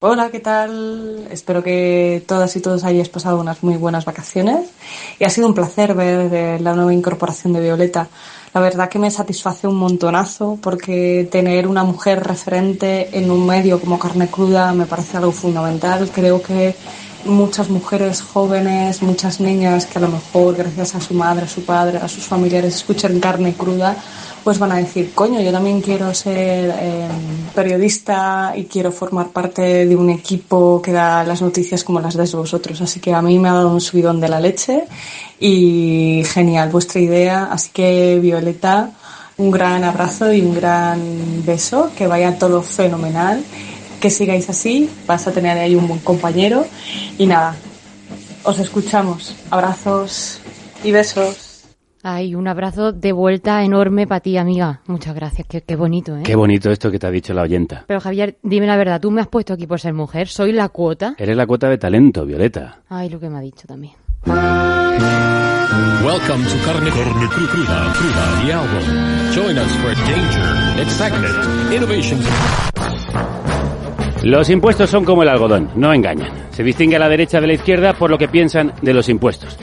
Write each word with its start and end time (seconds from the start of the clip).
Hola, 0.00 0.30
¿qué 0.30 0.38
tal? 0.38 1.26
Espero 1.28 1.60
que 1.60 2.22
todas 2.24 2.54
y 2.54 2.60
todos 2.60 2.84
hayáis 2.84 3.08
pasado 3.08 3.40
unas 3.40 3.64
muy 3.64 3.76
buenas 3.76 4.04
vacaciones 4.04 4.70
y 5.18 5.24
ha 5.24 5.28
sido 5.28 5.48
un 5.48 5.54
placer 5.54 5.92
ver 5.94 6.32
eh, 6.32 6.60
la 6.60 6.72
nueva 6.74 6.94
incorporación 6.94 7.52
de 7.52 7.62
Violeta. 7.62 8.06
La 8.54 8.60
verdad 8.60 8.88
que 8.88 9.00
me 9.00 9.10
satisface 9.10 9.66
un 9.66 9.74
montonazo 9.74 10.56
porque 10.62 11.28
tener 11.32 11.66
una 11.66 11.82
mujer 11.82 12.22
referente 12.22 13.18
en 13.18 13.28
un 13.28 13.44
medio 13.44 13.80
como 13.80 13.98
carne 13.98 14.28
cruda 14.28 14.72
me 14.72 14.86
parece 14.86 15.16
algo 15.16 15.32
fundamental. 15.32 16.08
Creo 16.14 16.40
que 16.40 16.76
muchas 17.24 17.68
mujeres 17.68 18.22
jóvenes, 18.22 19.02
muchas 19.02 19.40
niñas 19.40 19.86
que 19.86 19.98
a 19.98 20.02
lo 20.02 20.08
mejor 20.08 20.54
gracias 20.54 20.94
a 20.94 21.00
su 21.00 21.14
madre, 21.14 21.46
a 21.46 21.48
su 21.48 21.64
padre, 21.64 21.98
a 21.98 22.06
sus 22.06 22.24
familiares 22.24 22.76
escuchan 22.76 23.18
carne 23.18 23.54
cruda, 23.54 23.96
pues 24.44 24.58
van 24.58 24.72
a 24.72 24.76
decir, 24.76 25.12
coño, 25.14 25.40
yo 25.40 25.52
también 25.52 25.80
quiero 25.80 26.12
ser 26.14 26.74
eh, 26.78 27.08
periodista 27.54 28.52
y 28.56 28.64
quiero 28.64 28.92
formar 28.92 29.28
parte 29.28 29.86
de 29.86 29.96
un 29.96 30.10
equipo 30.10 30.80
que 30.82 30.92
da 30.92 31.24
las 31.24 31.42
noticias 31.42 31.84
como 31.84 32.00
las 32.00 32.16
dais 32.16 32.34
vosotros. 32.34 32.80
Así 32.80 33.00
que 33.00 33.12
a 33.12 33.22
mí 33.22 33.38
me 33.38 33.48
ha 33.48 33.54
dado 33.54 33.70
un 33.70 33.80
subidón 33.80 34.20
de 34.20 34.28
la 34.28 34.40
leche 34.40 34.84
y 35.38 36.22
genial 36.26 36.70
vuestra 36.70 37.00
idea. 37.00 37.48
Así 37.50 37.70
que 37.72 38.18
Violeta, 38.20 38.90
un 39.36 39.50
gran 39.50 39.84
abrazo 39.84 40.32
y 40.32 40.40
un 40.40 40.54
gran 40.54 41.00
beso, 41.44 41.90
que 41.96 42.06
vaya 42.06 42.38
todo 42.38 42.62
fenomenal, 42.62 43.44
que 44.00 44.10
sigáis 44.10 44.48
así, 44.48 44.88
vas 45.06 45.26
a 45.26 45.32
tener 45.32 45.58
ahí 45.58 45.74
un 45.74 45.88
buen 45.88 46.00
compañero 46.00 46.66
y 47.18 47.26
nada, 47.26 47.56
os 48.44 48.58
escuchamos. 48.58 49.34
Abrazos 49.50 50.40
y 50.82 50.92
besos. 50.92 51.47
Ay, 52.02 52.34
un 52.34 52.46
abrazo 52.46 52.92
de 52.92 53.12
vuelta 53.12 53.62
enorme 53.64 54.06
para 54.06 54.20
ti, 54.20 54.36
amiga. 54.36 54.80
Muchas 54.86 55.14
gracias. 55.14 55.46
Qué, 55.48 55.76
bonito, 55.76 56.16
¿eh? 56.16 56.22
Qué 56.24 56.36
bonito 56.36 56.70
esto 56.70 56.90
que 56.90 56.98
te 56.98 57.06
ha 57.06 57.10
dicho 57.10 57.34
la 57.34 57.42
oyenta. 57.42 57.84
Pero 57.86 58.00
Javier, 58.00 58.36
dime 58.42 58.66
la 58.66 58.76
verdad, 58.76 59.00
tú 59.00 59.10
me 59.10 59.20
has 59.20 59.28
puesto 59.28 59.54
aquí 59.54 59.66
por 59.66 59.80
ser 59.80 59.94
mujer. 59.94 60.28
¿Soy 60.28 60.52
la 60.52 60.68
cuota? 60.68 61.14
Eres 61.18 61.36
la 61.36 61.46
cuota 61.46 61.68
de 61.68 61.78
talento, 61.78 62.24
Violeta. 62.24 62.80
Ay, 62.88 63.08
lo 63.08 63.18
que 63.18 63.28
me 63.28 63.38
ha 63.38 63.40
dicho 63.40 63.66
también. 63.66 63.94
Welcome 66.04 66.44
to 66.44 66.56
Carne, 66.64 66.90
Carne 66.90 67.28
Cruda, 67.28 67.92
Cruda, 67.92 68.42
the 68.44 68.52
album. 68.52 68.84
Join 69.34 69.58
us 69.58 69.72
for 69.76 69.94
danger, 70.06 70.80
excitement, 70.80 71.72
innovation. 71.72 72.20
Los 74.22 74.50
impuestos 74.50 74.90
son 74.90 75.04
como 75.04 75.22
el 75.22 75.28
algodón, 75.28 75.70
no 75.76 75.92
engañan. 75.92 76.30
Se 76.50 76.62
distingue 76.62 76.96
a 76.96 76.98
la 76.98 77.08
derecha 77.08 77.40
de 77.40 77.46
la 77.46 77.52
izquierda 77.52 77.92
por 77.92 78.10
lo 78.10 78.18
que 78.18 78.28
piensan 78.28 78.72
de 78.82 78.94
los 78.94 79.08
impuestos. 79.08 79.56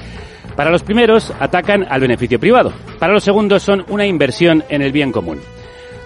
Para 0.56 0.72
los 0.72 0.84
primeros, 0.84 1.34
atacan 1.40 1.86
al 1.90 2.02
beneficio 2.02 2.40
privado. 2.40 2.72
Para 2.98 3.14
los 3.14 3.24
segundos, 3.24 3.64
son 3.64 3.86
una 3.90 4.06
inversión 4.06 4.64
en 4.70 4.82
el 4.82 4.92
bien 4.92 5.12
común. 5.12 5.40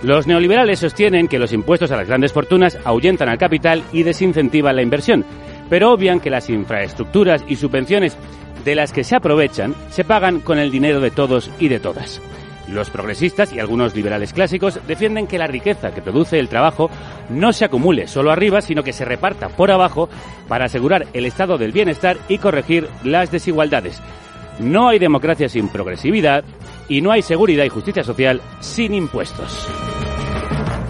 Los 0.01 0.27
neoliberales 0.27 0.79
sostienen 0.79 1.27
que 1.27 1.39
los 1.39 1.51
impuestos 1.51 1.91
a 1.91 1.97
las 1.97 2.07
grandes 2.07 2.33
fortunas 2.33 2.77
ahuyentan 2.85 3.29
al 3.29 3.37
capital 3.37 3.83
y 3.91 4.03
desincentivan 4.03 4.75
la 4.75 4.81
inversión, 4.81 5.25
pero 5.69 5.91
obvian 5.91 6.19
que 6.19 6.29
las 6.29 6.49
infraestructuras 6.49 7.43
y 7.47 7.57
subvenciones 7.57 8.17
de 8.63 8.75
las 8.75 8.91
que 8.91 9.03
se 9.03 9.15
aprovechan 9.15 9.75
se 9.89 10.03
pagan 10.03 10.39
con 10.39 10.57
el 10.57 10.71
dinero 10.71 10.99
de 10.99 11.11
todos 11.11 11.51
y 11.59 11.67
de 11.67 11.79
todas. 11.79 12.21
Los 12.69 12.89
progresistas 12.89 13.51
y 13.51 13.59
algunos 13.59 13.95
liberales 13.95 14.31
clásicos 14.31 14.79
defienden 14.87 15.27
que 15.27 15.39
la 15.39 15.47
riqueza 15.47 15.91
que 15.91 16.01
produce 16.01 16.39
el 16.39 16.49
trabajo 16.49 16.89
no 17.29 17.51
se 17.51 17.65
acumule 17.65 18.07
solo 18.07 18.31
arriba, 18.31 18.61
sino 18.61 18.83
que 18.83 18.93
se 18.93 19.05
reparta 19.05 19.49
por 19.49 19.71
abajo 19.71 20.07
para 20.47 20.65
asegurar 20.65 21.07
el 21.13 21.25
estado 21.25 21.57
del 21.57 21.71
bienestar 21.71 22.17
y 22.27 22.37
corregir 22.37 22.87
las 23.03 23.31
desigualdades. 23.31 24.01
No 24.59 24.89
hay 24.89 24.99
democracia 24.99 25.47
sin 25.47 25.69
progresividad 25.69 26.43
y 26.87 27.01
no 27.01 27.11
hay 27.11 27.21
seguridad 27.21 27.63
y 27.63 27.69
justicia 27.69 28.03
social 28.03 28.41
sin 28.59 28.93
impuestos. 28.93 29.67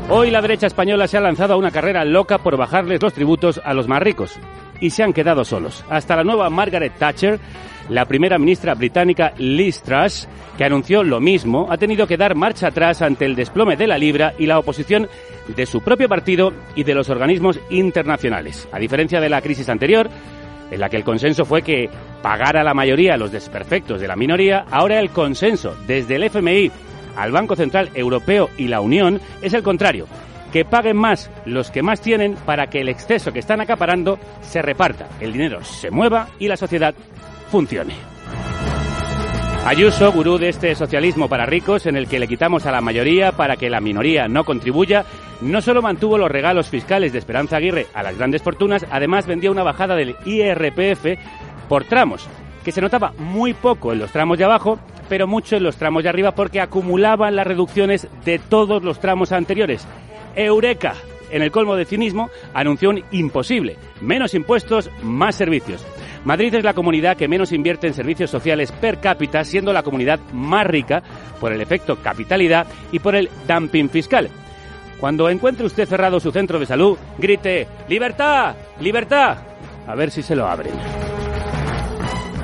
Hoy 0.10 0.32
la 0.32 0.42
derecha 0.42 0.66
española 0.66 1.08
se 1.08 1.18
ha 1.18 1.22
lanzado 1.22 1.54
a 1.54 1.58
una 1.58 1.70
carrera 1.70 2.04
loca 2.04 2.40
por 2.40 2.58
bajarles 2.58 3.02
los 3.02 3.14
tributos 3.14 3.62
a 3.64 3.76
los 3.76 3.88
más 3.88 4.02
ricos 4.02 4.40
y 4.82 4.90
se 4.90 5.04
han 5.04 5.14
quedado 5.14 5.46
solos. 5.46 5.86
Hasta 5.88 6.16
la 6.16 6.24
nueva 6.24 6.50
Margaret 6.50 6.94
Thatcher, 6.98 7.40
la 7.90 8.06
primera 8.06 8.40
ministra 8.40 8.74
británica 8.74 9.34
Liz 9.38 9.84
Truss, 9.84 10.28
que 10.58 10.64
anunció 10.64 11.04
lo 11.04 11.20
mismo, 11.20 11.68
ha 11.70 11.78
tenido 11.78 12.08
que 12.08 12.18
dar 12.18 12.36
marcha 12.36 12.68
atrás 12.68 13.04
ante 13.04 13.26
el 13.26 13.36
desplome 13.36 13.78
de 13.78 13.88
la 13.88 14.00
libra 14.00 14.34
y 14.40 14.48
la 14.48 14.58
oposición 14.58 15.08
de 15.56 15.66
su 15.66 15.82
propio 15.82 16.10
partido 16.10 16.54
y 16.76 16.84
de 16.84 16.96
los 16.96 17.10
organismos 17.10 17.60
internacionales. 17.70 18.68
A 18.72 18.80
diferencia 18.80 19.22
de 19.22 19.30
la 19.30 19.42
crisis 19.42 19.70
anterior, 19.70 20.10
en 20.72 20.80
la 20.80 20.90
que 20.90 20.98
el 20.98 21.04
consenso 21.04 21.46
fue 21.46 21.62
que 21.62 21.90
pagara 22.22 22.64
la 22.64 22.74
mayoría 22.74 23.18
los 23.18 23.32
desperfectos 23.32 24.02
de 24.02 24.08
la 24.08 24.16
minoría, 24.16 24.66
ahora 24.72 25.00
el 25.00 25.10
consenso 25.10 25.76
desde 25.88 26.16
el 26.16 26.24
FMI 26.24 26.72
al 27.16 27.32
Banco 27.32 27.56
Central 27.56 27.90
Europeo 27.94 28.50
y 28.58 28.68
la 28.68 28.82
Unión 28.82 29.20
es 29.42 29.54
el 29.54 29.64
contrario, 29.64 30.08
que 30.52 30.66
paguen 30.66 30.98
más 30.98 31.30
los 31.46 31.72
que 31.72 31.84
más 31.84 32.02
tienen 32.02 32.36
para 32.46 32.68
que 32.68 32.82
el 32.82 32.90
exceso 32.90 33.32
que 33.32 33.40
están 33.40 33.62
acaparando 33.62 34.20
se 34.42 34.62
reparta, 34.62 35.08
el 35.20 35.34
dinero 35.34 35.64
se 35.64 35.92
mueva 35.92 36.30
y 36.40 36.48
la 36.48 36.58
sociedad 36.58 36.94
funcione. 37.50 38.19
Ayuso, 39.66 40.12
gurú 40.12 40.38
de 40.38 40.50
este 40.50 40.74
socialismo 40.74 41.28
para 41.28 41.46
ricos 41.46 41.86
en 41.86 41.96
el 41.96 42.08
que 42.08 42.18
le 42.18 42.28
quitamos 42.28 42.66
a 42.66 42.72
la 42.72 42.82
mayoría 42.82 43.34
para 43.34 43.58
que 43.58 43.70
la 43.70 43.82
minoría 43.82 44.28
no 44.28 44.44
contribuya, 44.44 45.06
no 45.42 45.62
solo 45.62 45.82
mantuvo 45.82 46.18
los 46.18 46.32
regalos 46.32 46.70
fiscales 46.70 47.12
de 47.12 47.20
Esperanza 47.20 47.58
Aguirre 47.58 47.86
a 47.94 48.02
las 48.02 48.18
grandes 48.18 48.42
fortunas, 48.42 48.86
además 48.90 49.28
vendió 49.28 49.52
una 49.52 49.64
bajada 49.64 49.96
del 49.96 50.16
IRPF 50.26 51.20
por 51.68 51.84
tramos, 51.84 52.28
que 52.64 52.72
se 52.72 52.82
notaba 52.82 53.14
muy 53.20 53.54
poco 53.54 53.92
en 53.92 54.00
los 54.00 54.12
tramos 54.12 54.38
de 54.38 54.46
abajo, 54.46 54.80
pero 55.08 55.28
mucho 55.28 55.58
en 55.58 55.64
los 55.64 55.76
tramos 55.76 56.04
de 56.04 56.10
arriba 56.10 56.32
porque 56.32 56.62
acumulaban 56.62 57.36
las 57.36 57.46
reducciones 57.46 58.08
de 58.26 58.40
todos 58.40 58.82
los 58.82 59.00
tramos 59.00 59.32
anteriores. 59.32 59.86
Eureka, 60.36 60.96
en 61.32 61.44
el 61.44 61.52
colmo 61.52 61.76
de 61.76 61.86
cinismo, 61.86 62.30
anunció 62.54 62.90
un 62.90 63.04
imposible. 63.12 63.76
Menos 64.02 64.34
impuestos, 64.34 64.90
más 65.04 65.36
servicios. 65.36 65.86
Madrid 66.30 66.54
es 66.54 66.64
la 66.64 66.76
comunidad 66.76 67.18
que 67.18 67.28
menos 67.28 67.52
invierte 67.52 67.88
en 67.88 67.96
servicios 67.96 68.30
sociales 68.30 68.72
per 68.72 69.00
cápita, 69.00 69.44
siendo 69.44 69.74
la 69.74 69.82
comunidad 69.82 70.20
más 70.32 70.68
rica 70.68 71.02
por 71.40 71.52
el 71.52 71.60
efecto 71.60 71.96
capitalidad 71.96 72.68
y 72.92 73.00
por 73.00 73.16
el 73.16 73.32
dumping 73.48 73.90
fiscal. 73.90 74.30
Cuando 75.00 75.28
encuentre 75.28 75.66
usted 75.66 75.88
cerrado 75.88 76.20
su 76.20 76.32
centro 76.32 76.60
de 76.60 76.68
salud, 76.68 77.00
grite 77.18 77.68
¡Libertad! 77.88 78.56
¡Libertad! 78.80 79.38
A 79.88 79.96
ver 79.96 80.12
si 80.12 80.22
se 80.22 80.36
lo 80.36 80.46
abren. 80.46 80.74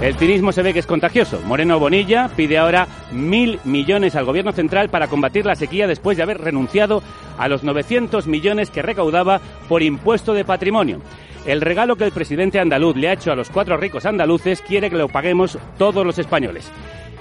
El 0.02 0.16
cinismo 0.16 0.52
se 0.52 0.64
ve 0.64 0.74
que 0.74 0.80
es 0.80 0.88
contagioso. 0.88 1.40
Moreno 1.46 1.78
Bonilla 1.78 2.32
pide 2.36 2.58
ahora 2.58 2.88
mil 3.12 3.60
millones 3.66 4.16
al 4.16 4.26
gobierno 4.26 4.52
central 4.52 4.90
para 4.90 5.10
combatir 5.10 5.46
la 5.46 5.56
sequía 5.56 5.86
después 5.86 6.18
de 6.18 6.24
haber 6.24 6.42
renunciado 6.42 7.04
a 7.38 7.48
los 7.48 7.64
900 7.64 8.26
millones 8.26 8.72
que 8.72 8.82
recaudaba 8.82 9.40
por 9.70 9.84
impuesto 9.84 10.34
de 10.34 10.44
patrimonio. 10.44 11.02
El 11.46 11.62
regalo 11.62 11.96
que 11.96 12.06
el 12.06 12.12
presidente 12.12 12.60
andaluz 12.60 12.96
le 12.96 13.08
ha 13.08 13.14
hecho 13.14 13.32
a 13.32 13.36
los 13.36 13.52
cuatro 13.52 13.78
ricos 13.78 14.08
andaluces 14.08 14.62
quiere 14.62 14.90
que 14.90 14.98
lo 14.98 15.10
paguemos 15.10 15.60
todos 15.78 16.04
los 16.04 16.18
españoles. 16.18 16.72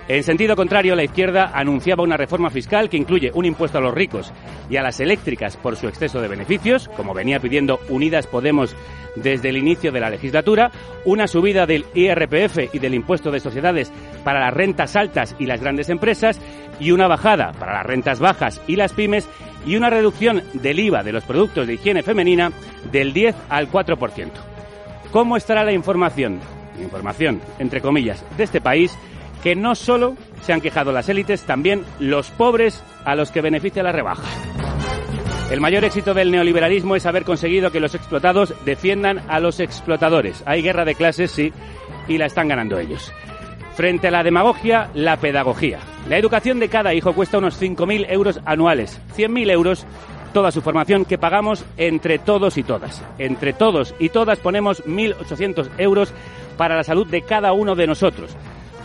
En 0.08 0.22
sentido 0.22 0.54
contrario, 0.54 0.94
la 0.94 1.04
izquierda 1.04 1.50
anunciaba 1.54 2.02
una 2.02 2.18
reforma 2.18 2.50
fiscal 2.50 2.90
que 2.90 2.96
incluye 2.98 3.30
un 3.34 3.46
impuesto 3.46 3.78
a 3.78 3.80
los 3.80 3.94
ricos 3.94 4.32
y 4.68 4.76
a 4.76 4.82
las 4.82 5.00
eléctricas 5.00 5.56
por 5.56 5.76
su 5.76 5.88
exceso 5.88 6.20
de 6.20 6.28
beneficios, 6.28 6.88
como 6.96 7.14
venía 7.14 7.40
pidiendo 7.40 7.80
Unidas 7.88 8.26
Podemos 8.26 8.76
desde 9.16 9.48
el 9.48 9.56
inicio 9.56 9.92
de 9.92 10.00
la 10.00 10.10
legislatura, 10.10 10.70
una 11.04 11.26
subida 11.26 11.66
del 11.66 11.86
IRPF 11.94 12.74
y 12.74 12.78
del 12.78 12.94
impuesto 12.94 13.30
de 13.30 13.40
sociedades 13.40 13.92
para 14.24 14.40
las 14.40 14.52
rentas 14.52 14.96
altas 14.96 15.36
y 15.38 15.46
las 15.46 15.60
grandes 15.60 15.88
empresas 15.88 16.40
y 16.80 16.90
una 16.90 17.08
bajada 17.08 17.52
para 17.52 17.74
las 17.74 17.86
rentas 17.86 18.20
bajas 18.20 18.60
y 18.66 18.76
las 18.76 18.92
pymes 18.92 19.28
y 19.66 19.76
una 19.76 19.90
reducción 19.90 20.42
del 20.52 20.80
IVA 20.80 21.02
de 21.02 21.12
los 21.12 21.24
productos 21.24 21.66
de 21.66 21.74
higiene 21.74 22.02
femenina 22.02 22.52
del 22.90 23.12
10 23.12 23.34
al 23.48 23.70
4%. 23.70 24.30
¿Cómo 25.10 25.36
estará 25.36 25.64
la 25.64 25.72
información? 25.72 26.40
Información, 26.80 27.40
entre 27.58 27.80
comillas, 27.80 28.24
de 28.36 28.44
este 28.44 28.60
país 28.60 28.96
que 29.42 29.54
no 29.54 29.74
solo 29.74 30.16
se 30.42 30.52
han 30.52 30.60
quejado 30.60 30.90
las 30.90 31.08
élites, 31.08 31.42
también 31.42 31.84
los 32.00 32.30
pobres 32.30 32.82
a 33.04 33.14
los 33.14 33.30
que 33.30 33.42
beneficia 33.42 33.82
la 33.82 33.92
rebaja. 33.92 34.24
El 35.50 35.60
mayor 35.60 35.84
éxito 35.84 36.14
del 36.14 36.30
neoliberalismo 36.30 36.96
es 36.96 37.04
haber 37.06 37.24
conseguido 37.24 37.70
que 37.70 37.78
los 37.78 37.94
explotados 37.94 38.54
defiendan 38.64 39.20
a 39.28 39.40
los 39.40 39.60
explotadores. 39.60 40.42
Hay 40.46 40.62
guerra 40.62 40.86
de 40.86 40.94
clases, 40.94 41.30
sí, 41.30 41.52
y 42.08 42.18
la 42.18 42.26
están 42.26 42.48
ganando 42.48 42.78
ellos. 42.78 43.12
Frente 43.74 44.08
a 44.08 44.10
la 44.12 44.22
demagogia, 44.22 44.90
la 44.94 45.16
pedagogía. 45.16 45.80
La 46.08 46.16
educación 46.16 46.60
de 46.60 46.68
cada 46.68 46.94
hijo 46.94 47.12
cuesta 47.12 47.38
unos 47.38 47.60
5.000 47.60 48.06
euros 48.08 48.40
anuales, 48.44 49.00
100.000 49.16 49.50
euros 49.50 49.86
toda 50.34 50.50
su 50.50 50.60
formación 50.60 51.04
que 51.04 51.16
pagamos 51.16 51.64
entre 51.76 52.18
todos 52.18 52.58
y 52.58 52.62
todas. 52.62 53.02
Entre 53.18 53.52
todos 53.52 53.94
y 53.98 54.10
todas 54.10 54.38
ponemos 54.40 54.84
1.800 54.84 55.70
euros 55.78 56.12
para 56.58 56.76
la 56.76 56.84
salud 56.84 57.06
de 57.06 57.22
cada 57.22 57.52
uno 57.52 57.74
de 57.74 57.86
nosotros. 57.86 58.36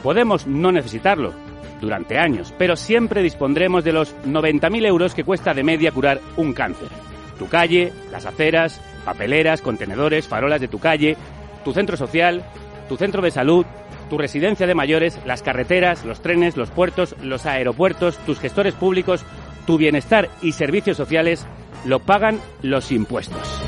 Podemos 0.04 0.48
no 0.48 0.72
necesitarlo 0.72 1.34
durante 1.82 2.18
años, 2.18 2.54
pero 2.58 2.76
siempre 2.76 3.22
dispondremos 3.22 3.84
de 3.84 3.94
los 3.94 4.16
90.000 4.26 4.86
euros 4.86 5.14
que 5.14 5.24
cuesta 5.24 5.54
de 5.54 5.64
media 5.64 5.92
curar 5.92 6.22
un 6.38 6.54
cáncer. 6.54 6.90
Tu 7.38 7.48
calle, 7.48 7.92
las 8.12 8.26
aceras, 8.26 8.80
papeleras, 9.04 9.62
contenedores, 9.62 10.28
farolas 10.28 10.62
de 10.62 10.68
tu 10.68 10.80
calle, 10.80 11.18
tu 11.66 11.74
centro 11.74 11.98
social, 11.98 12.44
tu 12.88 12.96
centro 12.96 13.22
de 13.22 13.32
salud, 13.32 13.66
tu 14.10 14.18
residencia 14.18 14.68
de 14.68 14.76
mayores, 14.76 15.20
las 15.26 15.44
carreteras, 15.44 16.06
los 16.06 16.22
trenes, 16.22 16.58
los 16.58 16.72
puertos, 16.72 17.16
los 17.22 17.46
aeropuertos, 17.46 18.18
tus 18.26 18.40
gestores 18.40 18.74
públicos, 18.74 19.24
tu 19.66 19.78
bienestar 19.78 20.30
y 20.42 20.52
servicios 20.52 20.98
sociales 20.98 21.46
lo 21.86 22.00
pagan 22.00 22.40
los 22.62 22.92
impuestos. 22.92 23.62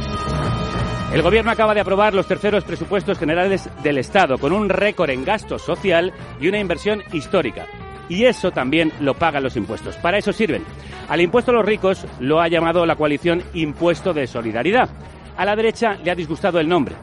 El 1.14 1.22
Gobierno 1.22 1.52
acaba 1.52 1.74
de 1.74 1.82
aprobar 1.82 2.14
los 2.14 2.28
terceros 2.28 2.64
presupuestos 2.64 3.20
generales 3.20 3.70
del 3.84 3.98
Estado, 3.98 4.38
con 4.38 4.54
un 4.54 4.70
récord 4.70 5.10
en 5.10 5.26
gasto 5.26 5.60
social 5.60 6.14
y 6.40 6.48
una 6.48 6.60
inversión 6.60 7.04
histórica. 7.12 7.68
Y 8.08 8.26
eso 8.26 8.52
también 8.52 8.92
lo 9.02 9.14
pagan 9.14 9.44
los 9.44 9.58
impuestos. 9.58 9.98
Para 9.98 10.18
eso 10.18 10.32
sirven. 10.32 10.64
Al 11.10 11.22
impuesto 11.22 11.52
a 11.52 11.56
los 11.56 11.66
ricos 11.66 12.06
lo 12.20 12.40
ha 12.40 12.48
llamado 12.48 12.86
la 12.86 12.96
coalición 12.96 13.44
Impuesto 13.54 14.14
de 14.14 14.28
Solidaridad. 14.28 14.90
A 15.36 15.46
la 15.46 15.56
derecha 15.56 15.98
le 16.04 16.12
ha 16.12 16.16
disgustado 16.16 16.60
el 16.60 16.70
nombre. 16.70 16.96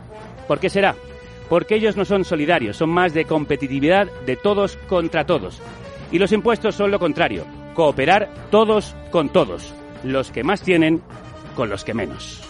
¿Por 0.46 0.58
qué 0.58 0.70
será? 0.70 0.94
Porque 1.48 1.76
ellos 1.76 1.96
no 1.96 2.04
son 2.04 2.24
solidarios, 2.24 2.76
son 2.76 2.90
más 2.90 3.14
de 3.14 3.24
competitividad 3.24 4.08
de 4.26 4.36
todos 4.36 4.76
contra 4.88 5.24
todos. 5.24 5.60
Y 6.12 6.18
los 6.18 6.32
impuestos 6.32 6.74
son 6.74 6.90
lo 6.90 6.98
contrario, 6.98 7.44
cooperar 7.74 8.28
todos 8.50 8.94
con 9.10 9.28
todos, 9.28 9.72
los 10.04 10.30
que 10.30 10.44
más 10.44 10.62
tienen 10.62 11.02
con 11.54 11.68
los 11.68 11.84
que 11.84 11.94
menos. 11.94 12.42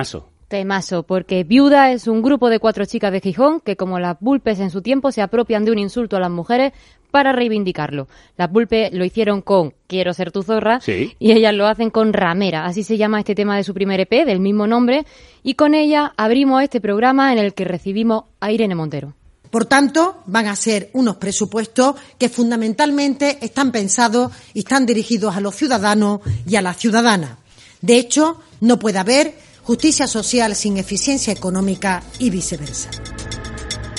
Temazo. 0.00 0.28
Temazo, 0.48 1.02
porque 1.04 1.44
Viuda 1.44 1.92
es 1.92 2.08
un 2.08 2.22
grupo 2.22 2.48
de 2.48 2.58
cuatro 2.58 2.84
chicas 2.86 3.12
de 3.12 3.20
Gijón 3.20 3.60
que, 3.60 3.76
como 3.76 3.98
las 4.00 4.16
Bulpes 4.18 4.58
en 4.58 4.70
su 4.70 4.80
tiempo, 4.82 5.12
se 5.12 5.20
apropian 5.22 5.64
de 5.64 5.72
un 5.72 5.78
insulto 5.78 6.16
a 6.16 6.20
las 6.20 6.30
mujeres 6.30 6.72
para 7.10 7.32
reivindicarlo. 7.32 8.08
Las 8.38 8.50
Bulpes 8.50 8.92
lo 8.94 9.04
hicieron 9.04 9.42
con 9.42 9.74
Quiero 9.86 10.14
ser 10.14 10.32
tu 10.32 10.42
zorra 10.42 10.80
Sí. 10.80 11.14
y 11.18 11.32
ellas 11.32 11.52
lo 11.54 11.66
hacen 11.66 11.90
con 11.90 12.12
Ramera, 12.14 12.64
así 12.64 12.82
se 12.82 12.96
llama 12.96 13.18
este 13.18 13.34
tema 13.34 13.56
de 13.56 13.62
su 13.64 13.74
primer 13.74 14.00
EP, 14.00 14.24
del 14.24 14.40
mismo 14.40 14.66
nombre, 14.66 15.04
y 15.42 15.54
con 15.54 15.74
ella 15.74 16.14
abrimos 16.16 16.62
este 16.62 16.80
programa 16.80 17.32
en 17.32 17.38
el 17.38 17.52
que 17.52 17.64
recibimos 17.66 18.24
a 18.40 18.50
Irene 18.52 18.74
Montero. 18.74 19.12
Por 19.50 19.66
tanto, 19.66 20.22
van 20.26 20.46
a 20.46 20.56
ser 20.56 20.90
unos 20.94 21.16
presupuestos 21.16 21.96
que 22.18 22.28
fundamentalmente 22.30 23.38
están 23.44 23.70
pensados 23.70 24.32
y 24.54 24.60
están 24.60 24.86
dirigidos 24.86 25.36
a 25.36 25.40
los 25.40 25.54
ciudadanos 25.56 26.20
y 26.46 26.56
a 26.56 26.62
las 26.62 26.76
ciudadanas. 26.78 27.36
De 27.82 27.96
hecho, 27.98 28.40
no 28.60 28.78
puede 28.78 28.98
haber 28.98 29.34
justicia 29.70 30.08
social 30.08 30.56
sin 30.56 30.78
eficiencia 30.78 31.32
económica 31.32 32.02
y 32.18 32.30
viceversa. 32.30 32.90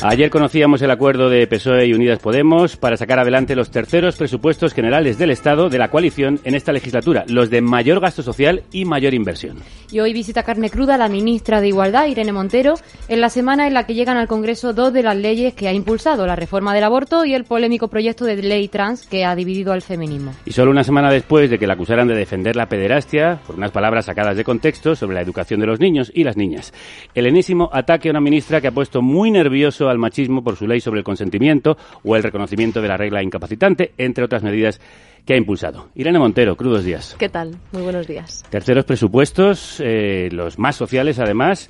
Ayer 0.04 0.32
conocíamos 0.32 0.82
el 0.82 0.90
acuerdo 0.90 1.30
de 1.30 1.46
PSOE 1.46 1.86
y 1.86 1.94
Unidas 1.94 2.18
Podemos 2.18 2.76
para 2.76 2.98
sacar 2.98 3.20
adelante 3.20 3.56
los 3.56 3.70
terceros 3.70 4.16
presupuestos 4.16 4.74
generales 4.74 5.20
del 5.20 5.30
Estado 5.30 5.70
de 5.70 5.78
la 5.78 5.92
coalición 5.92 6.40
en 6.44 6.56
esta 6.56 6.72
legislatura, 6.72 7.24
los 7.28 7.52
de 7.52 7.62
mayor 7.62 8.00
gasto 8.00 8.24
social 8.24 8.64
y 8.72 8.86
mayor 8.86 9.14
inversión. 9.14 9.58
Y 9.92 10.00
hoy 10.00 10.12
visita 10.14 10.42
carne 10.42 10.72
cruda 10.72 10.98
la 10.98 11.08
ministra 11.08 11.62
de 11.62 11.68
Igualdad, 11.68 12.08
Irene 12.08 12.32
Montero, 12.32 12.74
en 13.10 13.22
la 13.22 13.30
semana 13.30 13.68
en 13.68 13.76
la 13.76 13.86
que 13.86 13.94
llegan 13.94 14.18
al 14.18 14.28
Congreso 14.28 14.74
dos 14.74 14.92
de 14.92 15.04
las 15.04 15.16
leyes 15.16 15.54
que 15.54 15.68
ha 15.68 15.74
impulsado, 15.74 16.26
la 16.26 16.36
reforma 16.36 16.74
del 16.74 16.86
aborto 16.86 17.24
y 17.24 17.36
el 17.36 17.44
polémico 17.44 17.88
proyecto 17.88 18.26
de 18.26 18.38
ley 18.38 18.70
trans 18.70 19.06
que 19.06 19.24
ha 19.24 19.36
dividido 19.36 19.72
al 19.72 19.84
feminismo. 19.84 20.34
Y 20.46 20.52
solo 20.54 20.72
una 20.72 20.84
semana 20.84 21.12
después 21.12 21.52
de 21.52 21.60
que 21.60 21.68
la 21.68 21.74
acusaran 21.74 22.08
de 22.08 22.16
defender 22.16 22.56
la 22.56 22.68
pederastia, 22.68 23.40
por 23.46 23.56
unas 23.56 23.70
palabras 23.70 24.06
sacadas 24.06 24.36
de 24.36 24.44
contexto 24.44 24.96
sobre 24.96 25.14
la 25.14 25.22
educación 25.22 25.60
de 25.60 25.68
los 25.68 25.80
niños 25.80 26.12
y 26.16 26.24
las 26.24 26.38
niñas. 26.38 26.74
El 27.14 27.28
enésimo 27.28 27.70
ataque 27.72 28.10
a 28.10 28.12
una 28.12 28.22
ministra 28.22 28.62
que 28.62 28.68
ha 28.68 28.72
puesto 28.72 29.04
muy 29.04 29.30
nervioso 29.30 29.91
al 29.92 30.00
machismo 30.00 30.44
por 30.44 30.56
su 30.56 30.68
ley 30.68 30.82
sobre 30.82 31.00
el 31.00 31.04
consentimiento 31.04 31.78
o 32.04 32.16
el 32.16 32.24
reconocimiento 32.24 32.82
de 32.82 32.88
la 32.88 32.98
regla 32.98 33.22
incapacitante, 33.22 33.92
entre 33.98 34.24
otras 34.24 34.44
medidas 34.44 34.82
que 35.26 35.34
ha 35.34 35.38
impulsado. 35.38 35.90
Irene 35.96 36.20
Montero, 36.20 36.56
crudos 36.56 36.84
días. 36.84 37.16
¿Qué 37.20 37.30
tal? 37.30 37.56
Muy 37.72 37.84
buenos 37.84 38.08
días. 38.08 38.44
Terceros 38.50 38.86
presupuestos, 38.86 39.80
eh, 39.80 40.30
los 40.32 40.58
más 40.58 40.76
sociales 40.76 41.20
además, 41.20 41.70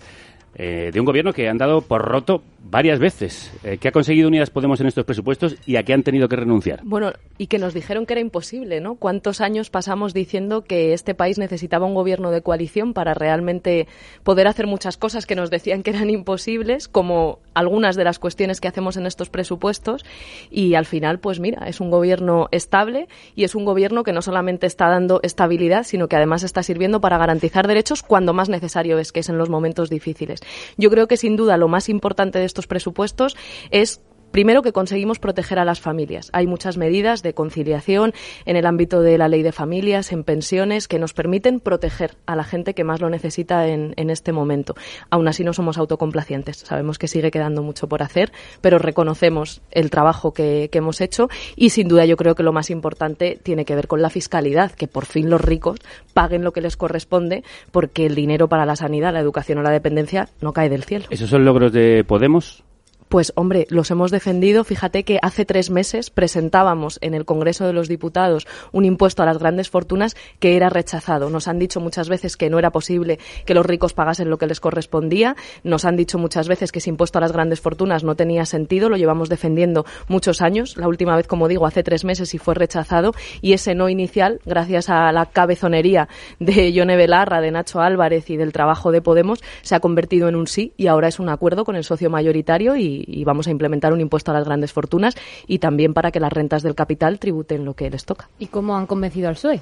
eh, 0.56 0.92
de 0.92 1.00
un 1.00 1.06
gobierno 1.06 1.34
que 1.34 1.48
han 1.48 1.58
dado 1.58 1.82
por 1.82 2.02
roto 2.02 2.44
varias 2.64 3.00
veces. 3.00 3.52
Eh, 3.64 3.78
¿Qué 3.78 3.88
ha 3.88 3.92
conseguido 3.92 4.28
Unidas 4.28 4.50
Podemos 4.50 4.80
en 4.82 4.88
estos 4.88 5.06
presupuestos 5.06 5.56
y 5.66 5.78
a 5.78 5.84
qué 5.84 5.94
han 5.94 6.04
tenido 6.04 6.28
que 6.28 6.36
renunciar? 6.36 6.82
Bueno, 6.84 7.12
y 7.38 7.48
que 7.48 7.58
nos 7.58 7.74
dijeron 7.74 8.06
que 8.06 8.14
era 8.14 8.22
imposible, 8.22 8.82
¿no? 8.82 8.96
¿Cuántos 8.96 9.42
años 9.42 9.70
pasamos 9.70 10.14
diciendo 10.14 10.64
que 10.64 10.94
este 10.94 11.16
país 11.16 11.38
necesitaba 11.38 11.86
un 11.86 11.96
gobierno 11.96 12.32
de 12.32 12.42
coalición 12.42 12.94
para 12.94 13.14
realmente 13.14 13.88
poder 14.24 14.48
hacer 14.48 14.68
muchas 14.68 14.98
cosas 14.98 15.26
que 15.26 15.36
nos 15.36 15.50
decían 15.50 15.84
que 15.84 15.92
eran 15.92 16.10
imposibles, 16.10 16.88
como 16.88 17.40
algunas 17.54 17.96
de 17.96 18.04
las 18.04 18.20
cuestiones 18.20 18.62
que 18.62 18.68
hacemos 18.68 18.98
en 18.98 19.06
estos 19.06 19.30
presupuestos? 19.30 20.06
Y 20.50 20.76
al 20.76 20.86
final, 20.86 21.20
pues 21.20 21.40
mira, 21.40 21.68
es 21.68 21.80
un 21.80 21.90
gobierno 21.90 22.48
estable 22.52 23.08
y 23.36 23.44
es 23.44 23.56
un 23.56 23.66
gobierno 23.66 24.04
que 24.04 24.14
no 24.14 24.22
solamente 24.22 24.68
está 24.68 24.90
dando 24.90 25.20
estabilidad, 25.24 25.84
sino 25.84 26.08
que 26.08 26.18
además 26.18 26.44
está 26.44 26.62
sirviendo 26.62 27.02
para 27.02 27.18
garantizar 27.18 27.68
derechos 27.68 28.04
cuando 28.04 28.34
más 28.34 28.50
necesario 28.50 29.00
es, 29.00 29.12
que 29.12 29.22
es 29.22 29.30
en 29.30 29.38
los 29.38 29.50
momentos 29.50 29.90
difíciles. 29.90 30.41
Yo 30.78 30.90
creo 30.90 31.08
que 31.08 31.18
sin 31.18 31.36
duda 31.36 31.58
lo 31.58 31.68
más 31.68 31.90
importante 31.90 32.40
de 32.40 32.46
estos 32.46 32.68
presupuestos 32.68 33.36
es 33.70 34.02
Primero 34.32 34.62
que 34.62 34.72
conseguimos 34.72 35.20
proteger 35.20 35.60
a 35.60 35.66
las 35.66 35.82
familias. 35.82 36.30
Hay 36.34 36.48
muchas 36.48 36.78
medidas 36.78 37.22
de 37.22 37.34
conciliación 37.34 38.14
en 38.46 38.56
el 38.56 38.66
ámbito 38.66 39.02
de 39.02 39.18
la 39.18 39.28
ley 39.28 39.44
de 39.44 39.52
familias, 39.52 40.12
en 40.12 40.24
pensiones, 40.24 40.88
que 40.88 41.00
nos 41.00 41.14
permiten 41.14 41.60
proteger 41.60 42.16
a 42.26 42.36
la 42.36 42.44
gente 42.44 42.74
que 42.74 42.84
más 42.84 43.02
lo 43.02 43.10
necesita 43.10 43.68
en, 43.68 43.94
este 44.10 44.32
momento. 44.34 44.76
Aún 45.10 45.28
así 45.28 45.44
no 45.44 45.54
somos 45.54 45.78
autocomplacientes. 45.78 46.58
Sabemos 46.58 46.98
que 46.98 47.08
sigue 47.08 47.32
quedando 47.32 47.62
mucho 47.62 47.88
por 47.88 48.04
hacer, 48.04 48.32
pero 48.62 48.78
reconocemos 48.78 49.62
el 49.72 49.90
trabajo 49.90 50.34
que, 50.34 50.70
que 50.72 50.80
hemos 50.80 51.02
hecho 51.02 51.30
y 51.56 51.70
sin 51.70 51.88
duda 51.88 52.06
yo 52.06 52.18
creo 52.18 52.36
que 52.36 52.44
lo 52.44 52.52
más 52.52 52.70
importante 52.70 53.40
tiene 53.42 53.64
que 53.64 53.76
ver 53.76 53.88
con 53.88 54.02
la 54.02 54.10
fiscalidad, 54.10 54.72
que 54.72 54.88
por 54.88 55.06
fin 55.06 55.30
los 55.30 55.40
ricos 55.40 55.80
paguen 56.14 56.44
lo 56.44 56.52
que 56.52 56.62
les 56.62 56.78
corresponde 56.78 57.44
porque 57.72 58.06
el 58.06 58.16
dinero 58.16 58.48
para 58.48 58.66
la 58.66 58.76
sanidad, 58.76 59.14
la 59.14 59.20
educación 59.20 59.60
o 59.60 59.62
la 59.62 59.72
dependencia 59.72 60.30
no 60.42 60.54
cae 60.54 60.70
del 60.70 60.84
cielo. 60.84 61.06
¿Esos 61.10 61.30
son 61.30 61.46
logros 61.46 61.72
de 61.72 62.04
Podemos? 62.06 62.64
Pues 63.12 63.34
hombre, 63.36 63.68
los 63.70 63.92
hemos 63.92 64.10
defendido. 64.10 64.64
Fíjate 64.64 65.04
que 65.04 65.20
hace 65.22 65.44
tres 65.44 65.70
meses 65.70 66.10
presentábamos 66.10 66.98
en 67.02 67.14
el 67.14 67.26
Congreso 67.26 67.68
de 67.68 67.74
los 67.74 67.90
Diputados 67.90 68.48
un 68.72 68.86
impuesto 68.86 69.22
a 69.22 69.26
las 69.26 69.38
grandes 69.38 69.70
fortunas 69.70 70.16
que 70.40 70.56
era 70.56 70.70
rechazado. 70.70 71.30
Nos 71.30 71.50
han 71.50 71.60
dicho 71.60 71.82
muchas 71.82 72.08
veces 72.08 72.38
que 72.38 72.50
no 72.50 72.58
era 72.58 72.72
posible 72.72 73.20
que 73.46 73.54
los 73.54 73.66
ricos 73.66 73.92
pagasen 73.92 74.30
lo 74.30 74.38
que 74.38 74.48
les 74.48 74.62
correspondía. 74.62 75.36
Nos 75.66 75.84
han 75.84 75.98
dicho 75.98 76.20
muchas 76.20 76.48
veces 76.48 76.72
que 76.72 76.80
ese 76.80 76.90
impuesto 76.90 77.18
a 77.18 77.22
las 77.22 77.34
grandes 77.34 77.60
fortunas 77.60 78.06
no 78.06 78.16
tenía 78.16 78.46
sentido. 78.46 78.88
Lo 78.88 78.96
llevamos 78.96 79.28
defendiendo 79.28 79.86
muchos 80.08 80.42
años. 80.42 80.78
La 80.78 80.88
última 80.88 81.18
vez, 81.18 81.28
como 81.28 81.50
digo, 81.50 81.66
hace 81.66 81.84
tres 81.84 82.06
meses 82.06 82.34
y 82.34 82.38
fue 82.38 82.54
rechazado. 82.54 83.12
Y 83.42 83.52
ese 83.52 83.76
no 83.76 83.90
inicial, 83.90 84.40
gracias 84.46 84.88
a 84.88 85.12
la 85.12 85.26
cabezonería 85.26 86.08
de 86.40 86.72
Yone 86.72 86.96
Belarra, 86.96 87.42
de 87.42 87.52
Nacho 87.52 87.82
Álvarez 87.82 88.30
y 88.30 88.38
del 88.38 88.54
trabajo 88.54 88.90
de 88.94 89.02
Podemos, 89.02 89.44
se 89.64 89.76
ha 89.76 89.82
convertido 89.82 90.30
en 90.30 90.38
un 90.38 90.48
sí 90.48 90.72
y 90.78 90.88
ahora 90.88 91.10
es 91.10 91.20
un 91.20 91.28
acuerdo 91.28 91.66
con 91.66 91.76
el 91.76 91.84
socio 91.84 92.10
mayoritario 92.10 92.78
y 92.78 93.01
y, 93.08 93.24
vamos 93.24 93.48
a 93.48 93.52
implementar 93.52 93.94
un 93.94 94.02
impuesto 94.02 94.32
a 94.32 94.34
las 94.34 94.46
grandes 94.46 94.74
fortunas 94.74 95.16
y 95.48 95.60
también 95.60 95.94
para 95.94 96.12
que 96.12 96.20
las 96.20 96.34
rentas 96.34 96.64
del 96.64 96.76
capital 96.76 97.20
tributen 97.20 97.66
lo 97.66 97.76
que 97.76 97.90
les 97.90 98.06
toca. 98.06 98.30
¿Y 98.40 98.48
cómo 98.48 98.76
han 98.76 98.88
convencido 98.88 99.30
al 99.30 99.36
PSOE? 99.36 99.62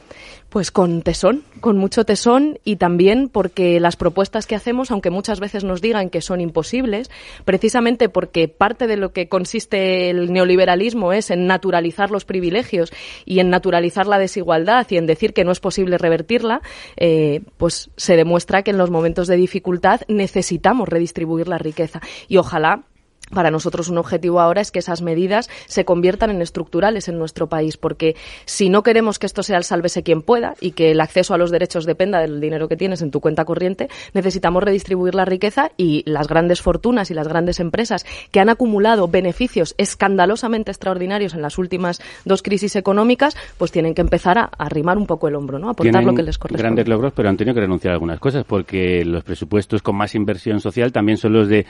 Pues 0.49 0.71
con 0.71 1.01
tesón, 1.01 1.43
con 1.59 1.77
mucho 1.77 2.05
tesón 2.05 2.59
y 2.63 2.77
también 2.77 3.29
porque 3.29 3.79
las 3.79 3.95
propuestas 3.95 4.47
que 4.47 4.55
hacemos, 4.55 4.91
aunque 4.91 5.09
muchas 5.09 5.39
veces 5.39 5.63
nos 5.63 5.81
digan 5.81 6.09
que 6.09 6.21
son 6.21 6.41
imposibles, 6.41 7.11
precisamente 7.45 8.09
porque 8.09 8.47
parte 8.47 8.87
de 8.87 8.97
lo 8.97 9.11
que 9.11 9.27
consiste 9.27 10.09
el 10.09 10.31
neoliberalismo 10.31 11.13
es 11.13 11.31
en 11.31 11.47
naturalizar 11.47 12.11
los 12.11 12.25
privilegios 12.25 12.91
y 13.25 13.39
en 13.39 13.49
naturalizar 13.49 14.07
la 14.07 14.19
desigualdad 14.19 14.87
y 14.89 14.97
en 14.97 15.05
decir 15.05 15.33
que 15.33 15.43
no 15.43 15.51
es 15.51 15.59
posible 15.59 15.97
revertirla, 15.97 16.61
eh, 16.97 17.41
pues 17.57 17.89
se 17.95 18.15
demuestra 18.15 18.63
que 18.63 18.71
en 18.71 18.77
los 18.77 18.89
momentos 18.89 19.27
de 19.27 19.37
dificultad 19.37 20.01
necesitamos 20.07 20.87
redistribuir 20.87 21.47
la 21.47 21.57
riqueza. 21.57 22.01
Y 22.27 22.37
ojalá 22.37 22.83
para 23.33 23.51
nosotros 23.51 23.89
un 23.89 23.97
objetivo 23.97 24.39
ahora 24.39 24.61
es 24.61 24.71
que 24.71 24.79
esas 24.79 25.01
medidas 25.01 25.49
se 25.67 25.85
conviertan 25.85 26.29
en 26.31 26.41
estructurales 26.41 27.07
en 27.07 27.17
nuestro 27.17 27.47
país, 27.47 27.77
porque 27.77 28.15
si 28.45 28.69
no 28.69 28.83
queremos 28.83 29.19
que 29.19 29.25
esto 29.25 29.43
sea 29.43 29.57
el 29.57 29.63
sálvese 29.63 30.03
quien 30.03 30.21
pueda 30.21 30.55
y 30.59 30.71
que 30.71 30.91
el 30.91 31.01
acceso 31.01 31.33
a 31.33 31.37
los 31.37 31.51
derechos 31.51 31.85
dependa 31.85 32.19
del 32.19 32.41
dinero 32.41 32.67
que 32.67 32.75
tienes 32.75 33.01
en 33.01 33.11
tu 33.11 33.19
cuenta 33.19 33.45
corriente, 33.45 33.89
necesitamos 34.13 34.63
redistribuir 34.63 35.15
la 35.15 35.25
riqueza 35.25 35.71
y 35.77 36.03
las 36.05 36.27
grandes 36.27 36.61
fortunas 36.61 37.11
y 37.11 37.13
las 37.13 37.27
grandes 37.27 37.59
empresas 37.59 38.05
que 38.31 38.39
han 38.39 38.49
acumulado 38.49 39.07
beneficios 39.07 39.75
escandalosamente 39.77 40.71
extraordinarios 40.71 41.33
en 41.33 41.41
las 41.41 41.57
últimas 41.57 42.01
dos 42.25 42.41
crisis 42.41 42.75
económicas, 42.75 43.35
pues 43.57 43.71
tienen 43.71 43.93
que 43.93 44.01
empezar 44.01 44.37
a 44.37 44.45
arrimar 44.57 44.97
un 44.97 45.05
poco 45.05 45.27
el 45.27 45.35
hombro, 45.35 45.59
¿no? 45.59 45.67
A 45.67 45.71
aportar 45.71 46.03
lo 46.03 46.13
que 46.13 46.23
les 46.23 46.37
corresponde. 46.37 46.63
Grandes 46.63 46.87
logros, 46.87 47.13
pero 47.15 47.29
han 47.29 47.37
tenido 47.37 47.53
que 47.53 47.61
renunciar 47.61 47.91
a 47.91 47.95
algunas 47.95 48.19
cosas, 48.19 48.43
porque 48.45 49.03
los 49.05 49.23
presupuestos 49.23 49.81
con 49.81 49.95
más 49.95 50.15
inversión 50.15 50.59
social 50.59 50.91
también 50.91 51.17
son 51.17 51.33
los 51.33 51.47
de 51.47 51.65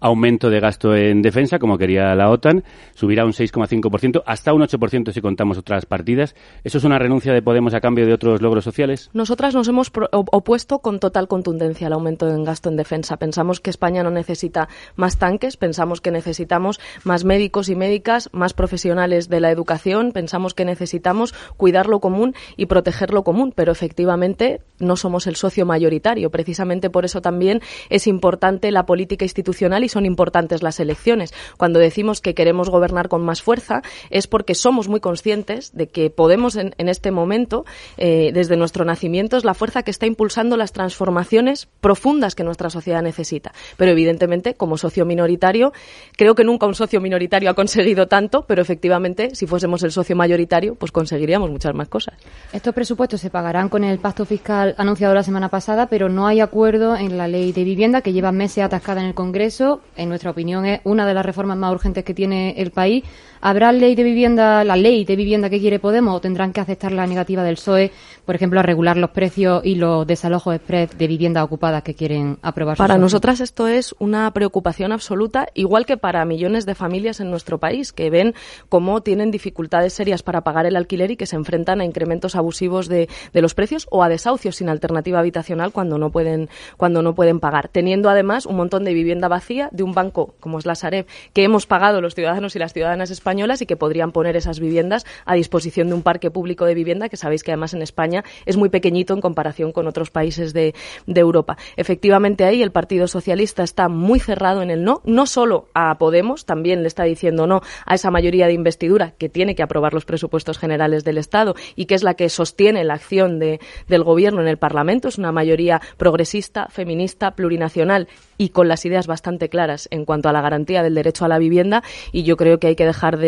aumento 0.00 0.50
de 0.50 0.60
gasto 0.60 0.94
en 0.94 1.22
defensa, 1.22 1.58
como 1.58 1.78
quería 1.78 2.14
la 2.14 2.30
OTAN, 2.30 2.64
subirá 2.94 3.24
un 3.24 3.32
6,5%, 3.32 4.22
hasta 4.26 4.52
un 4.52 4.62
8% 4.62 5.12
si 5.12 5.20
contamos 5.20 5.58
otras 5.58 5.86
partidas. 5.86 6.34
¿Eso 6.62 6.78
es 6.78 6.84
una 6.84 6.98
renuncia 6.98 7.32
de 7.32 7.42
Podemos 7.42 7.74
a 7.74 7.80
cambio 7.80 8.06
de 8.06 8.12
otros 8.12 8.40
logros 8.40 8.64
sociales? 8.64 9.10
Nosotras 9.12 9.54
nos 9.54 9.68
hemos 9.68 9.92
opuesto 10.10 10.78
con 10.80 10.98
total 10.98 11.28
contundencia 11.28 11.86
al 11.86 11.92
aumento 11.92 12.28
en 12.28 12.44
gasto 12.44 12.68
en 12.68 12.76
defensa. 12.76 13.16
Pensamos 13.16 13.60
que 13.60 13.70
España 13.70 14.02
no 14.02 14.10
necesita 14.10 14.68
más 14.96 15.18
tanques, 15.18 15.56
pensamos 15.56 16.00
que 16.00 16.10
necesitamos 16.10 16.80
más 17.04 17.24
médicos 17.24 17.68
y 17.68 17.76
médicas, 17.76 18.28
más 18.32 18.54
profesionales 18.54 19.28
de 19.28 19.40
la 19.40 19.50
educación, 19.50 20.12
pensamos 20.12 20.54
que 20.54 20.64
necesitamos 20.64 21.34
cuidar 21.56 21.86
lo 21.86 22.00
común 22.00 22.34
y 22.56 22.66
proteger 22.66 23.12
lo 23.12 23.24
común, 23.24 23.52
pero 23.54 23.72
efectivamente 23.72 24.60
no 24.78 24.96
somos 24.96 25.26
el 25.26 25.36
socio 25.36 25.66
mayoritario. 25.66 26.30
Precisamente 26.30 26.90
por 26.90 27.04
eso 27.04 27.20
también 27.20 27.60
es 27.90 28.06
importante 28.06 28.70
la 28.70 28.86
política 28.86 29.24
institucional 29.24 29.83
y 29.84 29.88
son 29.88 30.06
importantes 30.06 30.62
las 30.62 30.80
elecciones. 30.80 31.32
Cuando 31.56 31.78
decimos 31.78 32.20
que 32.20 32.34
queremos 32.34 32.70
gobernar 32.70 33.08
con 33.08 33.24
más 33.24 33.42
fuerza 33.42 33.82
es 34.10 34.26
porque 34.26 34.54
somos 34.54 34.88
muy 34.88 35.00
conscientes 35.00 35.72
de 35.74 35.88
que 35.88 36.10
podemos 36.10 36.56
en, 36.56 36.72
este 36.76 37.10
momento, 37.10 37.64
eh, 37.96 38.30
desde 38.32 38.56
nuestro 38.56 38.84
nacimiento, 38.84 39.36
es 39.36 39.44
la 39.44 39.54
fuerza 39.54 39.82
que 39.82 39.90
está 39.90 40.06
impulsando 40.06 40.56
las 40.56 40.72
transformaciones 40.72 41.68
profundas 41.80 42.34
que 42.34 42.44
nuestra 42.44 42.70
sociedad 42.70 43.02
necesita. 43.02 43.52
Pero 43.76 43.92
evidentemente, 43.92 44.54
como 44.54 44.76
socio 44.76 45.04
minoritario, 45.04 45.72
creo 46.16 46.34
que 46.34 46.44
nunca 46.44 46.66
un 46.66 46.74
socio 46.74 47.00
minoritario 47.00 47.50
ha 47.50 47.54
conseguido 47.54 48.06
tanto, 48.06 48.44
pero 48.46 48.62
efectivamente, 48.62 49.34
si 49.34 49.46
fuésemos 49.46 49.82
el 49.82 49.92
socio 49.92 50.16
mayoritario, 50.16 50.74
pues 50.74 50.92
conseguiríamos 50.92 51.50
muchas 51.50 51.74
más 51.74 51.88
cosas. 51.88 52.14
Estos 52.52 52.74
presupuestos 52.74 53.20
se 53.20 53.30
pagarán 53.30 53.68
con 53.68 53.84
el 53.84 53.98
pacto 53.98 54.24
fiscal 54.24 54.74
anunciado 54.78 55.14
la 55.14 55.22
semana 55.22 55.48
pasada, 55.48 55.86
pero 55.86 56.08
no 56.08 56.26
hay 56.26 56.40
acuerdo 56.40 56.96
en 56.96 57.16
la 57.16 57.28
ley 57.28 57.52
de 57.52 57.64
vivienda 57.64 58.00
que 58.00 58.12
lleva 58.12 58.32
meses 58.32 58.64
atascada 58.64 59.00
en 59.00 59.08
el 59.08 59.14
Congreso 59.14 59.73
en 59.96 60.08
nuestra 60.08 60.30
opinión, 60.30 60.66
es 60.66 60.80
una 60.84 61.06
de 61.06 61.14
las 61.14 61.24
reformas 61.24 61.56
más 61.56 61.72
urgentes 61.72 62.04
que 62.04 62.14
tiene 62.14 62.54
el 62.56 62.70
país. 62.70 63.04
¿Habrá 63.46 63.72
ley 63.72 63.94
de 63.94 64.04
vivienda, 64.04 64.64
la 64.64 64.74
ley 64.74 65.04
de 65.04 65.16
vivienda 65.16 65.50
que 65.50 65.60
quiere 65.60 65.78
Podemos 65.78 66.16
o 66.16 66.20
tendrán 66.22 66.54
que 66.54 66.62
aceptar 66.62 66.92
la 66.92 67.06
negativa 67.06 67.42
del 67.42 67.56
PSOE, 67.56 67.92
por 68.24 68.34
ejemplo, 68.34 68.58
a 68.58 68.62
regular 68.62 68.96
los 68.96 69.10
precios 69.10 69.60
y 69.66 69.74
los 69.74 70.06
desalojos 70.06 70.54
express 70.54 70.96
de 70.96 71.06
viviendas 71.06 71.44
ocupadas 71.44 71.82
que 71.82 71.92
quieren 71.92 72.38
aprobar? 72.40 72.78
Para 72.78 72.96
nosotras 72.96 73.40
esto 73.40 73.68
es 73.68 73.94
una 73.98 74.30
preocupación 74.30 74.92
absoluta, 74.92 75.46
igual 75.52 75.84
que 75.84 75.98
para 75.98 76.24
millones 76.24 76.64
de 76.64 76.74
familias 76.74 77.20
en 77.20 77.30
nuestro 77.30 77.58
país, 77.58 77.92
que 77.92 78.08
ven 78.08 78.32
cómo 78.70 79.02
tienen 79.02 79.30
dificultades 79.30 79.92
serias 79.92 80.22
para 80.22 80.40
pagar 80.40 80.64
el 80.64 80.74
alquiler 80.74 81.10
y 81.10 81.18
que 81.18 81.26
se 81.26 81.36
enfrentan 81.36 81.82
a 81.82 81.84
incrementos 81.84 82.36
abusivos 82.36 82.88
de, 82.88 83.10
de 83.34 83.42
los 83.42 83.54
precios 83.54 83.86
o 83.90 84.02
a 84.02 84.08
desahucios 84.08 84.56
sin 84.56 84.70
alternativa 84.70 85.18
habitacional 85.18 85.70
cuando 85.70 85.98
no 85.98 86.08
pueden, 86.10 86.48
cuando 86.78 87.02
no 87.02 87.14
pueden 87.14 87.40
pagar, 87.40 87.68
teniendo 87.68 88.08
además 88.08 88.46
un 88.46 88.56
montón 88.56 88.84
de 88.84 88.94
vivienda 88.94 89.28
vacía 89.28 89.68
de 89.70 89.82
un 89.82 89.92
banco 89.92 90.34
como 90.40 90.58
es 90.58 90.64
la 90.64 90.76
Sareb, 90.76 91.04
que 91.34 91.44
hemos 91.44 91.66
pagado 91.66 92.00
los 92.00 92.14
ciudadanos 92.14 92.56
y 92.56 92.58
las 92.58 92.72
ciudadanas 92.72 93.10
españolas 93.10 93.33
y 93.34 93.66
que 93.66 93.76
podrían 93.76 94.12
poner 94.12 94.36
esas 94.36 94.60
viviendas 94.60 95.04
a 95.24 95.34
disposición 95.34 95.88
de 95.88 95.94
un 95.94 96.02
parque 96.02 96.30
público 96.30 96.64
de 96.66 96.74
vivienda 96.74 97.08
que 97.08 97.16
sabéis 97.16 97.42
que 97.42 97.50
además 97.50 97.74
en 97.74 97.82
España 97.82 98.24
es 98.46 98.56
muy 98.56 98.68
pequeñito 98.68 99.12
en 99.12 99.20
comparación 99.20 99.72
con 99.72 99.86
otros 99.86 100.10
países 100.10 100.52
de, 100.52 100.74
de 101.06 101.20
Europa. 101.20 101.56
Efectivamente 101.76 102.44
ahí 102.44 102.62
el 102.62 102.70
Partido 102.70 103.08
Socialista 103.08 103.62
está 103.62 103.88
muy 103.88 104.20
cerrado 104.20 104.62
en 104.62 104.70
el 104.70 104.84
no, 104.84 105.02
no 105.04 105.26
solo 105.26 105.68
a 105.74 105.98
Podemos, 105.98 106.46
también 106.46 106.82
le 106.82 106.88
está 106.88 107.04
diciendo 107.04 107.46
no 107.46 107.60
a 107.86 107.94
esa 107.94 108.10
mayoría 108.10 108.46
de 108.46 108.52
investidura 108.52 109.14
que 109.18 109.28
tiene 109.28 109.54
que 109.54 109.62
aprobar 109.62 109.94
los 109.94 110.04
presupuestos 110.04 110.58
generales 110.58 111.04
del 111.04 111.18
Estado 111.18 111.54
y 111.74 111.86
que 111.86 111.94
es 111.94 112.02
la 112.02 112.14
que 112.14 112.28
sostiene 112.28 112.84
la 112.84 112.94
acción 112.94 113.38
de, 113.38 113.60
del 113.88 114.04
Gobierno 114.04 114.40
en 114.40 114.48
el 114.48 114.58
Parlamento. 114.58 115.08
Es 115.08 115.18
una 115.18 115.32
mayoría 115.32 115.80
progresista, 115.96 116.68
feminista, 116.68 117.32
plurinacional 117.32 118.08
y 118.38 118.50
con 118.50 118.68
las 118.68 118.84
ideas 118.84 119.06
bastante 119.06 119.48
claras 119.48 119.88
en 119.90 120.04
cuanto 120.04 120.28
a 120.28 120.32
la 120.32 120.40
garantía 120.40 120.82
del 120.82 120.94
derecho 120.94 121.24
a 121.24 121.28
la 121.28 121.38
vivienda 121.38 121.82
y 122.12 122.22
yo 122.22 122.36
creo 122.36 122.58
que 122.58 122.68
hay 122.68 122.76
que 122.76 122.86
dejar 122.86 123.18
de, 123.18 123.23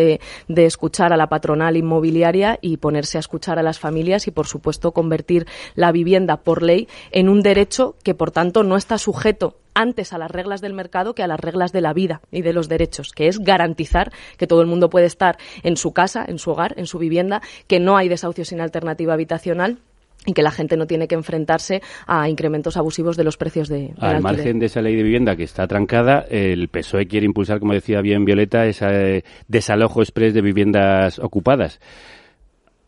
escuchar 0.49 1.13
a 1.13 1.17
la 1.17 1.29
patronal 1.29 1.77
inmobiliaria 1.77 2.59
y 2.61 2.77
ponerse 2.77 3.19
a 3.19 3.21
escuchar 3.21 3.59
a 3.59 3.63
las 3.63 3.79
familias 3.79 4.27
y, 4.27 4.31
por 4.31 4.47
supuesto, 4.47 4.93
convertir 4.93 5.47
la 5.75 5.93
vivienda 5.93 6.37
por 6.39 6.63
ley 6.63 6.89
en 7.11 7.29
un 7.29 7.43
derecho 7.43 7.97
que, 8.03 8.15
por 8.15 8.31
tanto, 8.31 8.63
no 8.63 8.77
está 8.77 8.99
sujeto 8.99 9.57
antes 9.75 10.13
a 10.13 10.19
las 10.19 10.31
reglas 10.31 10.61
del 10.63 10.73
mercado 10.73 11.15
que 11.15 11.23
a 11.23 11.27
las 11.27 11.39
reglas 11.39 11.71
de 11.71 11.83
la 11.83 11.93
vida 11.93 12.23
y 12.33 12.43
de 12.43 12.55
los 12.55 12.69
derechos, 12.69 13.13
que 13.13 13.29
es 13.29 13.39
garantizar 13.39 14.11
que 14.39 14.47
todo 14.47 14.63
el 14.63 14.67
mundo 14.67 14.89
puede 14.89 15.07
estar 15.07 15.37
en 15.63 15.77
su 15.77 15.93
casa, 15.93 16.25
en 16.27 16.39
su 16.39 16.51
hogar, 16.51 16.75
en 16.79 16.87
su 16.87 16.99
vivienda, 16.99 17.43
que 17.67 17.79
no 17.79 17.97
hay 17.97 18.09
desahucio 18.09 18.45
sin 18.45 18.61
alternativa 18.61 19.13
habitacional 19.13 19.79
y 20.27 20.33
que 20.33 20.43
la 20.43 20.51
gente 20.51 20.77
no 20.77 20.87
tiene 20.87 21.09
que 21.09 21.15
enfrentarse 21.15 21.81
a 22.07 22.29
incrementos 22.29 22.77
abusivos 22.77 23.17
de 23.17 23.25
los 23.25 23.37
precios 23.37 23.69
de 23.69 23.95
Al 23.99 24.21
margen 24.21 24.59
de 24.59 24.67
esa 24.67 24.83
ley 24.83 24.97
de 24.97 25.03
vivienda 25.03 25.37
que 25.37 25.45
está 25.45 25.67
trancada, 25.67 26.27
el 26.29 26.69
PSOE 26.69 27.07
quiere 27.07 27.27
impulsar, 27.27 27.61
como 27.61 27.73
decía 27.73 28.01
bien 28.01 28.25
Violeta, 28.25 28.67
ese 28.67 29.25
desalojo 29.49 30.03
express 30.03 30.35
de 30.35 30.43
viviendas 30.43 31.19
ocupadas. 31.19 31.81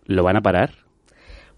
¿Lo 0.04 0.24
van 0.24 0.36
a 0.36 0.40
parar? 0.40 0.88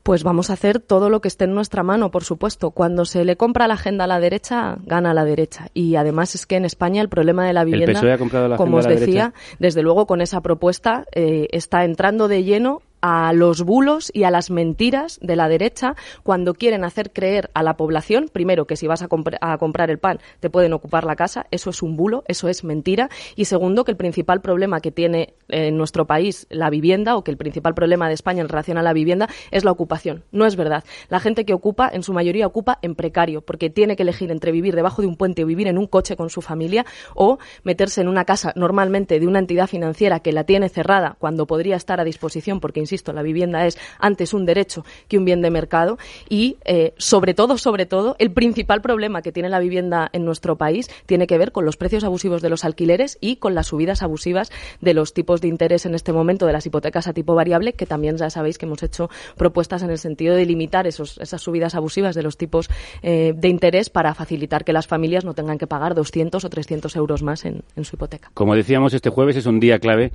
Pues 0.02 0.24
vamos 0.24 0.48
a 0.48 0.54
hacer 0.54 0.80
todo 0.80 1.10
lo 1.10 1.20
que 1.20 1.28
esté 1.28 1.44
en 1.44 1.54
nuestra 1.54 1.82
mano, 1.82 2.10
por 2.10 2.24
supuesto. 2.24 2.70
Cuando 2.70 3.04
se 3.04 3.24
le 3.24 3.36
compra 3.36 3.68
la 3.68 3.74
agenda 3.74 4.04
a 4.04 4.06
la 4.06 4.18
derecha, 4.18 4.78
gana 4.84 5.12
la 5.12 5.24
derecha. 5.24 5.68
Y 5.74 5.96
además 5.96 6.34
es 6.34 6.46
que 6.46 6.56
en 6.56 6.64
España 6.64 7.02
el 7.02 7.08
problema 7.08 7.46
de 7.46 7.52
la 7.52 7.64
vivienda, 7.64 8.00
e 8.00 8.56
como 8.56 8.78
os 8.78 8.86
decía, 8.86 9.34
desde 9.58 9.82
luego 9.82 10.06
con 10.06 10.22
esa 10.22 10.40
propuesta 10.40 11.04
eh, 11.12 11.48
está 11.52 11.84
entrando 11.84 12.28
de 12.28 12.44
lleno 12.44 12.82
a 13.00 13.32
los 13.32 13.62
bulos 13.62 14.10
y 14.14 14.24
a 14.24 14.30
las 14.30 14.50
mentiras 14.50 15.18
de 15.22 15.36
la 15.36 15.48
derecha 15.48 15.94
cuando 16.22 16.54
quieren 16.54 16.84
hacer 16.84 17.12
creer 17.12 17.50
a 17.54 17.62
la 17.62 17.76
población, 17.76 18.28
primero, 18.32 18.66
que 18.66 18.76
si 18.76 18.86
vas 18.86 19.02
a, 19.02 19.08
comprar 19.08 19.90
el 19.90 19.98
pan 19.98 20.18
te 20.40 20.50
pueden 20.50 20.72
ocupar 20.72 21.04
la 21.04 21.16
casa, 21.16 21.46
eso 21.50 21.70
es 21.70 21.82
un 21.82 21.96
bulo, 21.96 22.24
eso 22.26 22.48
es 22.48 22.64
mentira, 22.64 23.08
y 23.36 23.46
segundo, 23.46 23.84
que 23.84 23.92
el 23.92 23.96
principal 23.96 24.40
problema 24.40 24.80
que 24.80 24.90
tiene 24.90 25.34
en 25.48 25.76
nuestro 25.76 26.06
país 26.06 26.46
la 26.50 26.70
vivienda 26.70 27.16
o 27.16 27.24
que 27.24 27.30
el 27.30 27.36
principal 27.36 27.74
problema 27.74 28.08
de 28.08 28.14
España 28.14 28.40
en 28.40 28.48
relación 28.48 28.78
a 28.78 28.82
la 28.82 28.92
vivienda 28.92 29.28
es 29.50 29.64
la 29.64 29.70
ocupación. 29.70 30.24
No 30.32 30.46
es 30.46 30.56
verdad. 30.56 30.84
La 31.08 31.20
gente 31.20 31.44
que 31.44 31.54
ocupa, 31.54 31.90
en 31.92 32.02
su 32.02 32.12
mayoría, 32.12 32.46
ocupa 32.46 32.78
en 32.82 32.94
precario, 32.94 33.40
porque 33.42 33.70
tiene 33.70 33.96
que 33.96 34.02
elegir 34.02 34.30
entre 34.30 34.52
vivir 34.52 34.74
debajo 34.74 35.02
de 35.02 35.08
un 35.08 35.16
puente 35.16 35.44
o 35.44 35.46
vivir 35.46 35.68
en 35.68 35.78
un 35.78 35.86
coche 35.86 36.16
con 36.16 36.30
su 36.30 36.42
familia 36.42 36.84
o 37.14 37.38
meterse 37.62 38.00
en 38.00 38.08
una 38.08 38.24
casa 38.24 38.52
normalmente 38.56 39.20
de 39.20 39.26
una 39.26 39.38
entidad 39.38 39.66
financiera 39.66 40.20
que 40.20 40.32
la 40.32 40.44
tiene 40.44 40.68
cerrada 40.68 41.16
cuando 41.18 41.46
podría 41.46 41.76
estar 41.76 42.00
a 42.00 42.04
disposición 42.04 42.60
porque 42.60 42.80
insisto, 42.90 43.12
la 43.12 43.22
vivienda 43.22 43.66
es 43.66 43.78
antes 44.00 44.34
un 44.34 44.44
derecho 44.44 44.84
que 45.06 45.16
un 45.16 45.24
bien 45.24 45.42
de 45.42 45.50
mercado 45.50 45.96
y, 46.28 46.56
eh, 46.64 46.92
sobre 46.96 47.34
todo, 47.34 47.56
sobre 47.56 47.86
todo, 47.86 48.16
el 48.18 48.32
principal 48.32 48.82
problema 48.82 49.22
que 49.22 49.30
tiene 49.30 49.48
la 49.48 49.60
vivienda 49.60 50.10
en 50.12 50.24
nuestro 50.24 50.56
país 50.56 50.90
tiene 51.06 51.28
que 51.28 51.38
ver 51.38 51.52
con 51.52 51.64
los 51.64 51.76
precios 51.76 52.02
abusivos 52.02 52.42
de 52.42 52.50
los 52.50 52.64
alquileres 52.64 53.16
y 53.20 53.36
con 53.36 53.54
las 53.54 53.68
subidas 53.68 54.02
abusivas 54.02 54.50
de 54.80 54.94
los 54.94 55.14
tipos 55.14 55.40
de 55.40 55.46
interés 55.46 55.86
en 55.86 55.94
este 55.94 56.12
momento 56.12 56.46
de 56.46 56.52
las 56.52 56.66
hipotecas 56.66 57.06
a 57.06 57.12
tipo 57.12 57.34
variable, 57.36 57.74
que 57.74 57.86
también 57.86 58.16
ya 58.16 58.28
sabéis 58.28 58.58
que 58.58 58.66
hemos 58.66 58.82
hecho 58.82 59.08
propuestas 59.36 59.82
en 59.82 59.90
el 59.90 59.98
sentido 59.98 60.34
de 60.34 60.44
limitar 60.44 60.88
esos, 60.88 61.18
esas 61.18 61.40
subidas 61.40 61.76
abusivas 61.76 62.16
de 62.16 62.22
los 62.24 62.36
tipos 62.36 62.68
eh, 63.02 63.34
de 63.36 63.48
interés 63.48 63.88
para 63.88 64.14
facilitar 64.14 64.64
que 64.64 64.72
las 64.72 64.88
familias 64.88 65.24
no 65.24 65.34
tengan 65.34 65.58
que 65.58 65.68
pagar 65.68 65.94
200 65.94 66.44
o 66.44 66.50
300 66.50 66.96
euros 66.96 67.22
más 67.22 67.44
en 67.44 67.62
su 67.84 67.94
hipoteca. 67.94 68.30
Como 68.34 68.56
decíamos, 68.56 68.94
este 68.94 69.10
jueves 69.10 69.36
es 69.36 69.46
un 69.46 69.60
día 69.60 69.78
clave 69.78 70.12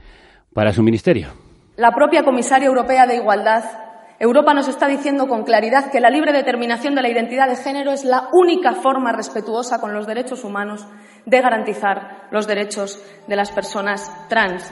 para 0.53 0.73
su 0.73 0.83
ministerio. 0.83 1.29
La 1.77 1.91
propia 1.91 2.23
comisaria 2.23 2.67
europea 2.67 3.05
de 3.05 3.15
Igualdad 3.15 3.65
Europa 4.17 4.53
nos 4.53 4.69
está 4.69 4.87
diciendo 4.87 5.27
con 5.27 5.43
claridad 5.43 5.91
que 5.91 5.99
la 5.99 6.09
libre 6.09 6.31
determinación 6.31 6.95
de 6.95 7.01
la 7.01 7.09
identidad 7.09 7.49
de 7.49 7.57
género 7.57 7.91
es 7.91 8.05
la 8.05 8.29
única 8.31 8.71
forma 8.71 9.11
respetuosa 9.11 9.81
con 9.81 9.93
los 9.93 10.07
derechos 10.07 10.45
humanos 10.45 10.87
de 11.25 11.41
garantizar 11.41 12.27
los 12.31 12.47
derechos 12.47 13.03
de 13.27 13.35
las 13.35 13.51
personas 13.51 14.09
trans. 14.29 14.71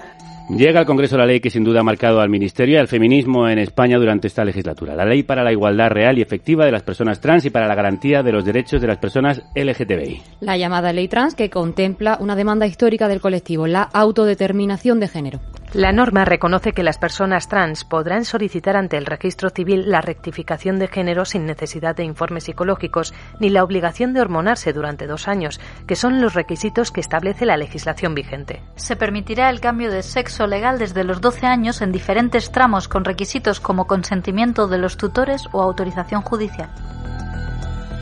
Llega 0.50 0.80
al 0.80 0.86
Congreso 0.86 1.18
la 1.18 1.26
ley 1.26 1.42
que 1.42 1.50
sin 1.50 1.66
duda 1.66 1.82
ha 1.82 1.84
marcado 1.84 2.22
al 2.22 2.30
Ministerio 2.30 2.76
y 2.76 2.80
al 2.80 2.88
feminismo 2.88 3.50
en 3.50 3.60
España 3.60 3.98
durante 3.98 4.28
esta 4.28 4.46
legislatura. 4.46 4.96
La 4.96 5.06
ley 5.06 5.24
para 5.24 5.44
la 5.44 5.52
igualdad 5.52 5.90
real 5.90 6.18
y 6.18 6.22
efectiva 6.22 6.66
de 6.66 6.72
las 6.72 6.84
personas 6.84 7.20
trans 7.20 7.44
y 7.44 7.50
para 7.50 7.68
la 7.68 7.76
garantía 7.76 8.24
de 8.24 8.32
los 8.32 8.46
derechos 8.46 8.80
de 8.80 8.88
las 8.88 8.98
personas 8.98 9.42
LGTBI. 9.56 10.22
La 10.40 10.56
llamada 10.56 10.94
ley 10.94 11.10
trans 11.10 11.36
que 11.36 11.50
contempla 11.50 12.18
una 12.22 12.38
demanda 12.38 12.66
histórica 12.66 13.10
del 13.10 13.20
colectivo, 13.20 13.68
la 13.68 13.84
autodeterminación 13.84 15.02
de 15.02 15.08
género. 15.10 15.40
La 15.74 15.92
norma 15.92 16.24
reconoce 16.24 16.72
que 16.72 16.84
las 16.84 17.00
personas 17.00 17.48
trans 17.48 17.84
podrán 17.84 18.26
solicitar 18.26 18.78
ante 18.78 18.96
el 18.96 19.08
registro 19.08 19.50
civil 19.50 19.90
la 19.90 20.02
rectificación 20.02 20.78
de 20.78 20.88
género 20.88 21.26
sin 21.26 21.48
necesidad 21.48 21.96
de 21.96 22.04
informes 22.04 22.44
psicológicos 22.44 23.12
ni 23.40 23.50
la 23.50 23.64
obligación 23.64 24.14
de 24.14 24.22
hormonarse 24.22 24.72
durante 24.72 25.08
dos 25.08 25.28
años, 25.28 25.60
que 25.88 25.96
son 25.96 26.22
los 26.22 26.36
requisitos 26.36 26.92
que 26.92 27.02
establece 27.02 27.48
la 27.48 27.58
legislación 27.58 28.14
vigente. 28.14 28.62
Se 28.76 28.96
permitirá 28.96 29.50
el 29.50 29.62
cambio 29.62 29.90
de 29.90 30.04
sexo 30.04 30.46
legal 30.46 30.78
desde 30.78 31.04
los 31.04 31.22
12 31.22 31.48
años 31.48 31.82
en 31.82 31.92
diferentes 31.92 32.52
tramos 32.52 32.88
con 32.88 33.04
requisitos 33.04 33.60
como 33.60 33.88
consentimiento 33.88 34.68
de 34.68 34.78
los 34.78 34.98
tutores 34.98 35.48
o 35.54 35.64
autorización 35.64 36.22
judicial. 36.22 36.70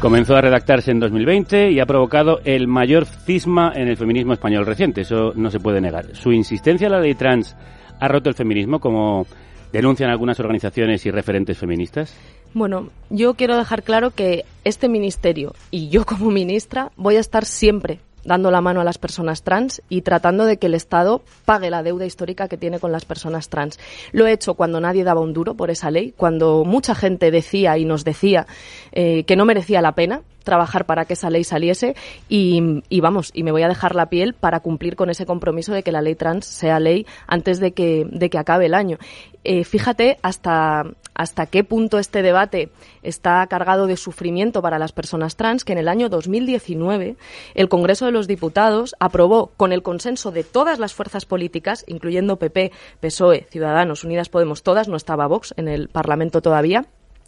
Comenzó 0.02 0.36
a 0.36 0.42
redactarse 0.42 0.90
en 0.90 1.00
2020 1.00 1.70
y 1.70 1.80
ha 1.80 1.86
provocado 1.86 2.40
el 2.44 2.68
mayor 2.68 3.06
cisma 3.06 3.72
en 3.76 3.88
el 3.88 3.98
feminismo 3.98 4.34
español 4.34 4.66
reciente, 4.66 5.02
eso 5.02 5.32
no 5.36 5.52
se 5.52 5.60
puede 5.60 5.80
negar. 5.80 6.16
Su 6.16 6.32
insistencia 6.32 6.88
a 6.88 6.90
la 6.90 7.00
ley 7.00 7.14
trans 7.14 7.56
ha 8.00 8.08
roto 8.08 8.28
el 8.28 8.34
feminismo, 8.34 8.80
como 8.80 9.28
denuncian 9.72 10.10
algunas 10.10 10.40
organizaciones 10.40 11.06
y 11.06 11.12
referentes 11.12 11.60
feministas. 11.60 12.18
Bueno, 12.56 12.90
yo 13.12 13.36
quiero 13.36 13.56
dejar 13.56 13.84
claro 13.84 14.10
que 14.10 14.44
este 14.64 14.90
ministerio 14.90 15.54
y 15.70 15.90
yo 15.90 16.04
como 16.04 16.32
ministra 16.32 16.92
voy 16.98 17.18
a 17.18 17.20
estar 17.20 17.46
siempre 17.46 18.00
dando 18.24 18.52
la 18.52 18.62
mano 18.62 18.82
a 18.82 18.84
las 18.84 18.98
personas 18.98 19.44
trans 19.44 19.82
y 19.90 20.02
tratando 20.02 20.46
de 20.46 20.58
que 20.58 20.68
el 20.68 20.74
Estado 20.74 21.22
pague 21.46 21.70
la 21.70 21.84
deuda 21.84 22.06
histórica 22.06 22.48
que 22.48 22.58
tiene 22.58 22.80
con 22.80 22.92
las 22.92 23.06
personas 23.06 23.50
trans. 23.50 23.80
Lo 24.12 24.28
he 24.28 24.32
hecho 24.32 24.56
cuando 24.56 24.80
nadie 24.80 25.04
daba 25.04 25.22
un 25.22 25.34
duro 25.34 25.56
por 25.56 25.72
esa 25.72 25.92
ley, 25.92 26.14
cuando 26.16 26.64
mucha 26.66 26.96
gente 26.96 27.32
decía 27.32 27.78
y 27.78 27.86
nos 27.86 28.04
decía 28.04 28.48
eh, 28.92 29.24
que 29.24 29.36
no 29.36 29.46
merecía 29.46 29.82
la 29.82 29.94
pena 29.94 30.22
trabajar 30.44 30.86
para 30.86 31.06
que 31.06 31.14
esa 31.14 31.30
ley 31.30 31.44
saliese 31.44 31.96
y, 32.30 32.84
y, 32.90 33.02
vamos, 33.02 33.32
y 33.34 33.44
me 33.44 33.52
voy 33.52 33.64
a 33.64 33.68
dejar 33.68 33.96
la 33.96 34.10
piel 34.10 34.34
para 34.34 34.60
cumplir 34.60 34.96
con 34.96 35.10
ese 35.10 35.26
compromiso 35.26 35.74
de 35.74 35.84
que 35.84 35.92
la 35.92 36.02
ley 36.02 36.16
trans 36.16 36.46
sea 36.46 36.80
ley 36.80 37.06
antes 37.28 37.60
de 37.60 37.74
que, 37.74 38.08
de 38.10 38.30
que 38.30 38.38
acabe 38.38 38.66
el 38.66 38.74
año. 38.74 38.98
Eh, 39.44 39.64
fíjate 39.64 40.20
hasta, 40.22 40.84
hasta 41.16 41.46
qué 41.48 41.64
punto 41.64 41.98
este 41.98 42.22
debate 42.22 42.70
está 43.02 43.46
cargado 43.48 43.88
de 43.88 43.98
sufrimiento 43.98 44.62
para 44.62 44.78
las 44.78 44.92
personas 44.92 45.36
trans, 45.36 45.66
que 45.66 45.74
en 45.74 45.80
el 45.80 45.88
año 45.88 46.10
2019 46.10 47.16
el 47.56 47.70
Congreso 47.70 48.06
de 48.06 48.12
los 48.12 48.28
Diputados 48.28 48.96
aprobó 49.00 49.48
con 49.58 49.74
el 49.74 49.82
consenso 49.82 50.32
de 50.32 50.44
todas 50.44 50.78
las 50.78 50.94
fuerzas 50.94 51.26
políticas, 51.26 51.84
incluyendo 51.88 52.38
PP, 52.38 52.72
PSOE, 53.00 53.48
Ciudadanos, 53.50 54.04
Unidas 54.04 54.30
Podemos, 54.30 54.62
todas, 54.62 54.88
no 54.88 54.96
estaba 54.96 55.28
Vox 55.28 55.54
en 55.58 55.68
el 55.68 55.90
Parlamento 55.90 56.42
todavía, 56.42 56.86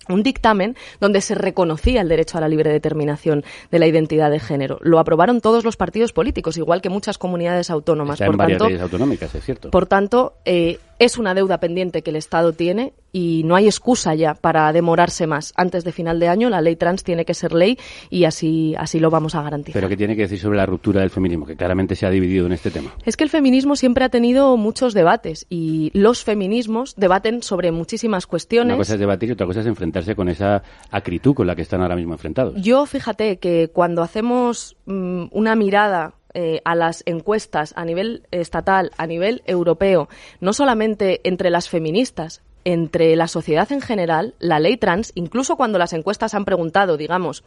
un 0.10 0.24
dictamen 0.24 0.76
donde 1.00 1.22
se 1.22 1.36
reconocía 1.36 2.02
el 2.02 2.10
derecho 2.10 2.38
a 2.38 2.42
la 2.42 2.48
libre 2.48 2.72
determinación 2.72 3.44
de 3.72 3.80
la 3.80 3.88
identidad 3.88 4.32
de 4.32 4.40
género. 4.40 4.80
Lo 4.82 5.00
aprobaron 5.00 5.42
todos 5.42 5.64
los 5.64 5.78
partidos 5.78 6.14
políticos, 6.14 6.58
igual 6.58 6.82
que 6.82 6.90
muchas 6.90 7.18
comunidades 7.18 7.70
autónomas. 7.70 8.16
Está 8.16 8.26
por 8.26 8.36
en 8.36 8.38
varias 8.38 8.58
tanto, 8.58 8.70
leyes 8.70 8.82
autonómicas, 8.82 9.36
es 9.36 9.44
cierto. 9.44 9.72
Por 9.72 9.86
tanto, 9.86 10.34
eh, 10.46 10.80
es 11.00 11.18
una 11.18 11.34
deuda 11.34 11.60
pendiente 11.60 12.02
que 12.02 12.10
el 12.12 12.16
Estado 12.16 12.54
tiene 12.54 12.94
y 13.12 13.44
no 13.46 13.56
hay 13.56 13.68
excusa 13.68 14.16
ya 14.16 14.34
para 14.34 14.74
demorarse 14.74 15.28
más. 15.28 15.54
Antes 15.56 15.84
de 15.84 15.92
final 15.92 16.20
de 16.20 16.28
año 16.28 16.50
la 16.50 16.62
ley 16.62 16.76
trans 16.76 17.04
tiene 17.04 17.26
que 17.26 17.34
ser 17.34 17.54
ley 17.54 17.78
y 18.10 18.26
así, 18.26 18.74
así 18.78 19.00
lo 19.00 19.10
vamos 19.10 19.36
a 19.36 19.44
garantizar. 19.44 19.80
Pero 19.80 19.90
¿qué 19.90 19.98
tiene 19.98 20.16
que 20.16 20.24
decir 20.24 20.40
sobre 20.40 20.58
la 20.58 20.66
ruptura 20.66 21.02
del 21.02 21.10
feminismo, 21.10 21.46
que 21.46 21.56
claramente 21.56 21.96
se 21.96 22.06
ha 22.06 22.10
dividido 22.10 22.48
en 22.48 22.54
este 22.54 22.72
tema? 22.72 22.92
Es 23.06 23.16
que 23.16 23.24
el 23.24 23.30
feminismo 23.30 23.76
siempre 23.76 24.04
ha 24.04 24.10
tenido 24.10 24.58
muchos 24.58 24.94
debates 24.94 25.46
y 25.50 25.92
los 25.94 26.24
feminismos 26.24 26.96
debaten 26.96 27.44
sobre 27.44 27.72
muchísimas 27.72 28.26
cuestiones. 28.26 28.74
Una 28.74 28.78
cosa 28.78 28.94
es 28.94 29.00
debatir 29.00 29.30
y 29.30 29.32
otra 29.34 29.46
cosa 29.46 29.60
es 29.60 29.68
enfrentarse 29.68 30.16
con 30.16 30.30
esa 30.30 30.64
acritud 30.90 31.36
con 31.36 31.48
la 31.48 31.56
que 31.56 31.62
están 31.62 31.82
ahora 31.82 31.96
mismo 31.96 32.14
enfrentados. 32.14 32.56
Yo 32.62 32.86
fíjate 32.86 33.38
que 33.38 33.70
cuando 33.72 34.02
hacemos 34.02 34.76
mm, 34.86 35.26
una 35.32 35.56
mirada 35.56 36.14
eh, 36.34 36.62
a 36.66 36.76
las 36.76 37.04
encuestas 37.06 37.74
a 37.76 37.86
nivel 37.86 38.28
estatal, 38.32 38.92
a 38.98 39.08
nivel 39.08 39.44
europeo, 39.46 40.10
no 40.40 40.54
solamente 40.54 41.22
entre 41.24 41.50
las 41.50 41.70
feministas, 41.70 42.42
entre 42.66 43.16
la 43.16 43.28
sociedad 43.28 43.72
en 43.72 43.82
general, 43.82 44.36
la 44.40 44.60
ley 44.60 44.78
trans, 44.78 45.12
incluso 45.16 45.56
cuando 45.56 45.78
las 45.78 45.94
encuestas 45.94 46.34
han 46.34 46.46
preguntado, 46.46 46.98
digamos, 46.98 47.44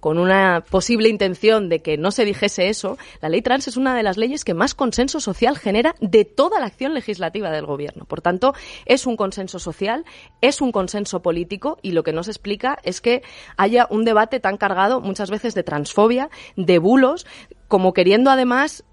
con 0.00 0.18
una 0.18 0.64
posible 0.68 1.08
intención 1.08 1.68
de 1.68 1.80
que 1.80 1.96
no 1.96 2.10
se 2.10 2.24
dijese 2.24 2.68
eso, 2.68 2.98
la 3.20 3.28
ley 3.28 3.42
trans 3.42 3.68
es 3.68 3.76
una 3.76 3.96
de 3.96 4.02
las 4.02 4.16
leyes 4.16 4.44
que 4.44 4.54
más 4.54 4.74
consenso 4.74 5.20
social 5.20 5.58
genera 5.58 5.94
de 6.00 6.24
toda 6.24 6.60
la 6.60 6.66
acción 6.66 6.94
legislativa 6.94 7.50
del 7.50 7.66
gobierno. 7.66 8.04
Por 8.04 8.20
tanto, 8.20 8.54
es 8.86 9.06
un 9.06 9.16
consenso 9.16 9.58
social, 9.58 10.04
es 10.40 10.60
un 10.60 10.72
consenso 10.72 11.20
político 11.20 11.78
y 11.82 11.92
lo 11.92 12.02
que 12.02 12.12
nos 12.12 12.28
explica 12.28 12.78
es 12.82 13.00
que 13.00 13.22
haya 13.56 13.86
un 13.90 14.04
debate 14.04 14.40
tan 14.40 14.56
cargado 14.56 15.00
muchas 15.00 15.30
veces 15.30 15.54
de 15.54 15.62
transfobia, 15.62 16.30
de 16.56 16.78
bulos, 16.78 17.26
como 17.68 17.92
queriendo 17.92 18.30
además 18.30 18.84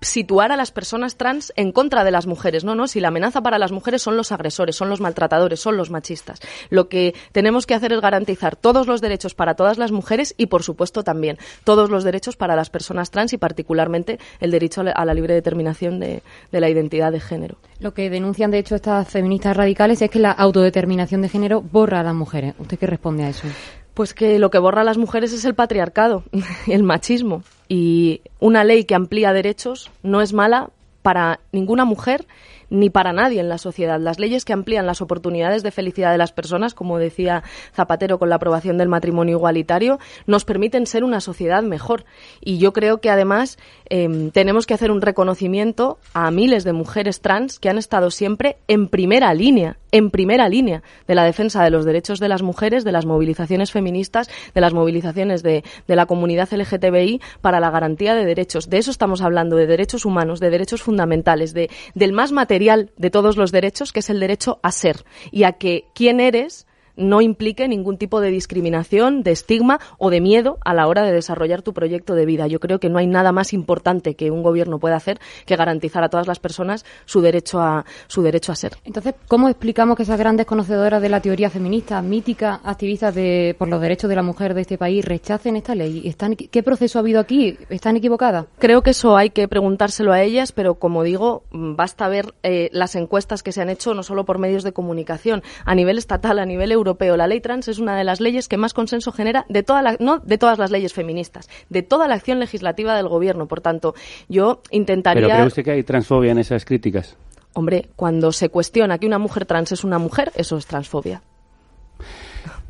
situar 0.00 0.52
a 0.52 0.56
las 0.56 0.70
personas 0.70 1.16
trans 1.16 1.52
en 1.56 1.72
contra 1.72 2.04
de 2.04 2.10
las 2.10 2.26
mujeres. 2.26 2.64
No, 2.64 2.74
no, 2.74 2.86
si 2.86 3.00
la 3.00 3.08
amenaza 3.08 3.42
para 3.42 3.58
las 3.58 3.72
mujeres 3.72 4.02
son 4.02 4.16
los 4.16 4.32
agresores, 4.32 4.76
son 4.76 4.88
los 4.88 5.00
maltratadores, 5.00 5.60
son 5.60 5.76
los 5.76 5.90
machistas. 5.90 6.40
Lo 6.70 6.88
que 6.88 7.14
tenemos 7.32 7.66
que 7.66 7.74
hacer 7.74 7.92
es 7.92 8.00
garantizar 8.00 8.56
todos 8.56 8.86
los 8.86 9.00
derechos 9.00 9.34
para 9.34 9.54
todas 9.54 9.78
las 9.78 9.92
mujeres 9.92 10.34
y, 10.36 10.46
por 10.46 10.62
supuesto, 10.62 11.02
también 11.02 11.38
todos 11.64 11.90
los 11.90 12.04
derechos 12.04 12.36
para 12.36 12.56
las 12.56 12.70
personas 12.70 13.10
trans 13.10 13.32
y, 13.32 13.38
particularmente, 13.38 14.18
el 14.40 14.50
derecho 14.50 14.82
a 14.94 15.04
la 15.04 15.14
libre 15.14 15.34
determinación 15.34 16.00
de, 16.00 16.22
de 16.52 16.60
la 16.60 16.68
identidad 16.68 17.12
de 17.12 17.20
género. 17.20 17.56
Lo 17.80 17.94
que 17.94 18.10
denuncian, 18.10 18.50
de 18.50 18.58
hecho, 18.58 18.74
estas 18.76 19.08
feministas 19.08 19.56
radicales 19.56 20.00
es 20.02 20.10
que 20.10 20.18
la 20.18 20.30
autodeterminación 20.30 21.22
de 21.22 21.28
género 21.28 21.60
borra 21.60 22.00
a 22.00 22.02
las 22.02 22.14
mujeres. 22.14 22.54
¿Usted 22.58 22.78
qué 22.78 22.86
responde 22.86 23.24
a 23.24 23.28
eso? 23.30 23.46
Pues 23.94 24.14
que 24.14 24.38
lo 24.38 24.50
que 24.50 24.58
borra 24.58 24.82
a 24.82 24.84
las 24.84 24.98
mujeres 24.98 25.32
es 25.32 25.44
el 25.44 25.54
patriarcado, 25.54 26.24
el 26.66 26.82
machismo. 26.82 27.42
Y 27.68 28.20
una 28.40 28.64
ley 28.64 28.84
que 28.84 28.94
amplía 28.94 29.32
derechos 29.32 29.90
no 30.02 30.20
es 30.20 30.32
mala 30.32 30.70
para 31.02 31.40
ninguna 31.52 31.84
mujer 31.84 32.26
ni 32.70 32.90
para 32.90 33.12
nadie 33.12 33.40
en 33.40 33.48
la 33.48 33.58
sociedad. 33.58 34.00
Las 34.00 34.18
leyes 34.18 34.44
que 34.44 34.52
amplían 34.52 34.86
las 34.86 35.00
oportunidades 35.00 35.62
de 35.62 35.70
felicidad 35.70 36.12
de 36.12 36.18
las 36.18 36.32
personas, 36.32 36.74
como 36.74 36.98
decía 36.98 37.42
Zapatero 37.74 38.18
con 38.18 38.28
la 38.28 38.36
aprobación 38.36 38.78
del 38.78 38.88
matrimonio 38.88 39.36
igualitario, 39.36 39.98
nos 40.26 40.44
permiten 40.44 40.86
ser 40.86 41.04
una 41.04 41.20
sociedad 41.20 41.62
mejor. 41.62 42.04
Y 42.40 42.58
yo 42.58 42.72
creo 42.72 43.00
que 43.00 43.10
además 43.10 43.58
eh, 43.90 44.30
tenemos 44.32 44.66
que 44.66 44.74
hacer 44.74 44.90
un 44.90 45.00
reconocimiento 45.00 45.98
a 46.12 46.30
miles 46.30 46.64
de 46.64 46.72
mujeres 46.72 47.20
trans 47.20 47.58
que 47.58 47.68
han 47.68 47.78
estado 47.78 48.10
siempre 48.10 48.56
en 48.68 48.88
primera 48.88 49.32
línea, 49.34 49.78
en 49.92 50.10
primera 50.10 50.48
línea 50.48 50.82
de 51.06 51.14
la 51.14 51.24
defensa 51.24 51.62
de 51.62 51.70
los 51.70 51.84
derechos 51.84 52.18
de 52.20 52.28
las 52.28 52.42
mujeres, 52.42 52.84
de 52.84 52.92
las 52.92 53.06
movilizaciones 53.06 53.70
feministas, 53.70 54.28
de 54.54 54.60
las 54.60 54.72
movilizaciones 54.72 55.42
de, 55.42 55.64
de 55.86 55.96
la 55.96 56.06
comunidad 56.06 56.48
LGTBI 56.52 57.20
para 57.40 57.60
la 57.60 57.70
garantía 57.70 58.14
de 58.14 58.24
derechos. 58.24 58.70
De 58.70 58.78
eso 58.78 58.90
estamos 58.90 59.22
hablando, 59.22 59.56
de 59.56 59.66
derechos 59.66 60.04
humanos, 60.04 60.40
de 60.40 60.50
derechos 60.50 60.82
fundamentales, 60.82 61.54
de, 61.54 61.70
del 61.94 62.12
más 62.12 62.32
material 62.32 62.53
de 62.96 63.10
todos 63.10 63.36
los 63.36 63.52
derechos, 63.52 63.92
que 63.92 64.00
es 64.00 64.10
el 64.10 64.20
derecho 64.20 64.60
a 64.62 64.70
ser 64.70 65.04
y 65.30 65.44
a 65.44 65.52
que 65.52 65.86
quién 65.94 66.20
eres 66.20 66.66
no 66.96 67.20
implique 67.20 67.68
ningún 67.68 67.98
tipo 67.98 68.20
de 68.20 68.30
discriminación, 68.30 69.22
de 69.22 69.32
estigma 69.32 69.80
o 69.98 70.10
de 70.10 70.20
miedo 70.20 70.58
a 70.64 70.74
la 70.74 70.86
hora 70.86 71.02
de 71.02 71.12
desarrollar 71.12 71.62
tu 71.62 71.72
proyecto 71.72 72.14
de 72.14 72.26
vida. 72.26 72.46
Yo 72.46 72.60
creo 72.60 72.78
que 72.80 72.88
no 72.88 72.98
hay 72.98 73.06
nada 73.06 73.32
más 73.32 73.52
importante 73.52 74.14
que 74.14 74.30
un 74.30 74.42
gobierno 74.42 74.78
pueda 74.78 74.96
hacer 74.96 75.18
que 75.46 75.56
garantizar 75.56 76.04
a 76.04 76.08
todas 76.08 76.26
las 76.26 76.38
personas 76.38 76.84
su 77.04 77.20
derecho 77.20 77.60
a 77.60 77.84
su 78.06 78.22
derecho 78.22 78.52
a 78.52 78.56
ser. 78.56 78.76
Entonces, 78.84 79.14
¿cómo 79.28 79.48
explicamos 79.48 79.96
que 79.96 80.02
esas 80.02 80.18
grandes 80.18 80.46
conocedoras 80.46 81.02
de 81.02 81.08
la 81.08 81.20
teoría 81.20 81.50
feminista, 81.50 82.00
míticas 82.02 82.60
activistas 82.64 83.14
de, 83.14 83.54
por 83.58 83.68
los 83.68 83.80
derechos 83.80 84.08
de 84.08 84.16
la 84.16 84.22
mujer 84.22 84.54
de 84.54 84.62
este 84.62 84.78
país, 84.78 85.04
rechacen 85.04 85.56
esta 85.56 85.74
ley? 85.74 86.02
¿Están, 86.06 86.36
¿Qué 86.36 86.62
proceso 86.62 86.98
ha 86.98 87.00
habido 87.00 87.20
aquí? 87.20 87.56
¿Están 87.68 87.96
equivocadas? 87.96 88.46
Creo 88.58 88.82
que 88.82 88.90
eso 88.90 89.16
hay 89.16 89.30
que 89.30 89.48
preguntárselo 89.48 90.12
a 90.12 90.22
ellas, 90.22 90.52
pero 90.52 90.76
como 90.76 91.02
digo, 91.02 91.44
basta 91.50 92.08
ver 92.08 92.34
eh, 92.42 92.70
las 92.72 92.94
encuestas 92.94 93.42
que 93.42 93.52
se 93.52 93.60
han 93.60 93.70
hecho 93.70 93.94
no 93.94 94.02
solo 94.02 94.24
por 94.24 94.38
medios 94.38 94.62
de 94.62 94.72
comunicación, 94.72 95.42
a 95.64 95.74
nivel 95.74 95.98
estatal, 95.98 96.38
a 96.38 96.46
nivel 96.46 96.72
europeo 96.72 96.83
europeo, 96.84 97.16
la 97.16 97.26
ley 97.26 97.40
trans 97.40 97.68
es 97.68 97.78
una 97.78 97.96
de 97.96 98.04
las 98.04 98.20
leyes 98.20 98.48
que 98.48 98.56
más 98.56 98.74
consenso 98.74 99.10
genera 99.10 99.46
de 99.48 99.62
toda 99.62 99.82
la, 99.82 99.96
no 99.98 100.18
de 100.18 100.38
todas 100.38 100.58
las 100.58 100.70
leyes 100.70 100.92
feministas, 100.92 101.48
de 101.70 101.82
toda 101.82 102.06
la 102.06 102.14
acción 102.14 102.38
legislativa 102.38 102.94
del 102.94 103.08
gobierno. 103.08 103.46
Por 103.46 103.60
tanto, 103.60 103.94
yo 104.28 104.60
intentaría. 104.70 105.22
¿Pero 105.22 105.34
cree 105.34 105.46
usted 105.46 105.64
que 105.64 105.70
hay 105.72 105.82
transfobia 105.82 106.32
en 106.32 106.38
esas 106.38 106.64
críticas? 106.64 107.16
Hombre, 107.54 107.88
cuando 107.96 108.32
se 108.32 108.48
cuestiona 108.48 108.98
que 108.98 109.06
una 109.06 109.18
mujer 109.18 109.46
trans 109.46 109.72
es 109.72 109.84
una 109.84 109.98
mujer, 109.98 110.32
eso 110.34 110.56
es 110.56 110.66
transfobia. 110.66 111.22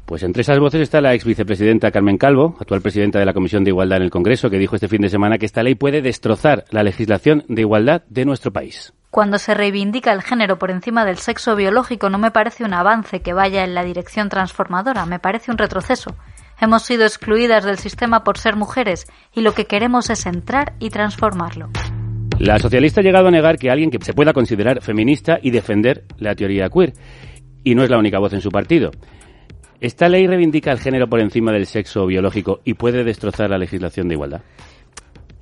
Pues 0.05 0.22
entre 0.22 0.42
esas 0.42 0.59
voces 0.59 0.83
está 0.83 1.00
la 1.00 1.14
ex 1.14 1.24
vicepresidenta 1.24 1.90
Carmen 1.90 2.18
Calvo, 2.18 2.57
actual 2.61 2.83
presidenta 2.83 3.18
de 3.18 3.24
la 3.24 3.33
Comisión 3.33 3.64
de 3.64 3.70
Igualdad 3.70 3.96
en 3.96 4.05
el 4.05 4.11
Congreso, 4.11 4.50
que 4.50 4.59
dijo 4.59 4.74
este 4.74 4.88
fin 4.88 5.00
de 5.00 5.09
semana 5.09 5.38
que 5.38 5.46
esta 5.46 5.62
ley 5.62 5.74
puede 5.74 6.03
destrozar 6.03 6.66
la 6.70 6.83
legislación 6.83 7.44
de 7.48 7.62
igualdad 7.62 8.03
de 8.11 8.27
nuestro 8.27 8.53
país. 8.53 8.92
Cuando 9.14 9.38
se 9.38 9.55
reivindica 9.55 10.12
el 10.12 10.22
género 10.22 10.59
por 10.59 10.72
encima 10.72 11.05
del 11.05 11.18
sexo 11.18 11.55
biológico 11.55 12.11
no 12.11 12.18
me 12.18 12.33
parece 12.33 12.64
un 12.64 12.74
avance 12.74 13.20
que 13.20 13.33
vaya 13.33 13.62
en 13.62 13.72
la 13.72 13.85
dirección 13.85 14.29
transformadora, 14.29 15.07
me 15.07 15.20
parece 15.20 15.53
un 15.53 15.57
retroceso. 15.57 16.16
Hemos 16.61 16.83
sido 16.83 17.05
excluidas 17.05 17.62
del 17.62 17.79
sistema 17.79 18.24
por 18.24 18.38
ser 18.38 18.57
mujeres 18.57 19.07
y 19.33 19.42
lo 19.42 19.53
que 19.53 19.66
queremos 19.66 20.11
es 20.11 20.27
entrar 20.27 20.72
y 20.81 20.90
transformarlo. 20.90 21.70
La 22.40 22.59
socialista 22.59 23.03
ha 23.03 23.05
llegado 23.05 23.29
a 23.29 23.31
negar 23.31 23.57
que 23.57 23.70
alguien 23.70 23.92
que 23.92 24.05
se 24.05 24.14
pueda 24.14 24.33
considerar 24.33 24.83
feminista 24.83 25.38
y 25.40 25.53
defender 25.53 26.07
la 26.18 26.35
teoría 26.35 26.68
queer. 26.68 26.94
Y 27.62 27.77
no 27.77 27.85
es 27.85 27.90
la 27.90 28.00
única 28.00 28.18
voz 28.18 28.33
en 28.33 28.40
su 28.40 28.48
partido. 28.48 28.90
¿Esta 29.81 30.09
ley 30.09 30.27
reivindica 30.27 30.72
el 30.72 30.81
género 30.81 31.07
por 31.07 31.20
encima 31.20 31.53
del 31.53 31.66
sexo 31.66 32.05
biológico 32.05 32.62
y 32.64 32.74
puede 32.74 33.05
destrozar 33.05 33.48
la 33.48 33.59
legislación 33.59 34.09
de 34.09 34.14
igualdad? 34.14 34.40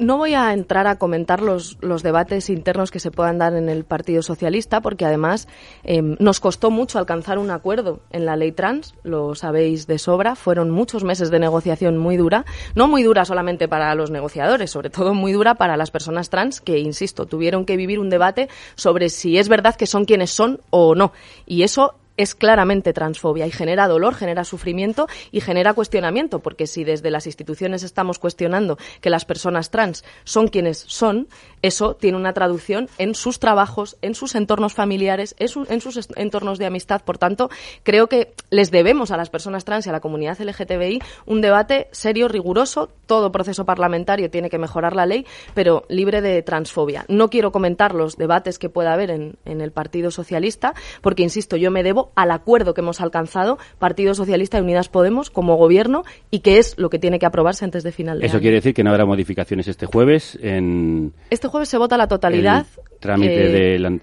No 0.02 0.16
voy 0.16 0.34
a 0.34 0.52
entrar 0.52 0.88
a 0.88 0.96
comentar 0.96 1.40
los, 1.40 1.78
los, 1.80 2.02
debates 2.02 2.50
internos 2.50 2.90
que 2.90 2.98
se 2.98 3.12
puedan 3.12 3.38
dar 3.38 3.54
en 3.54 3.68
el 3.68 3.84
Partido 3.84 4.20
Socialista, 4.22 4.80
porque 4.80 5.04
además 5.04 5.46
eh, 5.84 6.02
nos 6.02 6.40
costó 6.40 6.72
mucho 6.72 6.98
alcanzar 6.98 7.38
un 7.38 7.52
acuerdo 7.52 8.00
en 8.10 8.26
la 8.26 8.34
ley 8.34 8.50
trans, 8.50 8.94
lo 9.04 9.36
sabéis 9.36 9.86
de 9.86 10.00
sobra. 10.00 10.34
Fueron 10.34 10.70
muchos 10.70 11.04
meses 11.04 11.30
de 11.30 11.38
negociación 11.38 11.98
muy 11.98 12.16
dura, 12.16 12.44
no 12.74 12.88
muy 12.88 13.04
dura 13.04 13.24
solamente 13.24 13.68
para 13.68 13.94
los 13.94 14.10
negociadores, 14.10 14.72
sobre 14.72 14.90
todo 14.90 15.14
muy 15.14 15.30
dura 15.30 15.54
para 15.54 15.76
las 15.76 15.92
personas 15.92 16.30
trans 16.30 16.60
que, 16.60 16.80
insisto, 16.80 17.26
tuvieron 17.26 17.64
que 17.64 17.76
vivir 17.76 18.00
un 18.00 18.10
debate 18.10 18.48
sobre 18.74 19.08
si 19.08 19.38
es 19.38 19.48
verdad 19.48 19.76
que 19.76 19.86
son 19.86 20.04
quienes 20.04 20.30
son 20.30 20.60
o 20.70 20.96
no. 20.96 21.12
Y 21.46 21.62
eso 21.62 21.94
es 22.16 22.34
claramente 22.34 22.92
transfobia 22.92 23.46
y 23.46 23.50
genera 23.50 23.88
dolor, 23.88 24.14
genera 24.14 24.44
sufrimiento 24.44 25.06
y 25.30 25.40
genera 25.40 25.74
cuestionamiento, 25.74 26.40
porque 26.40 26.66
si 26.66 26.84
desde 26.84 27.10
las 27.10 27.26
instituciones 27.26 27.82
estamos 27.82 28.18
cuestionando 28.18 28.78
que 29.00 29.10
las 29.10 29.24
personas 29.24 29.70
trans 29.70 30.04
son 30.24 30.48
quienes 30.48 30.78
son, 30.78 31.28
eso 31.62 31.94
tiene 31.94 32.16
una 32.16 32.32
traducción 32.32 32.88
en 32.98 33.14
sus 33.14 33.38
trabajos, 33.38 33.96
en 34.02 34.14
sus 34.14 34.34
entornos 34.34 34.74
familiares, 34.74 35.34
en 35.38 35.80
sus 35.80 36.08
entornos 36.16 36.58
de 36.58 36.66
amistad. 36.66 37.02
Por 37.02 37.18
tanto, 37.18 37.50
creo 37.82 38.08
que 38.08 38.34
les 38.50 38.70
debemos 38.70 39.10
a 39.10 39.16
las 39.16 39.30
personas 39.30 39.64
trans 39.64 39.86
y 39.86 39.88
a 39.88 39.92
la 39.92 40.00
comunidad 40.00 40.40
LGTBI 40.40 41.00
un 41.26 41.40
debate 41.40 41.88
serio, 41.92 42.28
riguroso. 42.28 42.90
Todo 43.06 43.32
proceso 43.32 43.64
parlamentario 43.64 44.30
tiene 44.30 44.50
que 44.50 44.58
mejorar 44.58 44.96
la 44.96 45.06
ley, 45.06 45.26
pero 45.54 45.84
libre 45.88 46.20
de 46.20 46.42
transfobia. 46.42 47.04
No 47.08 47.30
quiero 47.30 47.52
comentar 47.52 47.94
los 47.94 48.16
debates 48.16 48.58
que 48.58 48.68
pueda 48.68 48.92
haber 48.92 49.10
en, 49.10 49.36
en 49.44 49.60
el 49.60 49.70
Partido 49.70 50.10
Socialista, 50.10 50.74
porque, 51.00 51.22
insisto, 51.22 51.56
yo 51.56 51.70
me 51.70 51.82
debo 51.82 52.01
al 52.14 52.30
acuerdo 52.30 52.74
que 52.74 52.80
hemos 52.80 53.00
alcanzado 53.00 53.58
Partido 53.78 54.14
Socialista 54.14 54.58
y 54.58 54.62
Unidas 54.62 54.88
Podemos 54.88 55.30
como 55.30 55.56
gobierno 55.56 56.04
y 56.30 56.40
que 56.40 56.58
es 56.58 56.76
lo 56.78 56.90
que 56.90 56.98
tiene 56.98 57.18
que 57.18 57.26
aprobarse 57.26 57.64
antes 57.64 57.82
de 57.82 57.92
final 57.92 58.20
de 58.20 58.26
Eso 58.26 58.40
quiere 58.40 58.56
decir 58.56 58.74
que 58.74 58.82
no 58.82 58.90
habrá 58.90 59.06
modificaciones 59.06 59.68
este 59.68 59.86
jueves 59.86 60.38
en... 60.42 61.12
Este 61.30 61.48
jueves 61.48 61.68
se 61.68 61.78
vota 61.78 61.96
la 61.96 62.08
totalidad. 62.08 62.66
Trámite 63.02 63.48
del, 63.48 64.00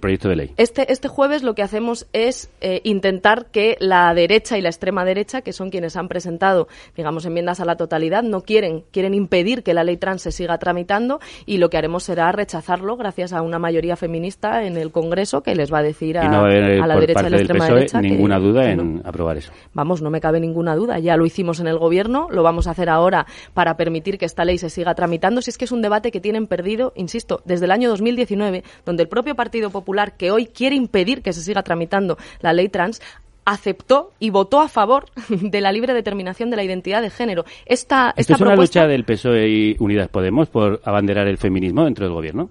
proyecto 0.00 0.28
de 0.28 0.36
ley. 0.36 0.50
Este, 0.58 0.92
este 0.92 1.08
jueves 1.08 1.42
lo 1.42 1.54
que 1.54 1.62
hacemos 1.62 2.06
es 2.12 2.50
eh, 2.60 2.80
intentar 2.84 3.46
que 3.46 3.76
la 3.80 4.12
derecha 4.12 4.58
y 4.58 4.60
la 4.60 4.68
extrema 4.68 5.04
derecha, 5.04 5.40
que 5.40 5.52
son 5.52 5.70
quienes 5.70 5.96
han 5.96 6.08
presentado, 6.08 6.68
digamos, 6.96 7.24
enmiendas 7.24 7.60
a 7.60 7.64
la 7.64 7.76
totalidad, 7.76 8.22
no 8.22 8.42
quieren, 8.42 8.84
quieren 8.90 9.14
impedir 9.14 9.62
que 9.62 9.72
la 9.72 9.84
ley 9.84 9.96
trans 9.96 10.22
se 10.22 10.32
siga 10.32 10.58
tramitando 10.58 11.20
y 11.46 11.58
lo 11.58 11.70
que 11.70 11.78
haremos 11.78 12.02
será 12.02 12.32
rechazarlo 12.32 12.96
gracias 12.96 13.32
a 13.32 13.40
una 13.40 13.58
mayoría 13.58 13.96
feminista 13.96 14.64
en 14.64 14.76
el 14.76 14.90
Congreso 14.90 15.42
que 15.42 15.54
les 15.54 15.72
va 15.72 15.78
a 15.78 15.82
decir 15.82 16.18
a, 16.18 16.28
la 16.28 16.96
derecha 16.98 17.28
y 17.28 17.30
la 17.30 17.36
extrema 17.36 17.66
PSOE, 17.66 17.74
derecha. 17.76 18.00
ninguna 18.02 18.38
duda 18.38 18.70
en 18.70 19.00
aprobar 19.04 19.36
eso. 19.36 19.52
Vamos, 19.72 20.02
no 20.02 20.10
me 20.10 20.20
cabe 20.20 20.40
ninguna 20.40 20.74
duda. 20.74 20.98
Ya 20.98 21.16
lo 21.16 21.24
hicimos 21.24 21.60
en 21.60 21.68
el 21.68 21.78
Gobierno, 21.78 22.26
lo 22.30 22.42
vamos 22.42 22.66
a 22.66 22.72
hacer 22.72 22.88
ahora 22.88 23.26
para 23.52 23.76
permitir 23.76 24.18
que 24.18 24.24
esta 24.24 24.44
ley 24.44 24.58
se 24.58 24.70
siga 24.70 24.94
tramitando. 24.94 25.40
Si 25.40 25.50
es 25.50 25.58
que 25.58 25.66
es 25.66 25.72
un 25.72 25.82
debate 25.82 26.10
que 26.10 26.20
tienen 26.20 26.48
perdido, 26.48 26.92
insisto, 26.96 27.40
desde 27.44 27.66
el 27.66 27.70
año 27.70 27.88
2019, 28.24 28.64
donde 28.84 29.02
el 29.04 29.08
propio 29.08 29.34
Partido 29.34 29.70
Popular, 29.70 30.16
que 30.16 30.30
hoy 30.30 30.46
quiere 30.46 30.76
impedir 30.76 31.22
que 31.22 31.32
se 31.32 31.42
siga 31.42 31.62
tramitando 31.62 32.18
la 32.40 32.52
ley 32.52 32.68
trans, 32.68 33.00
aceptó 33.44 34.12
y 34.18 34.30
votó 34.30 34.60
a 34.60 34.68
favor 34.68 35.06
de 35.28 35.60
la 35.60 35.72
libre 35.72 35.94
determinación 35.94 36.50
de 36.50 36.56
la 36.56 36.64
identidad 36.64 37.02
de 37.02 37.10
género. 37.10 37.44
Esta, 37.66 38.14
¿Esto 38.16 38.34
es 38.34 38.40
una 38.40 38.56
lucha 38.56 38.86
del 38.86 39.04
PSOE 39.04 39.48
y 39.48 39.76
Unidas 39.78 40.08
Podemos 40.08 40.48
por 40.48 40.80
abanderar 40.84 41.26
el 41.28 41.38
feminismo 41.38 41.84
dentro 41.84 42.06
del 42.06 42.14
gobierno? 42.14 42.50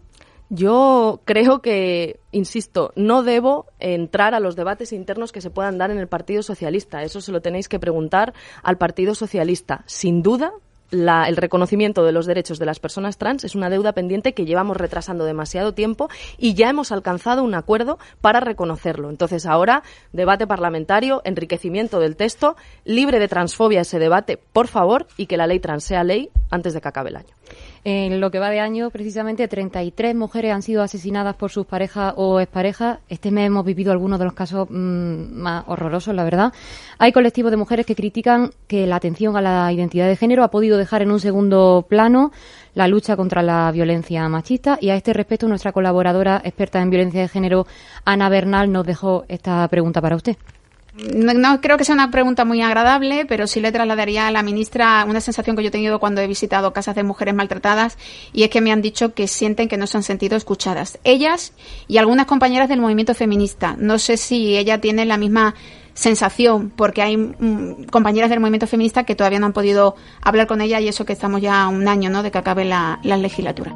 Yo 0.49 1.21
creo 1.25 1.62
que, 1.62 2.19
insisto, 2.31 2.91
no 2.95 3.23
debo 3.23 3.65
entrar 3.79 4.36
a 4.36 4.39
los 4.39 4.55
debates 4.55 4.93
internos 4.93 5.31
que 5.31 5.41
se 5.41 5.49
puedan 5.49 5.79
dar 5.79 5.89
en 5.89 5.97
el 5.97 6.07
Partido 6.07 6.43
Socialista. 6.43 7.01
Eso 7.01 7.21
se 7.21 7.31
lo 7.31 7.41
tenéis 7.41 7.67
que 7.67 7.79
preguntar 7.79 8.33
al 8.62 8.77
Partido 8.77 9.15
Socialista. 9.15 9.83
Sin 9.88 10.21
duda, 10.21 10.53
la, 10.93 11.27
el 11.27 11.36
reconocimiento 11.36 12.03
de 12.06 12.12
los 12.12 12.25
derechos 12.25 12.60
de 12.60 12.65
las 12.65 12.79
personas 12.79 13.17
trans 13.17 13.43
es 13.43 13.56
una 13.56 13.69
deuda 13.69 13.93
pendiente 13.93 14.34
que 14.34 14.45
llevamos 14.45 14.77
retrasando 14.77 15.25
demasiado 15.25 15.73
tiempo 15.73 16.10
y 16.38 16.53
ya 16.53 16.69
hemos 16.69 16.91
alcanzado 16.91 17.43
un 17.43 17.56
acuerdo 17.56 17.97
para 18.21 18.39
reconocerlo. 18.39 19.10
Entonces, 19.10 19.45
ahora, 19.45 19.84
debate 20.12 20.47
parlamentario, 20.47 21.21
enriquecimiento 21.25 21.99
del 21.99 22.15
texto, 22.15 22.56
libre 22.86 23.19
de 23.19 23.27
transfobia 23.27 23.82
ese 23.82 23.99
debate, 23.99 24.38
por 24.38 24.67
favor, 24.67 25.08
y 25.17 25.25
que 25.25 25.38
la 25.38 25.47
ley 25.47 25.60
trans 25.60 25.84
sea 25.84 26.03
ley 26.03 26.29
antes 26.51 26.73
de 26.73 26.82
que 26.82 26.88
acabe 26.88 27.10
el 27.10 27.17
año. 27.17 27.36
En 27.86 28.22
lo 28.22 28.32
que 28.32 28.39
va 28.39 28.50
de 28.50 28.62
año, 28.62 28.89
precisamente 28.91 29.46
33 29.50 30.15
mujeres 30.15 30.54
han 30.54 30.62
sido 30.62 30.84
asesinadas 30.84 31.36
por 31.36 31.52
sus 31.52 31.65
parejas 31.65 32.13
o 32.15 32.39
exparejas. 32.39 33.00
Este 33.10 33.30
mes 33.30 33.48
hemos 33.48 33.65
vivido 33.65 33.91
algunos 33.91 34.19
de 34.19 34.26
los 34.26 34.34
casos 34.34 34.69
mmm, 34.69 35.34
más 35.34 35.65
horrorosos, 35.67 36.15
la 36.15 36.24
verdad. 36.24 36.54
Hay 36.98 37.12
colectivos 37.12 37.52
de 37.52 37.58
mujeres 37.58 37.86
que 37.86 37.93
critican 37.93 38.52
que 38.67 38.88
la 38.88 38.96
atención 38.96 39.36
a 39.36 39.41
la 39.41 39.69
identidad 39.74 40.08
de 40.08 40.15
género 40.15 40.46
ha 40.46 40.52
podido 40.52 40.78
dejar 40.78 41.02
en 41.02 41.12
un 41.12 41.19
segundo 41.19 41.86
plano 41.89 42.32
la 42.74 42.88
lucha 42.88 43.17
contra 43.17 43.41
la 43.41 43.69
violencia 43.74 44.30
machista. 44.30 44.78
Y 44.80 44.89
a 44.89 44.96
este 44.96 45.12
respecto, 45.12 45.50
nuestra 45.50 45.74
colaboradora 45.74 46.41
experta 46.41 46.82
en 46.82 46.89
violencia 46.89 47.19
de 47.19 47.28
género, 47.28 47.67
Ana 48.06 48.30
Bernal, 48.30 48.72
nos 48.72 48.86
dejó 48.86 49.26
esta 49.28 49.67
pregunta 49.67 50.00
para 50.00 50.15
usted. 50.15 50.38
No, 50.95 51.60
creo 51.60 51.77
que 51.77 51.86
sea 51.86 51.95
una 51.95 52.12
pregunta 52.12 52.45
muy 52.45 52.62
agradable, 52.62 53.25
pero 53.25 53.47
sí 53.47 53.60
le 53.60 53.71
trasladaría 53.71 54.27
a 54.27 54.32
la 54.32 54.43
ministra 54.43 55.06
una 55.10 55.21
sensación 55.21 55.56
que 55.56 55.63
yo 55.63 55.69
he 55.69 55.71
tenido 55.71 55.99
cuando 55.99 56.21
he 56.21 56.27
visitado 56.27 56.71
casas 56.71 56.95
de 56.95 57.01
mujeres 57.01 57.34
maltratadas 57.34 57.97
y 58.32 58.43
es 58.43 58.49
que 58.49 58.62
me 58.62 58.71
han 58.71 58.84
dicho 58.84 59.15
que 59.15 59.27
sienten 59.27 59.67
que 59.67 59.77
no 59.77 59.88
se 59.88 59.97
han 59.97 60.03
sentido 60.03 60.38
escuchadas. 60.38 60.99
Ellas 61.03 61.53
y 61.88 61.97
algunas 61.97 62.27
compañeras 62.27 62.69
del 62.69 62.79
movimiento 62.79 63.15
feminista. 63.15 63.75
No 63.79 63.97
sé 63.97 64.17
si 64.17 64.56
ella 64.56 64.82
tiene 64.82 65.06
la 65.06 65.17
misma 65.17 65.56
sensación, 65.95 66.71
porque 66.75 67.01
hay 67.01 67.17
mm, 67.17 67.86
compañeras 67.86 68.29
del 68.29 68.39
movimiento 68.39 68.67
feminista 68.67 69.03
que 69.03 69.15
todavía 69.15 69.39
no 69.39 69.47
han 69.47 69.53
podido 69.53 69.95
hablar 70.21 70.45
con 70.45 70.62
ella 70.62 70.79
y 70.79 70.88
eso 70.88 71.06
que 71.06 71.13
estamos 71.13 71.41
ya 71.41 71.67
un 71.69 71.88
año 71.88 72.12
¿no? 72.12 72.21
de 72.21 72.29
que 72.29 72.38
acabe 72.38 72.65
la 72.65 72.99
legislatura. 73.03 73.75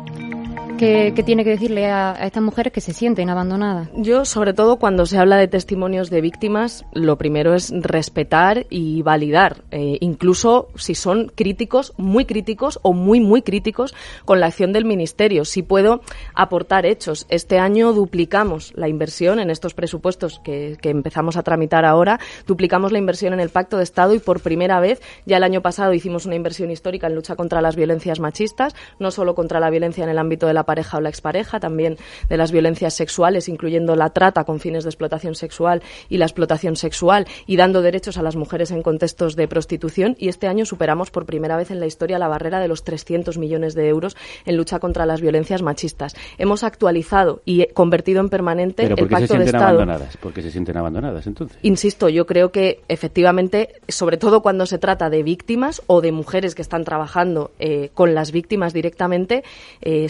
¿Qué, 0.77 1.11
¿Qué, 1.15 1.23
tiene 1.23 1.43
que 1.43 1.49
decirle 1.49 1.87
a, 1.87 2.13
estas 2.21 2.43
mujeres 2.43 2.71
que 2.71 2.81
se 2.81 2.93
sienten 2.93 3.31
abandonadas? 3.31 3.89
Yo, 3.95 4.25
sobre 4.25 4.53
todo, 4.53 4.77
cuando 4.77 5.07
se 5.07 5.17
habla 5.17 5.37
de 5.37 5.47
testimonios 5.47 6.11
de 6.11 6.21
víctimas, 6.21 6.85
lo 6.93 7.17
primero 7.17 7.55
es 7.55 7.71
respetar 7.73 8.67
y 8.69 9.01
validar, 9.01 9.63
eh, 9.71 9.97
incluso 10.01 10.67
si 10.75 10.93
son 10.93 11.31
críticos, 11.33 11.93
muy 11.97 12.25
críticos 12.25 12.79
o 12.83 12.93
muy, 12.93 13.19
muy 13.19 13.41
críticos 13.41 13.95
con 14.23 14.39
la 14.39 14.45
acción 14.45 14.71
del 14.71 14.85
Ministerio. 14.85 15.45
Si 15.45 15.63
puedo 15.63 16.01
aportar 16.35 16.85
hechos. 16.85 17.25
Este 17.29 17.57
año 17.57 17.93
duplicamos 17.93 18.71
la 18.75 18.87
inversión 18.87 19.39
en 19.39 19.49
estos 19.49 19.73
presupuestos 19.73 20.39
que 20.43 20.77
empezamos 20.83 21.37
a 21.37 21.43
tramitar 21.43 21.85
ahora, 21.85 22.19
duplicamos 22.45 22.91
la 22.91 22.99
inversión 22.99 23.33
en 23.33 23.39
el 23.39 23.49
Pacto 23.49 23.77
de 23.77 23.83
Estado 23.83 24.13
y 24.13 24.19
por 24.19 24.41
primera 24.41 24.79
vez, 24.79 25.01
ya 25.25 25.37
el 25.37 25.43
año 25.43 25.61
pasado 25.61 25.93
hicimos 25.93 26.27
una 26.27 26.35
inversión 26.35 26.69
histórica 26.69 27.07
en 27.07 27.15
lucha 27.15 27.35
contra 27.35 27.61
las 27.61 27.75
violencias 27.75 28.19
machistas, 28.19 28.75
no 28.99 29.09
solo 29.09 29.33
contra 29.33 29.59
la 29.59 29.71
violencia 29.71 30.03
en 30.03 30.11
el 30.11 30.19
ámbito 30.19 30.45
de 30.45 30.53
la 30.53 30.66
pareja 30.67 30.97
o 30.97 31.01
la 31.01 31.09
expareja, 31.09 31.59
también 31.59 31.97
de 32.29 32.37
las 32.37 32.51
violencias 32.51 32.93
sexuales, 32.93 33.49
incluyendo 33.49 33.95
la 33.95 34.11
trata 34.11 34.43
con 34.43 34.59
fines 34.59 34.83
de 34.83 34.91
explotación 34.91 35.33
sexual 35.33 35.81
y 36.09 36.17
la 36.17 36.25
explotación 36.25 36.75
sexual, 36.75 37.25
y 37.47 37.57
dando 37.57 37.81
derechos 37.81 38.17
a 38.17 38.21
las 38.21 38.35
mujeres 38.35 38.69
en 38.69 38.83
contextos 38.83 39.35
de 39.35 39.47
prostitución. 39.47 40.15
Y 40.19 40.27
este 40.27 40.47
año 40.47 40.65
superamos 40.65 41.09
por 41.09 41.25
primera 41.25 41.57
vez 41.57 41.71
en 41.71 41.79
la 41.79 41.87
historia 41.87 42.19
la 42.19 42.27
barrera 42.27 42.59
de 42.59 42.67
los 42.67 42.83
300 42.83 43.37
millones 43.39 43.73
de 43.73 43.87
euros 43.87 44.15
en 44.45 44.57
lucha 44.57 44.79
contra 44.79 45.05
las 45.05 45.21
violencias 45.21 45.61
machistas. 45.61 46.15
Hemos 46.37 46.63
actualizado 46.63 47.41
y 47.45 47.65
convertido 47.67 48.19
en 48.19 48.29
permanente 48.29 48.83
¿Pero 48.83 48.97
el 48.97 49.07
pacto 49.07 49.33
se 49.33 49.39
de 49.39 49.45
Estado. 49.45 49.81
Abandonadas? 49.81 50.17
¿Por 50.17 50.33
qué 50.33 50.41
se 50.41 50.51
sienten 50.51 50.77
abandonadas 50.77 51.25
entonces? 51.25 51.57
Insisto, 51.61 52.09
yo 52.09 52.25
creo 52.25 52.51
que 52.51 52.81
efectivamente, 52.89 53.69
sobre 53.87 54.17
todo 54.17 54.41
cuando 54.41 54.65
se 54.65 54.77
trata 54.77 55.09
de 55.09 55.23
víctimas 55.23 55.81
o 55.87 56.01
de 56.01 56.11
mujeres 56.11 56.55
que 56.55 56.61
están 56.61 56.83
trabajando 56.83 57.51
eh, 57.59 57.89
con 57.93 58.13
las 58.13 58.31
víctimas 58.31 58.73
directamente, 58.73 59.43
eh, 59.81 60.09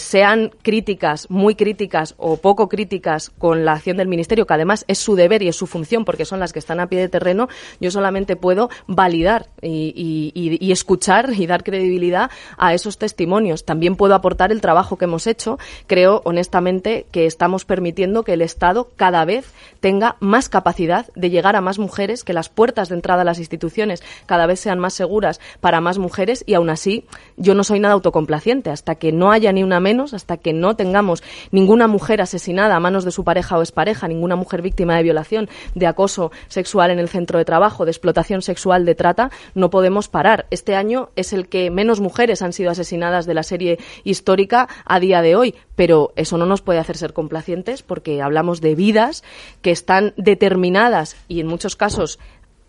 críticas, 0.49 1.29
muy 1.29 1.55
críticas 1.55 2.15
o 2.17 2.37
poco 2.37 2.69
críticas 2.69 3.31
con 3.37 3.65
la 3.65 3.73
acción 3.73 3.97
del 3.97 4.07
Ministerio, 4.07 4.45
que 4.45 4.53
además 4.53 4.85
es 4.87 4.97
su 4.99 5.15
deber 5.15 5.41
y 5.43 5.47
es 5.47 5.55
su 5.55 5.67
función 5.67 6.05
porque 6.05 6.25
son 6.25 6.39
las 6.39 6.53
que 6.53 6.59
están 6.59 6.79
a 6.79 6.87
pie 6.87 6.99
de 6.99 7.09
terreno, 7.09 7.47
yo 7.79 7.91
solamente 7.91 8.35
puedo 8.35 8.69
validar 8.87 9.47
y, 9.61 9.93
y, 10.33 10.57
y 10.65 10.71
escuchar 10.71 11.31
y 11.35 11.47
dar 11.47 11.63
credibilidad 11.63 12.31
a 12.57 12.73
esos 12.73 12.97
testimonios. 12.97 13.65
También 13.65 13.95
puedo 13.95 14.15
aportar 14.15 14.51
el 14.51 14.61
trabajo 14.61 14.97
que 14.97 15.05
hemos 15.05 15.27
hecho. 15.27 15.57
Creo, 15.87 16.21
honestamente, 16.25 17.05
que 17.11 17.25
estamos 17.25 17.65
permitiendo 17.65 18.23
que 18.23 18.33
el 18.33 18.41
Estado 18.41 18.89
cada 18.95 19.25
vez 19.25 19.51
tenga 19.79 20.15
más 20.19 20.49
capacidad 20.49 21.07
de 21.15 21.29
llegar 21.29 21.55
a 21.55 21.61
más 21.61 21.79
mujeres, 21.79 22.23
que 22.23 22.33
las 22.33 22.49
puertas 22.49 22.89
de 22.89 22.95
entrada 22.95 23.21
a 23.21 23.25
las 23.25 23.39
instituciones 23.39 24.03
cada 24.25 24.45
vez 24.45 24.59
sean 24.59 24.79
más 24.79 24.93
seguras 24.93 25.39
para 25.59 25.81
más 25.81 25.97
mujeres 25.97 26.43
y 26.47 26.53
aún 26.53 26.69
así 26.69 27.05
yo 27.35 27.53
no 27.53 27.63
soy 27.63 27.79
nada 27.79 27.93
autocomplaciente. 27.93 28.69
Hasta 28.69 28.95
que 28.95 29.11
no 29.11 29.31
haya 29.31 29.51
ni 29.51 29.63
una 29.63 29.79
menos, 29.79 30.13
hasta 30.13 30.36
que 30.37 30.53
no 30.53 30.75
tengamos 30.75 31.23
ninguna 31.51 31.87
mujer 31.87 32.21
asesinada 32.21 32.75
a 32.75 32.79
manos 32.79 33.05
de 33.05 33.11
su 33.11 33.23
pareja 33.23 33.57
o 33.57 33.61
expareja, 33.61 34.07
ninguna 34.07 34.35
mujer 34.35 34.61
víctima 34.61 34.95
de 34.97 35.03
violación, 35.03 35.49
de 35.75 35.87
acoso 35.87 36.31
sexual 36.47 36.91
en 36.91 36.99
el 36.99 37.09
centro 37.09 37.39
de 37.39 37.45
trabajo, 37.45 37.85
de 37.85 37.91
explotación 37.91 38.41
sexual, 38.41 38.85
de 38.85 38.95
trata, 38.95 39.31
no 39.55 39.69
podemos 39.69 40.07
parar. 40.07 40.47
Este 40.51 40.75
año 40.75 41.09
es 41.15 41.33
el 41.33 41.47
que 41.47 41.69
menos 41.69 41.99
mujeres 41.99 42.41
han 42.41 42.53
sido 42.53 42.71
asesinadas 42.71 43.25
de 43.25 43.33
la 43.33 43.43
serie 43.43 43.79
histórica 44.03 44.67
a 44.85 44.99
día 44.99 45.21
de 45.21 45.35
hoy, 45.35 45.55
pero 45.75 46.13
eso 46.15 46.37
no 46.37 46.45
nos 46.45 46.61
puede 46.61 46.79
hacer 46.79 46.97
ser 46.97 47.13
complacientes 47.13 47.83
porque 47.83 48.21
hablamos 48.21 48.61
de 48.61 48.75
vidas 48.75 49.23
que 49.61 49.71
están 49.71 50.13
determinadas 50.17 51.15
y 51.27 51.39
en 51.39 51.47
muchos 51.47 51.75
casos 51.75 52.19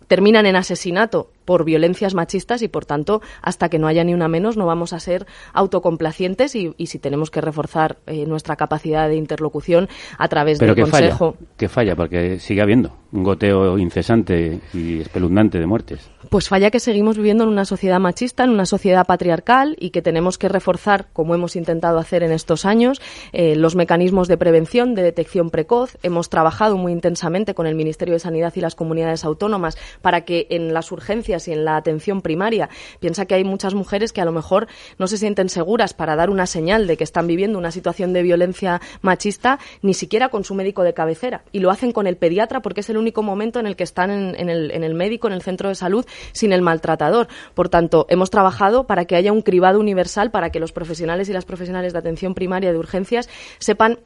terminan 0.07 0.45
en 0.47 0.55
asesinato 0.55 1.29
por 1.49 1.65
violencias 1.65 2.13
machistas 2.13 2.61
y, 2.61 2.67
por 2.67 2.85
tanto, 2.85 3.23
hasta 3.41 3.69
que 3.69 3.79
no 3.79 3.87
haya 3.87 4.03
ni 4.03 4.13
una 4.13 4.27
menos, 4.27 4.55
no 4.55 4.67
vamos 4.67 4.93
a 4.93 4.99
ser 4.99 5.25
autocomplacientes 5.51 6.53
y, 6.53 6.75
si 6.85 6.99
tenemos 6.99 7.31
que 7.31 7.41
reforzar 7.41 7.97
eh, 8.05 8.27
nuestra 8.27 8.55
capacidad 8.55 9.09
de 9.09 9.15
interlocución 9.15 9.89
a 10.19 10.27
través 10.27 10.59
Pero 10.59 10.75
del 10.75 10.85
que 10.85 10.91
Consejo. 10.91 11.31
Falla, 11.31 11.47
que 11.57 11.67
falla, 11.67 11.95
porque 11.95 12.37
sigue 12.37 12.61
habiendo 12.61 12.99
un 13.11 13.23
goteo 13.23 13.77
incesante 13.79 14.59
y 14.73 15.01
espeluznante 15.01 15.57
de 15.59 15.65
muertes. 15.65 16.09
Pues 16.29 16.47
falla 16.47 16.69
que 16.69 16.79
seguimos 16.79 17.17
viviendo 17.17 17.43
en 17.43 17.49
una 17.49 17.65
sociedad 17.65 17.99
machista, 17.99 18.43
en 18.43 18.51
una 18.51 18.67
sociedad 18.67 19.07
patriarcal 19.07 19.75
y 19.79 19.89
que 19.89 20.03
tenemos 20.03 20.37
que 20.37 20.49
reforzar, 20.49 21.07
como 21.13 21.33
hemos 21.33 21.55
intentado 21.55 21.97
hacer 21.97 22.21
en 22.21 22.31
estos 22.31 22.65
años, 22.65 23.01
eh, 23.33 23.55
los 23.55 23.75
mecanismos 23.75 24.27
de 24.27 24.37
prevención, 24.37 24.93
de 24.93 25.01
detección 25.01 25.49
precoz. 25.49 25.97
Hemos 26.03 26.29
trabajado 26.29 26.77
muy 26.77 26.91
intensamente 26.91 27.55
con 27.55 27.65
el 27.65 27.73
Ministerio 27.73 28.13
de 28.13 28.19
Sanidad 28.19 28.53
y 28.55 28.61
las 28.61 28.75
comunidades 28.75 29.25
autónomas 29.25 29.77
para 30.03 30.21
que 30.21 30.45
en 30.51 30.73
las 30.73 30.91
urgencias 30.91 31.38
y 31.47 31.53
en 31.53 31.65
la 31.65 31.77
atención 31.77 32.21
primaria 32.21 32.69
piensa 32.99 33.25
que 33.25 33.35
hay 33.35 33.43
muchas 33.43 33.73
mujeres 33.73 34.13
que 34.13 34.21
a 34.21 34.25
lo 34.25 34.31
mejor 34.31 34.67
no 34.97 35.07
se 35.07 35.17
sienten 35.17 35.49
seguras 35.49 35.93
para 35.93 36.15
dar 36.15 36.29
una 36.29 36.45
señal 36.45 36.87
de 36.87 36.97
que 36.97 37.03
están 37.03 37.27
viviendo 37.27 37.57
una 37.57 37.71
situación 37.71 38.13
de 38.13 38.23
violencia 38.23 38.81
machista, 39.01 39.59
ni 39.81 39.93
siquiera 39.93 40.29
con 40.29 40.43
su 40.43 40.55
médico 40.55 40.83
de 40.83 40.93
cabecera. 40.93 41.43
Y 41.51 41.59
lo 41.59 41.71
hacen 41.71 41.91
con 41.91 42.07
el 42.07 42.17
pediatra 42.17 42.61
porque 42.61 42.81
es 42.81 42.89
el 42.89 42.97
único 42.97 43.23
momento 43.23 43.59
en 43.59 43.67
el 43.67 43.75
que 43.75 43.83
están 43.83 44.11
en, 44.11 44.49
el 44.49 44.93
médico, 44.93 45.27
en 45.27 45.33
el 45.33 45.41
centro 45.41 45.69
de 45.69 45.75
salud, 45.75 46.05
sin 46.31 46.53
el 46.53 46.61
maltratador. 46.61 47.27
Por 47.53 47.69
tanto, 47.69 48.05
hemos 48.09 48.29
trabajado 48.29 48.85
para 48.85 49.05
que 49.05 49.15
haya 49.15 49.31
un 49.31 49.41
cribado 49.41 49.79
universal 49.79 50.31
para 50.31 50.49
que 50.49 50.59
los 50.59 50.71
profesionales 50.71 51.29
y 51.29 51.33
las 51.33 51.45
profesionales 51.45 51.93
de 51.93 51.99
atención 51.99 52.33
primaria 52.33 52.71
de 52.71 52.77
urgencias 52.77 53.29
sepan 53.59 53.99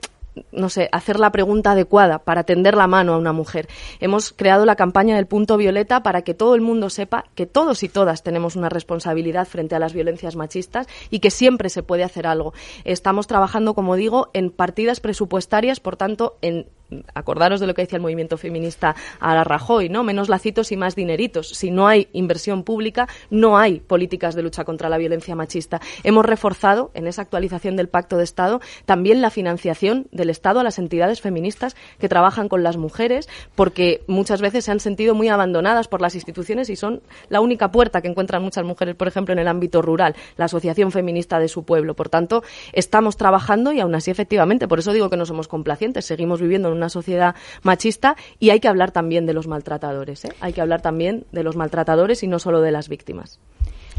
no 0.51 0.69
sé, 0.69 0.89
hacer 0.91 1.19
la 1.19 1.31
pregunta 1.31 1.71
adecuada 1.71 2.19
para 2.19 2.43
tender 2.43 2.75
la 2.75 2.87
mano 2.87 3.13
a 3.13 3.17
una 3.17 3.33
mujer. 3.33 3.67
Hemos 3.99 4.33
creado 4.33 4.65
la 4.65 4.75
campaña 4.75 5.15
del 5.15 5.27
punto 5.27 5.57
violeta 5.57 6.03
para 6.03 6.21
que 6.23 6.33
todo 6.33 6.55
el 6.55 6.61
mundo 6.61 6.89
sepa 6.89 7.25
que 7.35 7.45
todos 7.45 7.83
y 7.83 7.89
todas 7.89 8.23
tenemos 8.23 8.55
una 8.55 8.69
responsabilidad 8.69 9.47
frente 9.47 9.75
a 9.75 9.79
las 9.79 9.93
violencias 9.93 10.35
machistas 10.35 10.87
y 11.09 11.19
que 11.19 11.31
siempre 11.31 11.69
se 11.69 11.83
puede 11.83 12.03
hacer 12.03 12.27
algo. 12.27 12.53
Estamos 12.83 13.27
trabajando, 13.27 13.73
como 13.73 13.95
digo, 13.95 14.29
en 14.33 14.49
partidas 14.49 14.99
presupuestarias, 14.99 15.79
por 15.79 15.97
tanto, 15.97 16.37
en 16.41 16.67
acordaros 17.13 17.59
de 17.59 17.67
lo 17.67 17.73
que 17.73 17.83
decía 17.83 17.97
el 17.97 18.01
movimiento 18.01 18.37
feminista 18.37 18.95
a 19.19 19.35
la 19.35 19.43
Rajoy, 19.43 19.89
¿no? 19.89 20.03
Menos 20.03 20.29
lacitos 20.29 20.71
y 20.71 20.77
más 20.77 20.95
dineritos. 20.95 21.49
Si 21.49 21.71
no 21.71 21.87
hay 21.87 22.07
inversión 22.13 22.63
pública, 22.63 23.07
no 23.29 23.57
hay 23.57 23.79
políticas 23.79 24.35
de 24.35 24.43
lucha 24.43 24.63
contra 24.63 24.89
la 24.89 24.97
violencia 24.97 25.35
machista. 25.35 25.81
Hemos 26.03 26.25
reforzado 26.25 26.91
en 26.93 27.07
esa 27.07 27.21
actualización 27.21 27.75
del 27.75 27.89
Pacto 27.89 28.17
de 28.17 28.23
Estado 28.23 28.61
también 28.85 29.21
la 29.21 29.29
financiación 29.29 30.07
del 30.11 30.29
Estado 30.29 30.59
a 30.59 30.63
las 30.63 30.79
entidades 30.79 31.21
feministas 31.21 31.75
que 31.99 32.09
trabajan 32.09 32.49
con 32.49 32.63
las 32.63 32.77
mujeres, 32.77 33.29
porque 33.55 34.03
muchas 34.07 34.41
veces 34.41 34.65
se 34.65 34.71
han 34.71 34.79
sentido 34.79 35.15
muy 35.15 35.29
abandonadas 35.29 35.87
por 35.87 36.01
las 36.01 36.15
instituciones 36.15 36.69
y 36.69 36.75
son 36.75 37.01
la 37.29 37.41
única 37.41 37.71
puerta 37.71 38.01
que 38.01 38.07
encuentran 38.07 38.43
muchas 38.43 38.65
mujeres, 38.65 38.95
por 38.95 39.07
ejemplo, 39.07 39.33
en 39.33 39.39
el 39.39 39.47
ámbito 39.47 39.81
rural, 39.81 40.15
la 40.37 40.45
Asociación 40.45 40.91
Feminista 40.91 41.39
de 41.39 41.47
su 41.47 41.63
pueblo. 41.63 41.95
Por 41.95 42.09
tanto, 42.09 42.43
estamos 42.71 43.17
trabajando 43.17 43.71
y 43.71 43.79
aún 43.79 43.95
así, 43.95 44.11
efectivamente, 44.11 44.67
por 44.67 44.79
eso 44.79 44.93
digo 44.93 45.09
que 45.09 45.17
no 45.17 45.25
somos 45.25 45.47
complacientes, 45.47 46.05
seguimos 46.05 46.41
viviendo 46.41 46.69
en 46.69 46.75
una 46.75 46.82
sociedad 46.89 47.35
machista 47.61 48.15
y 48.39 48.49
hay 48.49 48.59
que 48.59 48.67
hablar 48.67 48.91
también 48.91 49.25
de 49.25 49.33
los 49.33 49.47
maltratadores. 49.47 50.25
¿eh? 50.25 50.33
Hay 50.39 50.53
que 50.53 50.61
hablar 50.61 50.81
también 50.81 51.25
de 51.31 51.43
los 51.43 51.55
maltratadores 51.55 52.23
y 52.23 52.27
no 52.27 52.39
solo 52.39 52.61
de 52.61 52.71
las 52.71 52.89
víctimas. 52.89 53.39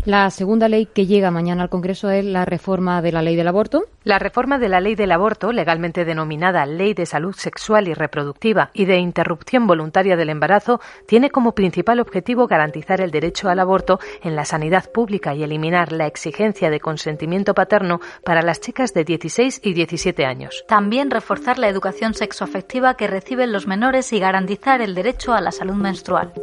La 0.06 0.28
segunda 0.28 0.68
ley 0.68 0.84
que 0.84 1.06
llega 1.06 1.30
mañana 1.30 1.62
al 1.62 1.70
Congreso 1.70 2.10
es 2.10 2.26
la 2.26 2.44
reforma 2.44 3.00
de 3.00 3.10
la 3.10 3.22
ley 3.22 3.36
del 3.36 3.48
aborto. 3.48 3.84
La 4.02 4.18
reforma 4.18 4.58
de 4.58 4.68
la 4.68 4.78
ley 4.78 4.96
del 4.96 5.12
aborto, 5.12 5.50
legalmente 5.50 6.04
denominada 6.04 6.66
Ley 6.66 6.92
de 6.92 7.06
Salud 7.06 7.34
Sexual 7.34 7.88
y 7.88 7.94
Reproductiva 7.94 8.68
y 8.74 8.84
de 8.84 8.98
Interrupción 8.98 9.66
Voluntaria 9.66 10.14
del 10.14 10.28
Embarazo, 10.28 10.78
tiene 11.06 11.30
como 11.30 11.52
principal 11.52 12.00
objetivo 12.00 12.46
garantizar 12.46 13.00
el 13.00 13.10
derecho 13.10 13.48
al 13.48 13.60
aborto 13.60 13.98
en 14.22 14.36
la 14.36 14.44
sanidad 14.44 14.90
pública 14.92 15.34
y 15.34 15.42
eliminar 15.42 15.90
la 15.90 16.06
exigencia 16.06 16.68
de 16.68 16.80
consentimiento 16.80 17.54
paterno 17.54 18.00
para 18.24 18.42
las 18.42 18.60
chicas 18.60 18.92
de 18.92 19.04
16 19.04 19.62
y 19.64 19.72
17 19.72 20.26
años. 20.26 20.66
También 20.68 21.10
reforzar 21.10 21.58
la 21.58 21.68
educación 21.68 22.12
sexoafectiva 22.12 22.98
que 22.98 23.06
reciben 23.06 23.52
los 23.52 23.66
menores 23.66 24.12
y 24.12 24.20
garantizar 24.20 24.82
el 24.82 24.94
derecho 24.94 25.32
a 25.32 25.40
la 25.40 25.50
salud 25.50 25.76
menstrual. 25.76 26.34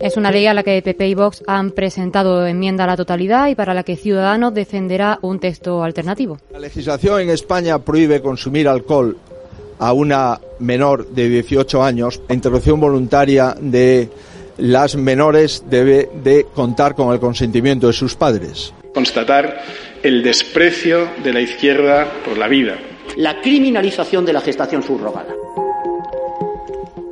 Es 0.00 0.18
una 0.18 0.30
ley 0.30 0.46
a 0.46 0.52
la 0.52 0.62
que 0.62 0.82
PP 0.82 1.08
y 1.08 1.14
Vox 1.14 1.42
han 1.46 1.70
presentado 1.70 2.46
enmienda 2.74 2.84
a 2.84 2.88
la 2.88 2.96
totalidad 2.96 3.48
y 3.48 3.54
para 3.54 3.72
la 3.72 3.84
que 3.84 3.96
Ciudadanos 3.96 4.52
defenderá 4.52 5.18
un 5.22 5.38
texto 5.38 5.82
alternativo. 5.82 6.38
La 6.50 6.58
legislación 6.58 7.20
en 7.20 7.30
España 7.30 7.78
prohíbe 7.78 8.20
consumir 8.20 8.68
alcohol 8.68 9.16
a 9.78 9.92
una 9.92 10.40
menor 10.58 11.08
de 11.08 11.28
18 11.28 11.82
años. 11.82 12.20
La 12.28 12.34
interrupción 12.34 12.80
voluntaria 12.80 13.54
de 13.60 14.08
las 14.58 14.96
menores 14.96 15.64
debe 15.68 16.10
de 16.22 16.46
contar 16.54 16.94
con 16.94 17.12
el 17.12 17.20
consentimiento 17.20 17.86
de 17.86 17.92
sus 17.92 18.14
padres. 18.14 18.72
Constatar 18.92 19.62
el 20.02 20.22
desprecio 20.22 21.08
de 21.22 21.32
la 21.32 21.40
izquierda 21.40 22.06
por 22.24 22.38
la 22.38 22.48
vida. 22.48 22.76
La 23.16 23.40
criminalización 23.40 24.24
de 24.24 24.32
la 24.32 24.40
gestación 24.40 24.82
subrogada. 24.82 25.43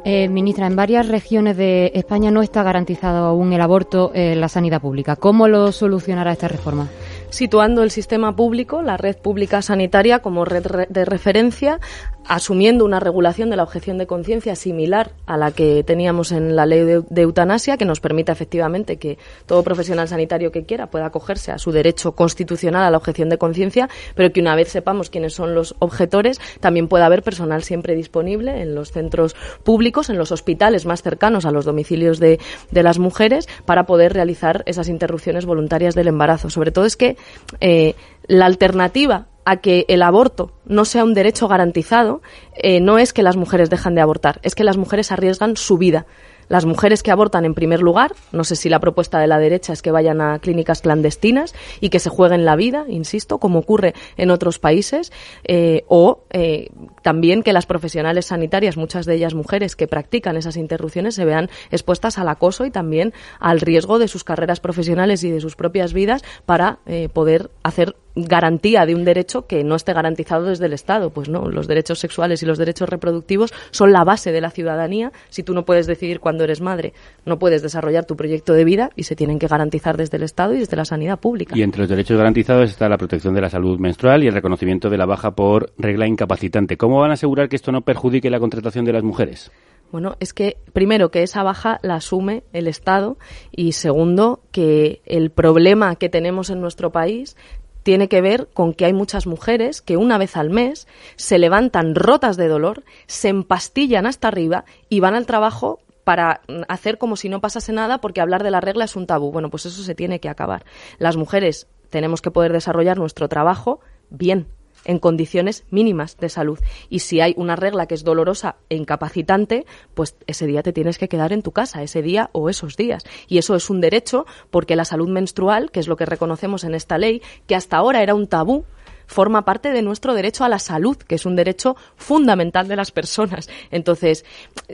Eh, 0.04 0.28
ministra, 0.28 0.66
en 0.66 0.74
varias 0.74 1.06
regiones 1.08 1.56
de 1.56 1.92
España 1.94 2.30
no 2.30 2.42
está 2.42 2.62
garantizado 2.62 3.26
aún 3.26 3.52
el 3.52 3.60
aborto 3.60 4.10
en 4.14 4.40
la 4.40 4.48
sanidad 4.48 4.80
pública. 4.80 5.16
¿Cómo 5.16 5.46
lo 5.46 5.70
solucionará 5.70 6.32
esta 6.32 6.48
reforma? 6.48 6.88
situando 7.32 7.82
el 7.82 7.90
sistema 7.90 8.36
público, 8.36 8.82
la 8.82 8.96
red 8.96 9.16
pública 9.16 9.62
sanitaria, 9.62 10.20
como 10.20 10.44
red 10.44 10.86
de 10.88 11.04
referencia, 11.04 11.80
asumiendo 12.26 12.84
una 12.84 13.00
regulación 13.00 13.50
de 13.50 13.56
la 13.56 13.62
objeción 13.62 13.98
de 13.98 14.06
conciencia 14.06 14.56
similar 14.56 15.12
a 15.26 15.36
la 15.36 15.50
que 15.50 15.82
teníamos 15.84 16.32
en 16.32 16.56
la 16.56 16.66
ley 16.66 16.80
de, 16.80 17.22
eutanasia, 17.22 17.76
que 17.76 17.84
nos 17.84 18.00
permita 18.00 18.32
efectivamente 18.32 18.96
que 18.96 19.18
todo 19.46 19.62
profesional 19.62 20.08
sanitario 20.08 20.52
que 20.52 20.64
quiera 20.64 20.88
pueda 20.88 21.06
acogerse 21.06 21.52
a 21.52 21.58
su 21.58 21.72
derecho 21.72 22.12
constitucional 22.12 22.84
a 22.84 22.90
la 22.90 22.96
objeción 22.96 23.28
de 23.28 23.38
conciencia, 23.38 23.88
pero 24.14 24.32
que 24.32 24.40
una 24.40 24.54
vez 24.54 24.68
sepamos 24.68 25.10
quiénes 25.10 25.34
son 25.34 25.54
los 25.54 25.74
objetores, 25.78 26.40
también 26.60 26.88
pueda 26.88 27.06
haber 27.06 27.22
personal 27.22 27.62
siempre 27.62 27.94
disponible 27.94 28.62
en 28.62 28.74
los 28.74 28.92
centros 28.92 29.34
públicos, 29.62 30.10
en 30.10 30.18
los 30.18 30.32
hospitales 30.32 30.86
más 30.86 31.02
cercanos 31.02 31.44
a 31.44 31.50
los 31.50 31.64
domicilios 31.64 32.18
de, 32.18 32.38
de 32.70 32.82
las 32.82 32.98
mujeres, 32.98 33.48
para 33.64 33.84
poder 33.84 34.12
realizar 34.12 34.62
esas 34.66 34.88
interrupciones 34.88 35.46
voluntarias 35.46 35.94
del 35.94 36.08
embarazo. 36.08 36.50
Sobre 36.50 36.72
todo 36.72 36.84
es 36.84 36.96
que 36.96 37.16
eh, 37.60 37.94
la 38.26 38.46
alternativa 38.46 39.26
a 39.44 39.56
que 39.56 39.84
el 39.88 40.02
aborto 40.02 40.52
no 40.64 40.84
sea 40.84 41.04
un 41.04 41.14
derecho 41.14 41.48
garantizado 41.48 42.22
eh, 42.54 42.80
no 42.80 42.98
es 42.98 43.12
que 43.12 43.22
las 43.22 43.36
mujeres 43.36 43.70
dejan 43.70 43.94
de 43.94 44.00
abortar, 44.00 44.40
es 44.42 44.54
que 44.54 44.64
las 44.64 44.76
mujeres 44.76 45.12
arriesgan 45.12 45.56
su 45.56 45.78
vida. 45.78 46.06
Las 46.48 46.66
mujeres 46.66 47.02
que 47.02 47.10
abortan 47.10 47.46
en 47.46 47.54
primer 47.54 47.80
lugar, 47.80 48.12
no 48.30 48.44
sé 48.44 48.56
si 48.56 48.68
la 48.68 48.80
propuesta 48.80 49.18
de 49.18 49.26
la 49.26 49.38
derecha 49.38 49.72
es 49.72 49.80
que 49.80 49.90
vayan 49.90 50.20
a 50.20 50.38
clínicas 50.38 50.82
clandestinas 50.82 51.54
y 51.80 51.88
que 51.88 51.98
se 51.98 52.10
jueguen 52.10 52.44
la 52.44 52.56
vida, 52.56 52.84
insisto, 52.88 53.38
como 53.38 53.60
ocurre 53.60 53.94
en 54.18 54.30
otros 54.30 54.58
países, 54.58 55.12
eh, 55.44 55.84
o 55.86 56.24
eh, 56.30 56.68
también 57.02 57.42
que 57.42 57.54
las 57.54 57.64
profesionales 57.64 58.26
sanitarias, 58.26 58.76
muchas 58.76 59.06
de 59.06 59.14
ellas 59.14 59.34
mujeres 59.34 59.76
que 59.76 59.88
practican 59.88 60.36
esas 60.36 60.58
interrupciones, 60.58 61.14
se 61.14 61.24
vean 61.24 61.48
expuestas 61.70 62.18
al 62.18 62.28
acoso 62.28 62.66
y 62.66 62.70
también 62.70 63.14
al 63.38 63.60
riesgo 63.60 63.98
de 63.98 64.08
sus 64.08 64.22
carreras 64.22 64.60
profesionales 64.60 65.24
y 65.24 65.30
de 65.30 65.40
sus 65.40 65.56
propias 65.56 65.94
vidas 65.94 66.22
para 66.44 66.80
poder 67.14 67.50
hacer 67.62 67.96
garantía 68.14 68.86
de 68.86 68.94
un 68.94 69.04
derecho 69.04 69.46
que 69.46 69.64
no 69.64 69.74
esté 69.74 69.92
garantizado 69.92 70.46
desde 70.46 70.66
el 70.66 70.72
Estado. 70.72 71.10
Pues 71.10 71.28
no, 71.28 71.48
los 71.48 71.66
derechos 71.66 71.98
sexuales 71.98 72.42
y 72.42 72.46
los 72.46 72.58
derechos 72.58 72.88
reproductivos 72.88 73.52
son 73.70 73.92
la 73.92 74.04
base 74.04 74.32
de 74.32 74.40
la 74.40 74.50
ciudadanía. 74.50 75.12
Si 75.28 75.42
tú 75.42 75.54
no 75.54 75.64
puedes 75.64 75.86
decidir 75.86 76.20
cuando 76.20 76.44
eres 76.44 76.60
madre, 76.60 76.92
no 77.24 77.38
puedes 77.38 77.62
desarrollar 77.62 78.04
tu 78.04 78.16
proyecto 78.16 78.52
de 78.52 78.64
vida 78.64 78.90
y 78.96 79.04
se 79.04 79.16
tienen 79.16 79.38
que 79.38 79.46
garantizar 79.46 79.96
desde 79.96 80.16
el 80.16 80.22
Estado 80.22 80.54
y 80.54 80.58
desde 80.58 80.76
la 80.76 80.84
sanidad 80.84 81.18
pública. 81.18 81.56
Y 81.56 81.62
entre 81.62 81.80
los 81.80 81.88
derechos 81.88 82.16
garantizados 82.16 82.70
está 82.70 82.88
la 82.88 82.98
protección 82.98 83.34
de 83.34 83.40
la 83.40 83.50
salud 83.50 83.78
menstrual 83.78 84.22
y 84.22 84.28
el 84.28 84.34
reconocimiento 84.34 84.90
de 84.90 84.98
la 84.98 85.06
baja 85.06 85.32
por 85.32 85.72
regla 85.78 86.06
incapacitante. 86.06 86.76
¿Cómo 86.76 87.00
van 87.00 87.10
a 87.10 87.14
asegurar 87.14 87.48
que 87.48 87.56
esto 87.56 87.72
no 87.72 87.82
perjudique 87.82 88.30
la 88.30 88.40
contratación 88.40 88.84
de 88.84 88.92
las 88.92 89.02
mujeres? 89.02 89.50
Bueno, 89.92 90.16
es 90.20 90.32
que 90.32 90.56
primero 90.72 91.10
que 91.10 91.22
esa 91.22 91.42
baja 91.42 91.78
la 91.82 91.96
asume 91.96 92.44
el 92.54 92.66
Estado 92.66 93.18
y 93.50 93.72
segundo 93.72 94.40
que 94.50 95.02
el 95.04 95.30
problema 95.30 95.96
que 95.96 96.08
tenemos 96.08 96.48
en 96.48 96.62
nuestro 96.62 96.92
país 96.92 97.36
tiene 97.82 98.08
que 98.08 98.20
ver 98.20 98.48
con 98.52 98.74
que 98.74 98.84
hay 98.84 98.92
muchas 98.92 99.26
mujeres 99.26 99.82
que 99.82 99.96
una 99.96 100.18
vez 100.18 100.36
al 100.36 100.50
mes 100.50 100.86
se 101.16 101.38
levantan 101.38 101.94
rotas 101.94 102.36
de 102.36 102.48
dolor, 102.48 102.84
se 103.06 103.28
empastillan 103.28 104.06
hasta 104.06 104.28
arriba 104.28 104.64
y 104.88 105.00
van 105.00 105.14
al 105.14 105.26
trabajo 105.26 105.80
para 106.04 106.40
hacer 106.68 106.98
como 106.98 107.16
si 107.16 107.28
no 107.28 107.40
pasase 107.40 107.72
nada 107.72 107.98
porque 107.98 108.20
hablar 108.20 108.42
de 108.42 108.50
la 108.50 108.60
regla 108.60 108.84
es 108.84 108.96
un 108.96 109.06
tabú. 109.06 109.30
Bueno, 109.30 109.50
pues 109.50 109.66
eso 109.66 109.82
se 109.82 109.94
tiene 109.94 110.20
que 110.20 110.28
acabar. 110.28 110.64
Las 110.98 111.16
mujeres 111.16 111.68
tenemos 111.90 112.22
que 112.22 112.30
poder 112.30 112.52
desarrollar 112.52 112.98
nuestro 112.98 113.28
trabajo 113.28 113.80
bien, 114.10 114.48
en 114.84 114.98
condiciones 114.98 115.64
mínimas 115.70 116.16
de 116.16 116.28
salud. 116.28 116.58
Y 116.88 117.00
si 117.00 117.20
hay 117.20 117.34
una 117.36 117.56
regla 117.56 117.86
que 117.86 117.94
es 117.94 118.04
dolorosa 118.04 118.56
e 118.68 118.76
incapacitante, 118.76 119.66
pues 119.94 120.16
ese 120.26 120.46
día 120.46 120.62
te 120.62 120.72
tienes 120.72 120.98
que 120.98 121.08
quedar 121.08 121.32
en 121.32 121.42
tu 121.42 121.52
casa, 121.52 121.82
ese 121.82 122.02
día 122.02 122.30
o 122.32 122.48
esos 122.48 122.76
días. 122.76 123.04
Y 123.28 123.38
eso 123.38 123.54
es 123.54 123.70
un 123.70 123.80
derecho 123.80 124.26
porque 124.50 124.76
la 124.76 124.84
salud 124.84 125.08
menstrual, 125.08 125.70
que 125.70 125.80
es 125.80 125.88
lo 125.88 125.96
que 125.96 126.06
reconocemos 126.06 126.64
en 126.64 126.74
esta 126.74 126.98
ley, 126.98 127.22
que 127.46 127.54
hasta 127.54 127.76
ahora 127.76 128.02
era 128.02 128.14
un 128.14 128.26
tabú, 128.26 128.64
forma 129.06 129.44
parte 129.44 129.72
de 129.72 129.82
nuestro 129.82 130.14
derecho 130.14 130.44
a 130.44 130.48
la 130.48 130.58
salud, 130.58 130.96
que 130.96 131.16
es 131.16 131.26
un 131.26 131.36
derecho 131.36 131.76
fundamental 131.96 132.68
de 132.68 132.76
las 132.76 132.90
personas. 132.90 133.48
Entonces, 133.70 134.24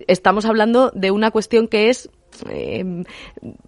estamos 0.07 0.45
hablando 0.45 0.91
de 0.95 1.11
una 1.11 1.31
cuestión 1.31 1.69
que 1.69 1.91
es 1.91 2.11
eh, 2.51 3.05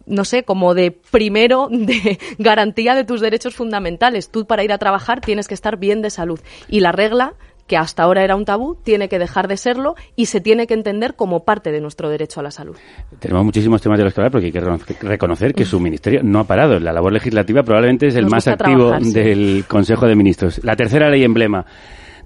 no 0.07 0.25
sé, 0.25 0.45
como 0.45 0.75
de 0.75 0.91
primero 0.91 1.69
de 1.71 2.19
garantía 2.39 2.95
de 2.95 3.05
tus 3.05 3.21
derechos 3.21 3.55
fundamentales. 3.55 4.31
Tú 4.31 4.47
para 4.47 4.65
ir 4.65 4.73
a 4.73 4.79
trabajar 4.79 5.21
tienes 5.21 5.49
que 5.49 5.55
estar 5.55 5.79
bien 5.79 6.03
de 6.03 6.11
salud. 6.11 6.41
Y 6.69 6.81
la 6.81 6.93
regla 6.93 7.35
que 7.71 7.77
hasta 7.77 8.03
ahora 8.03 8.25
era 8.25 8.35
un 8.35 8.45
tabú, 8.45 8.75
tiene 8.83 9.09
que 9.09 9.21
dejar 9.21 9.47
de 9.47 9.57
serlo 9.57 9.95
y 10.17 10.27
se 10.27 10.41
tiene 10.41 10.67
que 10.67 10.75
entender 10.75 11.15
como 11.15 11.45
parte 11.45 11.71
de 11.71 11.81
nuestro 11.81 12.09
derecho 12.09 12.41
a 12.41 12.43
la 12.43 12.51
salud. 12.51 12.75
Tenemos 13.21 13.45
muchísimos 13.45 13.81
temas 13.81 13.97
de 13.97 14.07
los 14.07 14.13
que 14.13 14.21
hablar 14.21 14.33
porque 14.33 14.47
hay 14.47 14.53
que 14.53 15.07
reconocer 15.07 15.55
que 15.55 15.65
su 15.65 15.79
ministerio 15.79 16.21
no 16.25 16.41
ha 16.41 16.45
parado. 16.45 16.81
La 16.81 16.93
labor 16.93 17.13
legislativa 17.13 17.63
probablemente 17.63 18.09
es 18.09 18.17
el 18.17 18.27
más 18.27 18.49
activo 18.49 18.99
del 18.99 19.67
Consejo 19.69 20.09
de 20.09 20.17
Ministros. 20.17 20.61
La 20.65 20.75
tercera 20.75 21.09
ley 21.09 21.23
emblema 21.23 21.65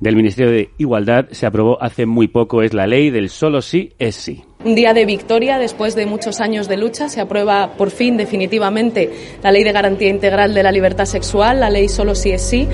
del 0.04 0.16
Ministerio 0.16 0.52
de 0.52 0.68
Igualdad 0.76 1.28
se 1.30 1.46
aprobó 1.46 1.82
hace 1.82 2.04
muy 2.04 2.28
poco, 2.28 2.62
es 2.62 2.74
la 2.74 2.86
ley 2.86 3.08
del 3.08 3.30
solo 3.30 3.62
sí 3.62 3.94
es 3.98 4.14
sí. 4.14 4.44
Un 4.62 4.74
día 4.74 4.92
de 4.92 5.06
victoria 5.06 5.58
después 5.58 5.94
de 5.94 6.04
muchos 6.04 6.42
años 6.42 6.68
de 6.68 6.76
lucha. 6.76 7.08
Se 7.08 7.22
aprueba 7.22 7.72
por 7.78 7.90
fin 7.90 8.18
definitivamente 8.18 9.10
la 9.42 9.50
ley 9.50 9.64
de 9.64 9.72
garantía 9.72 10.10
integral 10.10 10.52
de 10.52 10.62
la 10.62 10.72
libertad 10.72 11.06
sexual, 11.06 11.60
la 11.60 11.70
ley 11.70 11.88
solo 11.88 12.14
sí 12.14 12.32
es 12.32 12.42
sí. 12.42 12.68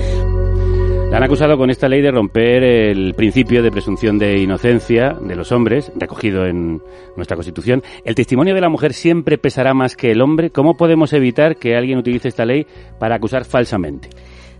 La 1.09 1.17
han 1.17 1.23
acusado 1.23 1.57
con 1.57 1.69
esta 1.69 1.87
ley 1.87 2.01
de 2.01 2.11
romper 2.11 2.63
el 2.63 3.13
principio 3.15 3.63
de 3.63 3.71
presunción 3.71 4.17
de 4.17 4.37
inocencia 4.37 5.13
de 5.13 5.35
los 5.35 5.53
hombres, 5.53 5.91
recogido 5.95 6.45
en 6.45 6.81
nuestra 7.15 7.35
Constitución. 7.35 7.81
El 8.03 8.15
testimonio 8.15 8.53
de 8.53 8.61
la 8.61 8.69
mujer 8.69 8.93
siempre 8.93 9.37
pesará 9.37 9.73
más 9.73 9.95
que 9.95 10.11
el 10.11 10.21
hombre. 10.21 10.51
¿Cómo 10.51 10.75
podemos 10.75 11.13
evitar 11.13 11.55
que 11.55 11.75
alguien 11.75 11.97
utilice 11.97 12.27
esta 12.27 12.45
ley 12.45 12.65
para 12.99 13.15
acusar 13.15 13.45
falsamente? 13.45 14.09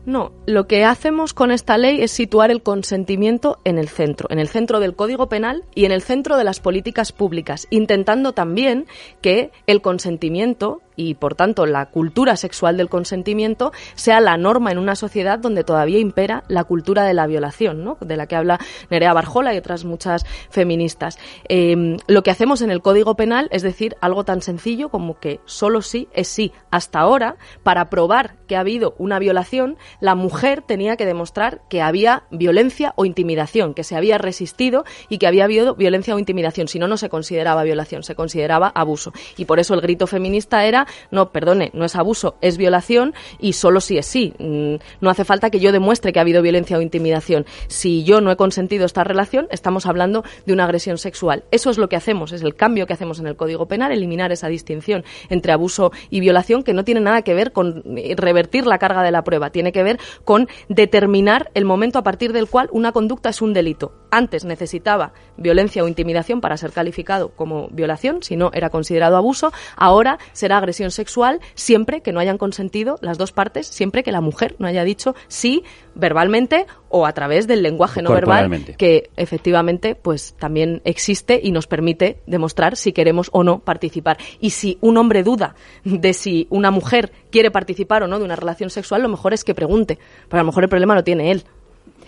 No, 0.06 0.32
lo 0.48 0.66
que 0.66 0.84
hacemos 0.84 1.34
con 1.34 1.52
esta 1.52 1.78
ley 1.78 2.02
es 2.02 2.12
situar 2.12 2.50
el 2.50 2.64
consentimiento 2.64 3.60
en 3.66 3.78
el 3.78 3.88
centro, 3.88 4.28
en 4.32 4.40
el 4.40 4.48
centro 4.48 4.80
del 4.80 4.96
Código 4.96 5.30
Penal 5.30 5.64
y 5.76 5.86
en 5.86 5.92
el 5.92 6.02
centro 6.02 6.38
de 6.38 6.44
las 6.44 6.60
políticas 6.60 7.12
públicas, 7.12 7.68
intentando 7.70 8.34
también 8.34 8.88
que 9.22 9.52
el 9.68 9.82
consentimiento 9.82 10.82
y 11.02 11.16
por 11.16 11.36
tanto 11.36 11.66
la 11.66 11.88
cultura 11.88 12.36
sexual 12.36 12.78
del 12.78 12.90
consentimiento 12.90 13.72
sea 13.96 14.22
la 14.22 14.38
norma 14.38 14.72
en 14.72 14.78
una 14.78 14.96
sociedad 14.96 15.40
donde 15.40 15.64
todavía 15.64 16.00
impera 16.00 16.44
la 16.48 16.64
cultura 16.64 17.04
de 17.04 17.14
la 17.14 17.28
violación, 17.28 17.84
¿no? 17.84 17.98
de 18.00 18.18
la 18.18 18.28
que 18.28 18.36
habla 18.36 18.60
Nerea 18.90 19.14
Barjola 19.14 19.54
y 19.54 19.58
otras 19.58 19.84
muchas 19.84 20.26
feministas. 20.50 21.18
Em, 21.46 21.98
lo 22.08 22.24
que 22.24 22.32
hacemos 22.32 22.62
en 22.62 22.72
el 22.72 22.82
Código 22.82 23.16
Penal 23.16 23.48
es 23.52 23.64
decir 23.64 23.96
algo 24.02 24.24
tan 24.24 24.42
sencillo 24.42 24.90
como 24.90 25.20
que 25.20 25.40
solo 25.46 25.82
sí 25.82 26.08
es 26.14 26.28
sí. 26.28 26.52
Hasta 26.70 27.00
ahora, 27.00 27.38
para 27.64 27.90
probar 27.90 28.36
que 28.48 28.56
ha 28.56 28.60
habido 28.60 28.96
una 28.98 29.20
violación, 29.20 29.78
la 30.00 30.16
mujer 30.16 30.62
tenía 30.62 30.98
que 30.98 31.06
demostrar 31.06 31.62
que 31.70 31.82
había 31.82 32.24
violencia 32.32 32.94
o 32.96 33.06
intimidación, 33.06 33.74
que 33.74 33.84
se 33.84 33.96
había 33.96 34.18
resistido 34.18 34.86
y 35.10 35.18
que 35.18 35.28
había 35.28 35.46
habido 35.46 35.76
violencia 35.76 36.16
o 36.16 36.20
intimidación. 36.20 36.68
Si 36.68 36.80
no, 36.80 36.88
no 36.88 36.98
se 36.98 37.10
consideraba 37.10 37.64
violación, 37.64 38.04
se 38.04 38.16
consideraba 38.16 38.68
abuso. 38.68 39.14
Y 39.38 39.46
por 39.46 39.60
eso 39.60 39.74
el 39.74 39.82
grito 39.82 40.08
feminista 40.08 40.66
era 40.66 40.88
no, 41.12 41.32
perdone, 41.32 41.72
no 41.74 41.86
es 41.86 41.96
abuso, 41.96 42.36
es 42.42 42.58
violación 42.58 43.14
y 43.40 43.54
solo 43.54 43.82
si 43.82 43.98
es 43.98 44.06
sí. 44.06 44.34
Mm, 44.40 44.76
no 45.02 45.10
hace 45.10 45.26
falta 45.26 45.50
que 45.50 45.60
yo 45.60 45.72
demuestre 45.72 46.14
que 46.14 46.20
ha 46.20 46.22
habido 46.22 46.42
violencia 46.42 46.78
o 46.78 46.82
intimidación. 46.82 47.46
Si 47.68 48.04
yo 48.04 48.22
no 48.22 48.32
he 48.32 48.36
consentido 48.36 48.86
esta 48.86 49.04
relación, 49.04 49.48
estamos 49.52 49.86
hablando 49.86 50.24
de 50.46 50.54
una 50.54 50.66
agresión 50.66 50.98
sexual. 50.98 51.44
Eso 51.52 51.70
es 51.70 51.78
lo 51.78 51.90
que 51.90 51.96
hacemos, 51.96 52.32
es 52.32 52.42
el 52.42 52.56
cambio 52.56 52.88
que 52.88 52.94
hacemos 52.94 53.20
en 53.20 53.28
el 53.28 53.36
Código 53.36 53.68
Penal, 53.68 53.92
eliminar 53.92 54.32
esa 54.32 54.48
distinción 54.48 55.04
entre 55.30 55.52
abuso 55.52 55.92
y 56.10 56.20
violación 56.20 56.64
que 56.64 56.74
no 56.74 56.84
tiene 56.84 57.02
nada 57.02 57.22
que 57.22 57.34
ver 57.34 57.52
con 57.52 57.84
eh, 57.98 58.16
revertir 58.18 58.66
la 58.66 58.78
carga 58.78 59.04
de 59.04 59.12
la 59.12 59.24
prueba, 59.24 59.50
tiene 59.50 59.72
que 59.72 59.84
ver 59.84 60.00
con 60.26 60.48
determinar 60.70 61.52
el 61.54 61.66
momento 61.66 62.00
a 62.00 62.04
partir 62.04 62.34
del 62.34 62.48
cual 62.48 62.70
una 62.72 62.92
conducta 62.92 63.30
es 63.30 63.42
un 63.42 63.54
delito. 63.54 63.94
Antes 64.12 64.44
necesitaba 64.44 65.14
violencia 65.38 65.84
o 65.84 65.88
intimidación 65.88 66.42
para 66.42 66.58
ser 66.58 66.72
calificado 66.72 67.30
como 67.30 67.68
violación, 67.70 68.24
si 68.24 68.36
no 68.36 68.52
era 68.54 68.70
considerado 68.70 69.16
abuso, 69.16 69.52
ahora 69.76 70.18
será 70.34 70.58
agresión 70.58 70.81
sexual 70.90 71.40
siempre 71.54 72.02
que 72.02 72.12
no 72.12 72.20
hayan 72.20 72.40
consentido 72.40 72.98
las 73.02 73.20
dos 73.20 73.32
partes, 73.32 73.68
siempre 73.68 74.02
que 74.02 74.12
la 74.12 74.22
mujer 74.22 74.56
no 74.58 74.68
haya 74.68 74.84
dicho 74.84 75.14
sí 75.28 75.64
verbalmente 75.94 76.66
o 76.90 77.06
a 77.06 77.14
través 77.14 77.48
del 77.48 77.62
lenguaje 77.62 78.02
no 78.02 78.12
verbal 78.12 78.76
que 78.78 79.10
efectivamente 79.16 79.96
pues 79.96 80.34
también 80.40 80.82
existe 80.86 81.40
y 81.42 81.52
nos 81.52 81.68
permite 81.68 82.22
demostrar 82.26 82.76
si 82.76 82.94
queremos 82.94 83.30
o 83.34 83.44
no 83.44 83.60
participar. 83.60 84.18
Y 84.40 84.52
si 84.52 84.78
un 84.82 84.98
hombre 84.98 85.24
duda 85.24 85.56
de 85.84 86.14
si 86.14 86.48
una 86.50 86.72
mujer 86.72 87.12
quiere 87.30 87.52
participar 87.52 88.04
o 88.04 88.08
no 88.08 88.20
de 88.20 88.26
una 88.26 88.36
relación 88.36 88.70
sexual, 88.70 89.02
lo 89.02 89.10
mejor 89.10 89.34
es 89.34 89.44
que 89.44 89.54
pregunte, 89.54 90.00
pero 90.28 90.40
a 90.40 90.44
lo 90.44 90.48
mejor 90.48 90.64
el 90.64 90.70
problema 90.70 90.96
lo 90.96 91.04
tiene 91.04 91.32
él. 91.32 91.44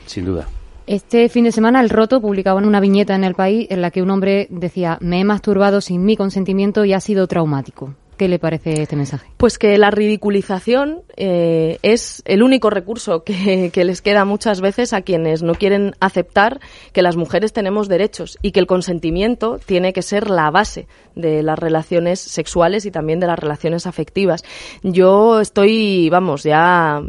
Sin 0.06 0.26
duda. 0.26 0.48
Este 0.86 1.30
fin 1.30 1.46
de 1.46 1.54
semana 1.54 1.80
el 1.80 1.90
Roto 1.90 2.20
publicaba 2.20 2.60
una 2.60 2.82
viñeta 2.82 3.16
en 3.16 3.24
el 3.24 3.36
país 3.36 3.68
en 3.70 3.82
la 3.82 3.90
que 3.90 4.02
un 4.02 4.10
hombre 4.10 4.48
decía 4.50 4.98
me 5.00 5.22
he 5.22 5.24
masturbado 5.24 5.80
sin 5.80 6.04
mi 6.04 6.18
consentimiento 6.18 6.84
y 6.84 6.92
ha 6.92 7.00
sido 7.00 7.28
traumático. 7.28 7.96
¿Qué 8.18 8.28
le 8.28 8.40
parece 8.40 8.84
este 8.84 8.96
mensaje? 8.96 9.28
Pues 9.38 9.58
que 9.58 9.78
la 9.78 9.92
ridiculización 9.92 11.02
eh, 11.18 11.80
es 11.82 12.22
el 12.26 12.44
único 12.44 12.70
recurso 12.70 13.24
que, 13.26 13.72
que, 13.74 13.84
les 13.84 14.02
queda 14.02 14.26
muchas 14.26 14.62
veces 14.62 14.94
a 14.94 15.02
quienes 15.02 15.44
no 15.44 15.56
quieren 15.56 15.96
aceptar 16.00 16.60
que 16.92 17.02
las 17.02 17.16
mujeres 17.16 17.54
tenemos 17.54 17.88
derechos 17.88 18.38
y 18.42 18.52
que 18.52 18.60
el 18.60 18.68
consentimiento 18.68 19.60
tiene 19.66 19.94
que 19.94 20.02
ser 20.02 20.30
la 20.30 20.52
base 20.52 20.88
de 21.16 21.44
las 21.44 21.60
relaciones 21.60 22.20
sexuales 22.20 22.86
y 22.86 22.92
también 22.92 23.20
de 23.20 23.28
las 23.28 23.40
relaciones 23.40 23.88
afectivas. 23.88 24.44
Yo 24.84 25.40
estoy, 25.40 26.10
vamos, 26.10 26.44
ya 26.44 27.02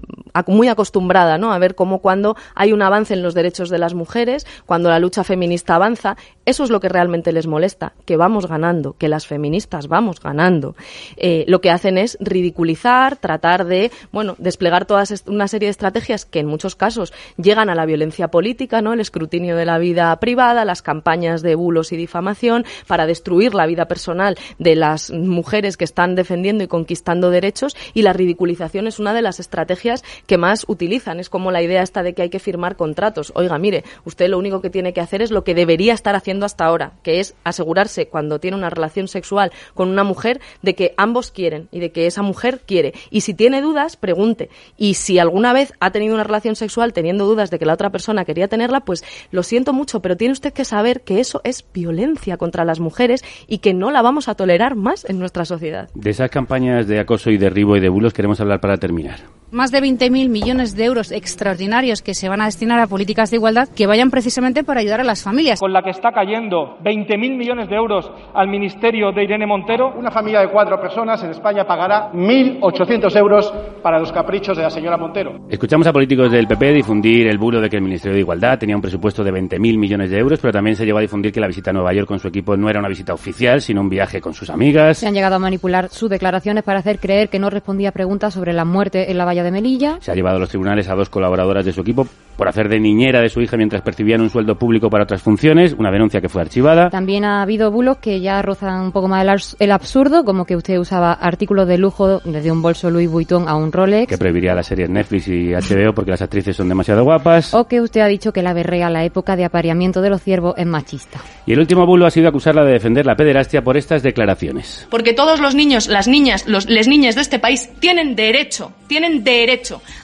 muy 0.47 0.69
acostumbrada 0.69 1.39
¿no? 1.39 1.53
a 1.53 1.59
ver 1.59 1.75
cómo 1.75 2.01
cuando 2.01 2.37
hay 2.55 2.73
un 2.73 2.83
avance 2.83 3.15
en 3.15 3.23
los 3.23 3.35
derechos 3.35 3.71
de 3.71 3.79
las 3.79 3.95
mujeres, 3.95 4.47
cuando 4.67 4.91
la 4.91 4.99
lucha 4.99 5.25
feminista 5.25 5.75
avanza, 5.77 6.17
eso 6.45 6.65
es 6.65 6.71
lo 6.71 6.81
que 6.81 6.89
realmente 6.89 7.33
les 7.33 7.47
molesta, 7.47 7.93
que 8.05 8.17
vamos 8.17 8.47
ganando, 8.47 8.95
que 8.99 9.09
las 9.09 9.27
feministas 9.27 9.89
vamos 9.89 10.21
ganando. 10.21 10.75
Eh, 11.17 11.45
lo 11.49 11.61
que 11.61 11.71
hacen 11.71 11.99
es 11.99 12.17
ridiculizar, 12.21 13.17
tratar 13.17 13.65
de, 13.65 13.91
bueno, 14.13 14.37
desplegar 14.39 14.87
toda 14.87 15.05
una 15.27 15.49
serie 15.49 15.67
de 15.67 15.71
estrategias 15.71 16.25
que 16.25 16.41
en 16.41 16.47
muchos 16.47 16.77
casos 16.77 17.13
llegan 17.37 17.71
a 17.71 17.75
la 17.75 17.87
violencia 17.87 18.29
política, 18.29 18.83
¿no? 18.83 18.93
El 18.93 19.01
escrutinio 19.01 19.57
de 19.57 19.65
la 19.65 19.79
vida 19.79 20.15
privada, 20.21 20.65
las 20.65 20.83
campañas 20.83 21.43
de 21.43 21.55
bulos 21.55 21.93
y 21.93 21.97
difamación 21.97 22.65
para 22.87 23.07
destruir 23.07 23.55
la 23.55 23.67
vida 23.67 23.87
personal 23.87 24.37
de 24.59 24.77
las 24.77 25.11
mujeres 25.11 25.77
que 25.77 25.85
están 25.85 26.15
defendiendo 26.15 26.65
y 26.65 26.69
conquistando 26.69 27.31
derechos 27.31 27.77
y 27.93 28.03
la 28.03 28.13
ridiculización 28.13 28.87
es 28.87 28.99
una 28.99 29.15
de 29.15 29.23
las 29.23 29.41
estrategias 29.41 30.05
que 30.27 30.39
más 30.39 30.65
utilizan. 30.69 31.21
Es 31.21 31.29
como 31.29 31.51
la 31.51 31.63
idea 31.63 31.83
esta 31.83 32.03
de 32.03 32.15
que 32.15 32.23
hay 32.23 32.31
que 32.31 32.39
firmar 32.39 32.77
contratos. 32.77 33.33
Oiga, 33.35 33.59
mire, 33.59 33.85
usted 34.05 34.29
lo 34.29 34.39
único 34.39 34.61
que 34.61 34.71
tiene 34.71 34.93
que 34.93 35.01
hacer 35.01 35.23
es 35.23 35.31
lo 35.31 35.45
que 35.45 35.55
debería 35.55 35.95
estar 35.95 36.15
haciendo 36.15 36.47
hasta 36.47 36.65
ahora, 36.65 36.93
que 37.03 37.21
es 37.21 37.35
asegurarse 37.45 38.07
cuando 38.07 38.39
tiene 38.39 38.57
una 38.57 38.71
relación 38.71 39.09
sexual 39.09 39.53
con 39.75 39.89
una 39.89 40.05
mujer 40.05 40.41
de 40.63 40.75
que 40.75 40.84
ambos 40.97 41.31
quieren 41.31 41.69
y 41.71 41.81
de 41.81 41.93
que 41.93 42.07
esa 42.07 42.23
mujer 42.23 42.61
quiere. 42.67 42.93
Y 43.11 43.23
si 43.23 43.33
tiene 43.33 43.63
dudas, 43.63 43.97
pregunte. 43.97 44.51
Y 44.77 44.95
si 44.95 45.19
alguna 45.19 45.53
vez 45.53 45.73
ha 45.81 45.91
tenido 45.91 46.15
una 46.15 46.25
relación 46.25 46.57
sexual 46.57 46.93
teniendo 46.93 47.25
dudas 47.25 47.51
de 47.51 47.59
que 47.59 47.67
la 47.67 47.75
otra 47.75 47.91
persona 47.91 48.25
quería 48.25 48.49
tenerla, 48.49 48.81
pues 48.81 49.05
lo 49.31 49.43
siento 49.43 49.73
mucho, 49.73 50.01
pero 50.01 50.17
tiene 50.17 50.33
usted 50.33 50.53
que 50.53 50.65
saber 50.65 51.03
que 51.03 51.21
eso 51.21 51.41
es 51.45 51.65
violencia 51.73 52.37
contra 52.37 52.65
las 52.65 52.81
mujeres 52.81 53.25
y 53.47 53.59
que 53.59 53.75
no 53.75 53.91
la 53.91 54.03
vamos 54.03 54.29
a 54.29 54.35
tolerar 54.35 54.77
más 54.77 55.05
en 55.09 55.19
nuestra 55.19 55.45
sociedad. 55.45 55.89
De 55.95 56.11
esas 56.11 56.31
campañas 56.31 56.87
de 56.87 57.01
acoso 57.01 57.31
y 57.31 57.39
derribo 57.39 57.77
y 57.77 57.81
de 57.81 57.89
bulos 57.89 58.13
queremos 58.13 58.41
hablar 58.41 58.61
para 58.61 58.77
terminar 58.77 59.21
más 59.55 59.71
de 59.71 59.81
20.000 59.81 60.29
millones 60.29 60.77
de 60.77 60.85
euros 60.85 61.13
extraordinarios 61.13 62.03
que 62.03 62.15
se 62.15 62.29
van 62.29 62.41
a 62.41 62.47
destinar 62.47 62.81
a 62.81 62.87
políticas 62.87 63.31
de 63.31 63.37
igualdad 63.37 63.69
que 63.69 63.87
vayan 63.87 64.11
precisamente 64.11 64.65
para 64.65 64.81
ayudar 64.81 65.01
a 65.01 65.05
las 65.05 65.23
familias. 65.23 65.61
Con 65.61 65.73
la 65.73 65.83
que 65.83 65.91
está 65.91 66.11
cayendo 66.13 66.77
20.000 66.83 67.37
millones 67.37 67.69
de 67.69 67.77
euros 67.77 68.11
al 68.35 68.49
ministerio 68.49 69.13
de 69.13 69.25
Irene 69.25 69.47
Montero. 69.47 69.95
Una 69.97 70.11
familia 70.11 70.41
de 70.41 70.49
cuatro 70.49 70.81
personas 70.81 71.23
en 71.23 71.31
España 71.31 71.65
pagará 71.65 72.11
1.800 72.13 73.17
euros 73.17 73.53
para 73.83 73.99
los 73.99 74.11
caprichos 74.13 74.57
de 74.57 74.65
la 74.65 74.71
señora 74.71 74.97
Montero. 74.97 75.39
Escuchamos 75.49 75.87
a 75.87 75.93
políticos 75.93 76.33
del 76.33 76.49
PP 76.49 76.73
difundir 76.73 77.29
el 77.29 77.39
bulo 77.39 77.61
de 77.61 77.71
que 77.71 77.77
el 77.77 77.83
Ministerio 77.83 78.15
de 78.15 78.21
Igualdad 78.21 78.59
tenía 78.59 78.75
un 78.75 78.83
presupuesto 78.83 79.23
de 79.23 79.33
20.000 79.33 79.79
millones 79.79 80.11
de 80.11 80.19
euros, 80.19 80.41
pero 80.41 80.53
también 80.53 80.75
se 80.75 80.85
llegó 80.85 80.99
a 80.99 81.03
difundir 81.03 81.33
que 81.33 81.41
la 81.41 81.47
visita 81.47 81.71
a 81.71 81.73
Nueva 81.73 81.93
York 81.93 82.09
con 82.09 82.19
su 82.19 82.27
equipo 82.27 82.57
no 82.57 82.69
era 82.69 82.81
una 82.81 82.89
visita 82.89 83.15
oficial, 83.15 83.61
sino 83.61 83.81
un 83.81 83.89
viaje 83.89 84.21
con 84.21 84.35
sus 84.35 84.51
amigas. 84.51 84.99
Se 84.99 85.07
han 85.07 85.15
llegado 85.15 85.37
a 85.37 85.39
manipular 85.39 85.91
sus 85.91 86.11
declaraciones 86.11 86.65
para 86.65 86.81
hacer 86.81 86.99
creer 86.99 87.29
que 87.29 87.39
no 87.39 87.51
respondía 87.51 87.91
a 87.91 87.93
preguntas 87.93 88.35
sobre 88.35 88.53
la 88.53 88.65
muerte 88.65 89.11
en 89.11 89.19
la 89.19 89.25
valla 89.25 89.44
de 89.45 89.53
Melilla. 89.53 89.99
Se 90.01 90.11
ha 90.11 90.15
llevado 90.15 90.37
a 90.37 90.41
los 90.41 90.49
tribunales 90.49 90.89
a 90.89 90.95
dos 90.95 91.09
colaboradoras 91.09 91.65
de 91.65 91.73
su 91.73 91.83
equipo 91.83 92.07
por 92.37 92.49
hacer 92.49 92.69
de 92.69 92.81
niñera 92.81 93.21
de 93.21 93.29
su 93.29 93.41
hija 93.41 93.57
mientras 93.57 93.83
percibían 93.83 94.21
un 94.21 94.31
sueldo 94.31 94.57
público 94.57 94.91
para 94.91 95.05
otras 95.05 95.23
funciones, 95.23 95.75
una 95.79 95.91
denuncia 95.91 96.21
que 96.21 96.29
fue 96.29 96.43
archivada. 96.43 96.91
También 96.91 97.25
ha 97.25 97.43
habido 97.43 97.71
bulos 97.71 97.99
que 97.99 98.21
ya 98.21 98.43
rozan 98.43 98.87
un 98.87 98.93
poco 98.93 99.09
más 99.09 99.57
el, 99.59 99.71
absurdo, 99.71 100.25
como 100.25 100.45
que 100.45 100.57
usted 100.57 100.79
usaba 100.79 101.13
artículos 101.13 101.69
de 101.69 101.79
lujo 101.79 102.21
desde 102.25 102.51
un 102.51 102.63
bolso 102.63 102.91
Louis 102.91 103.09
Vuitton 103.09 103.49
a 103.49 103.55
un 103.55 103.73
Rolex. 103.73 104.09
que 104.09 104.19
prohibiría 104.19 104.55
las 104.55 104.67
series 104.67 104.91
Netflix 104.91 105.29
y 105.29 105.53
HBO 105.53 105.95
porque 105.95 106.11
las 106.11 106.23
actrices 106.23 106.57
son 106.57 106.69
demasiado 106.69 107.05
guapas. 107.05 107.55
O 107.55 107.67
que 107.67 107.81
usted 107.81 108.01
ha 108.01 108.09
dicho 108.09 108.33
que 108.33 108.43
la 108.43 108.53
berrea, 108.53 108.91
la 108.91 109.05
época 109.05 109.37
de 109.37 109.45
apareamiento 109.45 110.01
de 110.01 110.11
los 110.11 110.23
ciervos, 110.23 110.55
es 110.57 110.67
machista. 110.67 111.21
Y 111.47 111.53
el 111.53 111.61
último 111.61 111.87
bulo 111.87 112.07
ha 112.07 112.11
sido 112.11 112.29
acusarla 112.29 112.65
de 112.65 112.73
defender 112.73 113.07
la 113.07 113.15
pederastia 113.15 113.63
por 113.63 113.77
estas 113.77 114.03
declaraciones. 114.03 114.87
Porque 114.91 115.13
todos 115.13 115.41
los 115.41 115.55
niños, 115.55 115.87
las 115.89 116.09
niñas, 116.09 116.49
los, 116.49 116.69
les 116.69 116.89
niñas 116.89 117.15
de 117.15 117.21
este 117.21 117.39
país 117.39 117.71
tienen 117.79 118.17
derecho, 118.17 118.73
tienen 118.87 119.23
derecho 119.23 119.34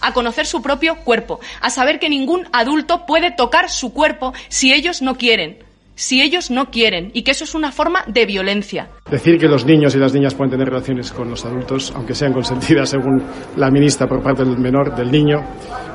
a 0.01 0.13
conocer 0.13 0.47
su 0.47 0.63
propio 0.63 0.97
cuerpo, 1.05 1.41
a 1.61 1.71
saber 1.71 1.99
que 1.99 2.09
ningún 2.09 2.47
adulto 2.53 3.07
puede 3.07 3.31
tocar 3.31 3.71
su 3.71 3.93
cuerpo 3.93 4.33
si 4.49 4.73
ellos 4.73 5.03
no 5.03 5.17
quieren, 5.17 5.59
si 5.95 6.23
ellos 6.23 6.51
no 6.51 6.71
quieren, 6.71 7.11
y 7.13 7.23
que 7.23 7.33
eso 7.33 7.45
es 7.45 7.55
una 7.55 7.73
forma 7.73 8.03
de 8.07 8.27
violencia. 8.27 8.89
Decir 9.11 9.39
que 9.39 9.47
los 9.47 9.65
niños 9.65 9.95
y 9.95 9.99
las 9.99 10.15
niñas 10.15 10.35
pueden 10.35 10.51
tener 10.51 10.69
relaciones 10.69 11.13
con 11.13 11.31
los 11.31 11.45
adultos, 11.45 11.93
aunque 11.95 12.15
sean 12.15 12.33
consentidas 12.33 12.91
según 12.91 13.23
la 13.57 13.71
ministra 13.71 14.07
por 14.07 14.23
parte 14.23 14.45
del 14.45 14.59
menor, 14.59 14.95
del 14.95 15.11
niño, 15.11 15.45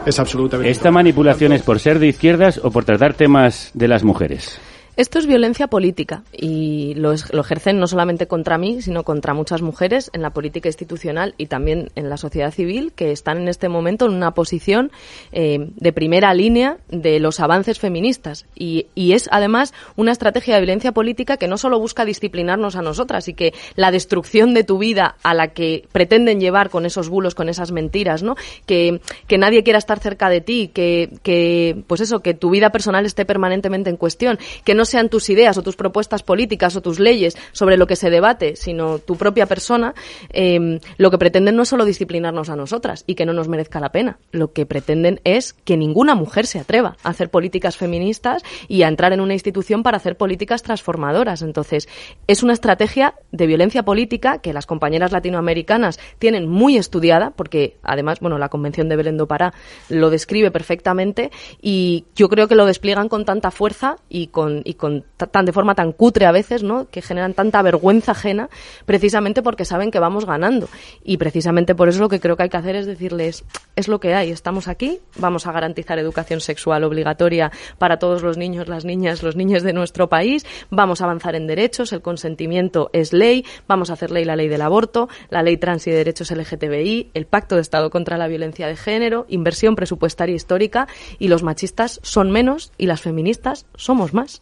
es 0.05 0.19
absolutamente. 0.19 0.69
¿Esta 0.69 0.91
manipulación 0.91 1.53
es 1.53 1.63
por 1.63 1.79
ser 1.79 1.99
de 1.99 2.07
izquierdas 2.07 2.59
o 2.63 2.71
por 2.71 2.85
tratar 2.85 3.15
temas 3.15 3.71
de 3.73 3.87
las 3.87 4.03
mujeres? 4.03 4.59
Esto 4.97 5.19
es 5.19 5.27
violencia 5.27 5.67
política 5.67 6.23
y 6.31 6.93
lo, 6.95 7.11
es- 7.11 7.33
lo 7.33 7.41
ejercen 7.41 7.79
no 7.79 7.87
solamente 7.87 8.27
contra 8.27 8.57
mí, 8.57 8.81
sino 8.81 9.03
contra 9.03 9.33
muchas 9.33 9.61
mujeres 9.61 10.09
en 10.13 10.21
la 10.21 10.29
política 10.29 10.69
institucional 10.69 11.35
y 11.37 11.47
también 11.47 11.89
en 11.95 12.09
la 12.09 12.15
sociedad 12.17 12.51
civil 12.51 12.93
que 12.95 13.11
están 13.11 13.39
en 13.39 13.49
este 13.49 13.67
momento 13.67 14.05
en 14.05 14.13
una 14.13 14.31
posición 14.31 14.91
eh, 15.33 15.69
de 15.75 15.91
primera 15.91 16.33
línea 16.33 16.77
de 16.89 17.19
los 17.19 17.41
avances 17.41 17.77
feministas. 17.77 18.45
Y, 18.55 18.87
y 18.95 19.11
es 19.13 19.27
además 19.33 19.73
una 19.97 20.13
estrategia 20.13 20.55
de 20.55 20.61
violencia 20.61 20.93
política 20.93 21.35
que 21.35 21.47
no 21.49 21.57
solo 21.57 21.77
busca 21.77 22.05
disciplinarnos 22.05 22.77
a 22.77 22.81
nosotras 22.81 23.27
y 23.27 23.33
que 23.33 23.53
la 23.75 23.91
destrucción 23.91 24.53
de 24.53 24.63
tu 24.63 24.77
vida 24.77 25.17
a 25.23 25.33
la 25.33 25.49
que 25.49 25.83
pretenden 25.91 26.39
llevar 26.39 26.69
con 26.69 26.85
esos 26.85 27.09
bulos, 27.09 27.35
con 27.35 27.49
esas 27.49 27.71
mentiras, 27.73 28.23
¿no? 28.23 28.35
Que, 28.65 29.01
que 29.27 29.37
nadie 29.37 29.63
quiera 29.63 29.79
estar 29.79 29.99
cerca 29.99 30.29
de 30.29 30.39
ti, 30.39 30.69
que, 30.73 31.09
que, 31.21 31.83
pues 31.87 31.99
eso, 31.99 32.21
que 32.21 32.33
tu 32.33 32.49
vida 32.49 32.69
personal 32.71 33.05
esté 33.05 33.25
permanentemente 33.25 33.89
en 33.89 33.97
cuestión, 33.97 34.39
que 34.63 34.73
no 34.73 34.84
sean 34.85 35.09
tus 35.09 35.29
ideas 35.29 35.57
o 35.57 35.63
tus 35.63 35.75
propuestas 35.75 36.23
políticas 36.23 36.75
o 36.75 36.81
tus 36.81 36.99
leyes 36.99 37.37
sobre 37.51 37.77
lo 37.77 37.87
que 37.87 37.95
se 37.95 38.09
debate, 38.09 38.55
sino 38.55 38.99
tu 38.99 39.15
propia 39.15 39.45
persona, 39.45 39.93
eh, 40.31 40.79
lo 40.97 41.11
que 41.11 41.17
pretenden 41.17 41.55
no 41.55 41.63
es 41.63 41.69
solo 41.69 41.85
disciplinarnos 41.85 42.49
a 42.49 42.55
nosotras 42.55 43.03
y 43.07 43.15
que 43.15 43.25
no 43.25 43.33
nos 43.33 43.47
merezca 43.47 43.79
la 43.79 43.91
pena. 43.91 44.19
Lo 44.31 44.53
que 44.53 44.65
pretenden 44.65 45.21
es 45.23 45.53
que 45.53 45.77
ninguna 45.77 46.15
mujer 46.15 46.45
se 46.45 46.59
atreva 46.59 46.97
a 47.03 47.09
hacer 47.09 47.29
políticas 47.29 47.77
feministas 47.77 48.43
y 48.67 48.83
a 48.83 48.87
entrar 48.87 49.13
en 49.13 49.21
una 49.21 49.33
institución 49.33 49.83
para 49.83 49.97
hacer 49.97 50.17
políticas 50.17 50.63
transformadoras. 50.63 51.41
Entonces, 51.41 51.87
es 52.27 52.43
una 52.43 52.53
estrategia 52.53 53.15
de 53.31 53.47
violencia 53.47 53.83
política 53.83 54.39
que 54.39 54.53
las 54.53 54.65
compañeras 54.65 55.11
latinoamericanas 55.11 55.99
tienen 56.19 56.47
muy 56.47 56.77
estudiada, 56.77 57.31
porque 57.31 57.77
además, 57.83 58.19
bueno, 58.19 58.37
la 58.37 58.49
Convención 58.49 58.89
de 58.89 58.95
Belén 58.95 59.17
do 59.17 59.27
Pará 59.27 59.53
lo 59.89 60.09
describe 60.09 60.51
perfectamente 60.51 61.31
y 61.61 62.05
yo 62.15 62.29
creo 62.29 62.47
que 62.47 62.55
lo 62.55 62.65
despliegan 62.65 63.09
con 63.09 63.25
tanta 63.25 63.51
fuerza 63.51 63.97
y 64.09 64.27
con, 64.27 64.61
con 64.75 65.03
ta- 65.17 65.27
tan 65.27 65.45
de 65.45 65.51
forma 65.51 65.75
tan 65.75 65.91
cutre 65.91 66.25
a 66.25 66.31
veces, 66.31 66.63
¿no? 66.63 66.87
Que 66.89 67.01
generan 67.01 67.33
tanta 67.33 67.61
vergüenza 67.61 68.11
ajena, 68.11 68.49
precisamente 68.85 69.41
porque 69.41 69.65
saben 69.65 69.91
que 69.91 69.99
vamos 69.99 70.25
ganando. 70.25 70.67
Y 71.03 71.17
precisamente 71.17 71.75
por 71.75 71.89
eso 71.89 71.99
lo 71.99 72.09
que 72.09 72.19
creo 72.19 72.37
que 72.37 72.43
hay 72.43 72.49
que 72.49 72.57
hacer 72.57 72.75
es 72.75 72.85
decirles, 72.85 73.43
es 73.75 73.87
lo 73.87 73.99
que 73.99 74.13
hay, 74.13 74.31
estamos 74.31 74.67
aquí, 74.67 74.99
vamos 75.17 75.47
a 75.47 75.51
garantizar 75.51 75.99
educación 75.99 76.39
sexual 76.41 76.83
obligatoria 76.83 77.51
para 77.77 77.99
todos 77.99 78.21
los 78.23 78.37
niños, 78.37 78.67
las 78.67 78.85
niñas, 78.85 79.23
los 79.23 79.35
niños 79.35 79.63
de 79.63 79.73
nuestro 79.73 80.09
país, 80.09 80.45
vamos 80.69 81.01
a 81.01 81.05
avanzar 81.05 81.35
en 81.35 81.47
derechos, 81.47 81.93
el 81.93 82.01
consentimiento 82.01 82.89
es 82.93 83.13
ley, 83.13 83.45
vamos 83.67 83.89
a 83.89 83.93
hacer 83.93 84.11
ley 84.11 84.25
la 84.25 84.35
ley 84.35 84.47
del 84.47 84.61
aborto, 84.61 85.09
la 85.29 85.43
ley 85.43 85.57
trans 85.57 85.87
y 85.87 85.91
de 85.91 85.97
derechos 85.97 86.31
LGTBI, 86.31 87.11
el 87.13 87.25
pacto 87.25 87.55
de 87.55 87.61
Estado 87.61 87.89
contra 87.89 88.17
la 88.17 88.27
violencia 88.27 88.67
de 88.67 88.75
género, 88.75 89.25
inversión 89.29 89.75
presupuestaria 89.75 90.35
histórica 90.35 90.87
y 91.19 91.27
los 91.27 91.43
machistas 91.43 91.99
son 92.03 92.31
menos 92.31 92.71
y 92.77 92.85
las 92.87 93.01
feministas 93.01 93.65
somos 93.75 94.13
más. 94.13 94.41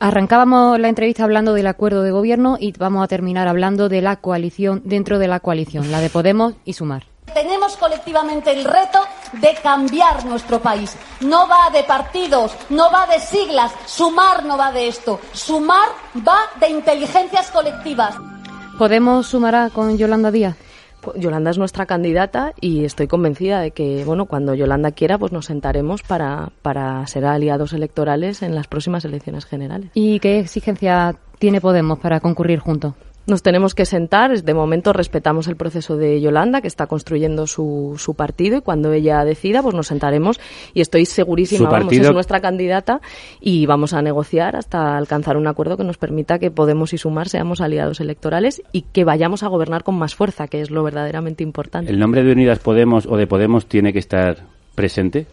Arrancábamos 0.00 0.78
la 0.78 0.88
entrevista 0.88 1.24
hablando 1.24 1.54
del 1.54 1.66
acuerdo 1.66 2.02
de 2.02 2.10
gobierno 2.10 2.56
y 2.60 2.72
vamos 2.72 3.04
a 3.04 3.08
terminar 3.08 3.48
hablando 3.48 3.88
de 3.88 4.02
la 4.02 4.16
coalición 4.16 4.82
dentro 4.84 5.18
de 5.18 5.28
la 5.28 5.40
coalición, 5.40 5.90
la 5.90 6.00
de 6.00 6.10
Podemos 6.10 6.54
y 6.64 6.74
Sumar. 6.74 7.04
Tenemos 7.32 7.76
colectivamente 7.76 8.52
el 8.52 8.64
reto 8.64 9.00
de 9.32 9.54
cambiar 9.62 10.24
nuestro 10.24 10.60
país. 10.60 10.96
No 11.20 11.48
va 11.48 11.70
de 11.72 11.82
partidos, 11.82 12.54
no 12.70 12.90
va 12.92 13.06
de 13.06 13.18
siglas. 13.18 13.72
Sumar 13.86 14.44
no 14.44 14.56
va 14.56 14.70
de 14.70 14.88
esto. 14.88 15.20
Sumar 15.32 15.88
va 16.16 16.38
de 16.60 16.68
inteligencias 16.68 17.50
colectivas. 17.50 18.14
¿Podemos 18.78 19.26
sumará 19.26 19.70
con 19.70 19.96
Yolanda 19.96 20.30
Díaz? 20.30 20.56
Pues 21.04 21.20
Yolanda 21.20 21.50
es 21.50 21.58
nuestra 21.58 21.86
candidata 21.86 22.54
y 22.60 22.84
estoy 22.84 23.06
convencida 23.06 23.60
de 23.60 23.72
que, 23.72 24.04
bueno, 24.04 24.26
cuando 24.26 24.54
Yolanda 24.54 24.92
quiera, 24.92 25.18
pues 25.18 25.32
nos 25.32 25.46
sentaremos 25.46 26.02
para, 26.02 26.50
para 26.62 27.06
ser 27.06 27.26
aliados 27.26 27.72
electorales 27.72 28.42
en 28.42 28.54
las 28.54 28.66
próximas 28.68 29.04
elecciones 29.04 29.44
generales. 29.44 29.90
¿Y 29.94 30.18
qué 30.20 30.38
exigencia 30.38 31.16
tiene 31.38 31.60
Podemos 31.60 31.98
para 31.98 32.20
concurrir 32.20 32.58
juntos? 32.58 32.94
Nos 33.26 33.42
tenemos 33.42 33.74
que 33.74 33.86
sentar. 33.86 34.42
De 34.42 34.54
momento 34.54 34.92
respetamos 34.92 35.48
el 35.48 35.56
proceso 35.56 35.96
de 35.96 36.20
Yolanda, 36.20 36.60
que 36.60 36.68
está 36.68 36.86
construyendo 36.86 37.46
su, 37.46 37.94
su 37.98 38.14
partido, 38.14 38.58
y 38.58 38.60
cuando 38.60 38.92
ella 38.92 39.24
decida, 39.24 39.62
pues 39.62 39.74
nos 39.74 39.86
sentaremos. 39.86 40.40
Y 40.74 40.80
estoy 40.80 41.06
segurísima, 41.06 41.70
vamos, 41.70 41.92
es 41.92 42.12
nuestra 42.12 42.40
candidata, 42.40 43.00
y 43.40 43.66
vamos 43.66 43.94
a 43.94 44.02
negociar 44.02 44.56
hasta 44.56 44.96
alcanzar 44.96 45.36
un 45.36 45.46
acuerdo 45.46 45.76
que 45.76 45.84
nos 45.84 45.96
permita 45.96 46.38
que 46.38 46.50
Podemos 46.50 46.92
y 46.92 46.98
Sumar 46.98 47.28
seamos 47.28 47.60
aliados 47.60 48.00
electorales 48.00 48.62
y 48.72 48.82
que 48.82 49.04
vayamos 49.04 49.42
a 49.42 49.48
gobernar 49.48 49.84
con 49.84 49.96
más 49.96 50.14
fuerza, 50.14 50.48
que 50.48 50.60
es 50.60 50.70
lo 50.70 50.82
verdaderamente 50.82 51.42
importante. 51.42 51.90
¿El 51.90 51.98
nombre 51.98 52.22
de 52.22 52.32
Unidas 52.32 52.58
Podemos 52.58 53.06
o 53.06 53.16
de 53.16 53.26
Podemos 53.26 53.66
tiene 53.66 53.92
que 53.92 53.98
estar 53.98 54.44
presente? 54.74 55.26